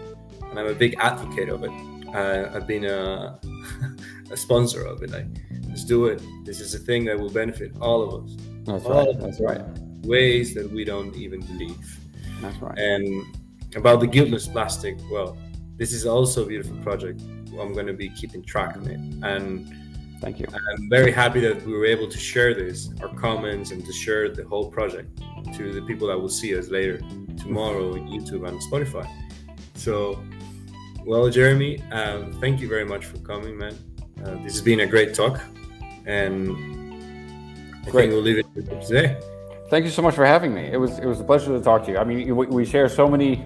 and 0.51 0.59
I'm 0.59 0.67
a 0.67 0.75
big 0.75 0.97
advocate 0.99 1.49
of 1.49 1.63
it. 1.63 1.71
Uh, 2.15 2.51
I've 2.55 2.67
been 2.67 2.85
a, 2.85 3.39
a 4.31 4.37
sponsor 4.37 4.85
of 4.85 5.03
it. 5.03 5.11
Like, 5.11 5.27
let's 5.69 5.85
do 5.85 6.07
it. 6.07 6.23
This 6.45 6.61
is 6.61 6.75
a 6.75 6.79
thing 6.79 7.05
that 7.05 7.19
will 7.19 7.31
benefit 7.31 7.73
all 7.81 8.03
of 8.03 8.25
us. 8.25 8.37
That's 8.65 8.85
All 8.85 9.07
right. 9.07 9.21
That's 9.21 9.41
right. 9.41 9.63
Ways 10.03 10.55
that 10.55 10.71
we 10.71 10.85
don't 10.85 11.15
even 11.15 11.41
believe. 11.41 12.01
That's 12.41 12.57
right. 12.59 12.79
And 12.79 13.25
about 13.77 14.01
the 14.01 14.07
guiltless 14.07 14.49
plastic, 14.49 14.97
well, 15.11 15.37
this 15.77 15.93
is 15.93 16.07
also 16.07 16.45
a 16.45 16.47
beautiful 16.47 16.77
project. 16.79 17.21
I'm 17.61 17.73
going 17.73 17.87
to 17.87 17.93
be 17.93 18.09
keeping 18.11 18.43
track 18.43 18.77
of 18.77 18.89
it, 18.89 18.99
and 19.23 19.73
Thank 20.21 20.41
you. 20.41 20.47
I'm 20.53 20.89
very 20.89 21.13
happy 21.13 21.41
that 21.41 21.65
we 21.65 21.73
were 21.73 21.87
able 21.87 22.09
to 22.09 22.19
share 22.19 22.53
this, 22.53 22.91
our 23.01 23.09
comments, 23.15 23.71
and 23.71 23.85
to 23.85 23.93
share 23.93 24.29
the 24.29 24.45
whole 24.45 24.69
project 24.71 25.21
to 25.55 25.73
the 25.73 25.83
people 25.83 26.09
that 26.09 26.19
will 26.19 26.29
see 26.29 26.59
us 26.59 26.69
later 26.69 26.99
tomorrow 27.37 27.93
on 27.93 28.09
YouTube 28.09 28.47
and 28.49 28.61
Spotify. 28.61 29.09
So, 29.75 30.21
well, 31.07 31.31
Jeremy, 31.31 31.83
um, 31.93 32.33
thank 32.41 32.61
you 32.61 32.69
very 32.69 32.85
much 32.85 33.07
for 33.07 33.19
coming, 33.19 33.57
man. 33.57 33.77
Uh, 34.25 34.35
this 34.43 34.55
has 34.55 34.63
been 34.63 34.81
a 34.81 34.87
great 34.87 35.15
talk, 35.15 35.41
and 36.05 36.51
I 37.87 37.91
Great. 37.91 38.03
think 38.03 38.13
we'll 38.13 38.23
leave 38.23 38.39
it 38.39 38.87
today. 38.87 39.17
Thank 39.71 39.85
you 39.85 39.91
so 39.91 40.03
much 40.03 40.15
for 40.15 40.27
having 40.27 40.53
me. 40.53 40.63
It 40.63 40.79
was 40.79 40.99
it 40.99 41.07
was 41.07 41.21
a 41.21 41.25
pleasure 41.25 41.57
to 41.57 41.63
talk 41.63 41.85
to 41.85 41.93
you. 41.93 41.99
I 41.99 42.05
mean, 42.05 42.35
we, 42.35 42.47
we 42.47 42.65
share 42.65 42.89
so 42.89 43.07
many 43.07 43.45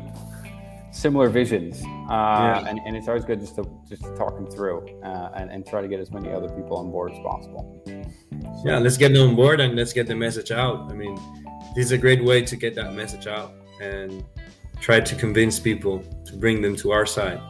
similar 0.92 1.28
visions, 1.28 1.82
uh, 2.10 2.64
and, 2.68 2.78
and 2.86 2.96
it's 2.96 3.08
always 3.08 3.24
good 3.24 3.40
just 3.40 3.56
to 3.56 3.64
just 3.88 4.02
to 4.04 4.14
talk 4.14 4.34
them 4.36 4.46
through 4.46 4.86
uh, 5.02 5.30
and, 5.34 5.50
and 5.50 5.66
try 5.66 5.80
to 5.80 5.88
get 5.88 5.98
as 5.98 6.10
many 6.12 6.30
other 6.30 6.48
people 6.48 6.76
on 6.76 6.90
board 6.90 7.12
as 7.12 7.18
possible. 7.18 7.82
Yeah, 8.64 8.78
let's 8.78 8.96
get 8.96 9.12
them 9.12 9.30
on 9.30 9.36
board 9.36 9.60
and 9.60 9.74
let's 9.74 9.92
get 9.92 10.06
the 10.06 10.14
message 10.14 10.50
out. 10.50 10.90
I 10.90 10.94
mean, 10.94 11.18
this 11.74 11.86
is 11.86 11.92
a 11.92 11.98
great 11.98 12.22
way 12.22 12.42
to 12.42 12.56
get 12.56 12.74
that 12.76 12.94
message 12.94 13.26
out 13.26 13.54
and 13.80 14.24
try 14.80 15.00
to 15.00 15.14
convince 15.16 15.58
people 15.58 16.04
to 16.26 16.36
bring 16.36 16.60
them 16.60 16.76
to 16.76 16.92
our 16.92 17.06
side 17.06 17.40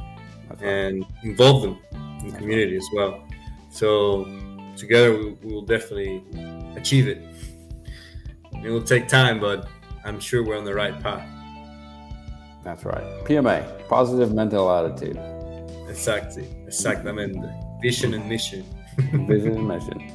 That's 0.49 0.63
and 0.63 1.05
involve 1.23 1.63
them 1.63 1.79
in 2.21 2.29
the 2.29 2.39
community 2.39 2.77
as 2.77 2.87
well. 2.95 3.23
So 3.71 4.25
together 4.77 5.17
we, 5.17 5.33
we 5.33 5.53
will 5.53 5.67
definitely 5.67 6.23
achieve 6.77 7.09
it. 7.09 7.23
It 8.65 8.71
will 8.71 8.83
take 8.83 9.09
time, 9.09 9.41
but 9.41 9.69
I'm 10.05 10.21
sure 10.21 10.45
we're 10.45 10.57
on 10.57 10.65
the 10.65 10.75
right 10.75 10.99
path. 11.03 11.27
That's 12.65 12.85
right. 12.85 13.05
PMA, 13.25 13.89
positive 13.89 14.33
mental 14.33 14.71
attitude, 14.71 15.19
Exactly, 15.89 16.47
exactamente. 16.67 17.37
Vision 17.83 18.15
and 18.15 18.29
mission. 18.29 18.65
vision 19.27 19.57
and 19.57 19.69
mission. 19.69 20.11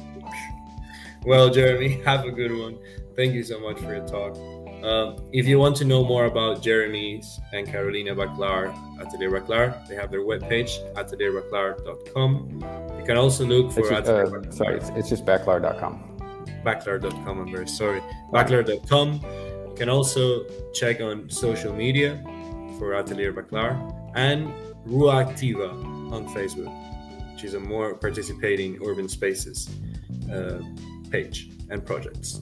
Well, 1.24 1.50
Jeremy, 1.50 2.00
have 2.04 2.24
a 2.24 2.30
good 2.32 2.56
one. 2.56 2.78
Thank 3.16 3.34
you 3.34 3.42
so 3.44 3.60
much 3.60 3.78
for 3.78 3.94
your 3.94 4.06
talk. 4.06 4.36
Um, 4.82 5.16
if 5.32 5.46
you 5.46 5.58
want 5.58 5.76
to 5.76 5.84
know 5.84 6.04
more 6.04 6.26
about 6.26 6.62
Jeremy's 6.62 7.40
and 7.52 7.66
Carolina 7.66 8.14
Backlar, 8.14 8.72
Atelier 9.00 9.30
Backlar, 9.30 9.86
they 9.88 9.96
have 9.96 10.10
their 10.10 10.20
webpage, 10.20 10.70
atelierbacklar.com. 10.94 12.64
You 12.98 13.04
can 13.04 13.16
also 13.16 13.44
look 13.44 13.72
for 13.72 13.80
It's 13.80 13.88
just, 13.90 14.02
Atelier 14.08 14.26
uh, 14.26 14.30
Backlar. 14.30 14.54
sorry, 14.54 14.76
it's, 14.76 14.88
it's 14.90 15.08
just 15.08 15.24
backlar.com. 15.24 16.18
Backlar.com, 16.64 17.40
I'm 17.40 17.52
very 17.52 17.68
sorry. 17.68 18.00
Backlar.com. 18.32 19.14
You 19.14 19.74
can 19.76 19.88
also 19.88 20.44
check 20.72 21.00
on 21.00 21.28
social 21.28 21.72
media 21.74 22.22
for 22.78 22.94
Atelier 22.94 23.32
Backlar 23.32 23.76
and 24.14 24.52
Rua 24.84 25.24
Activa 25.24 25.70
on 26.12 26.26
Facebook, 26.28 26.72
which 27.32 27.44
is 27.44 27.54
a 27.54 27.60
more 27.60 27.94
participating 27.94 28.78
urban 28.84 29.08
spaces 29.08 29.68
uh, 30.32 30.62
page 31.10 31.50
and 31.70 31.84
projects. 31.84 32.40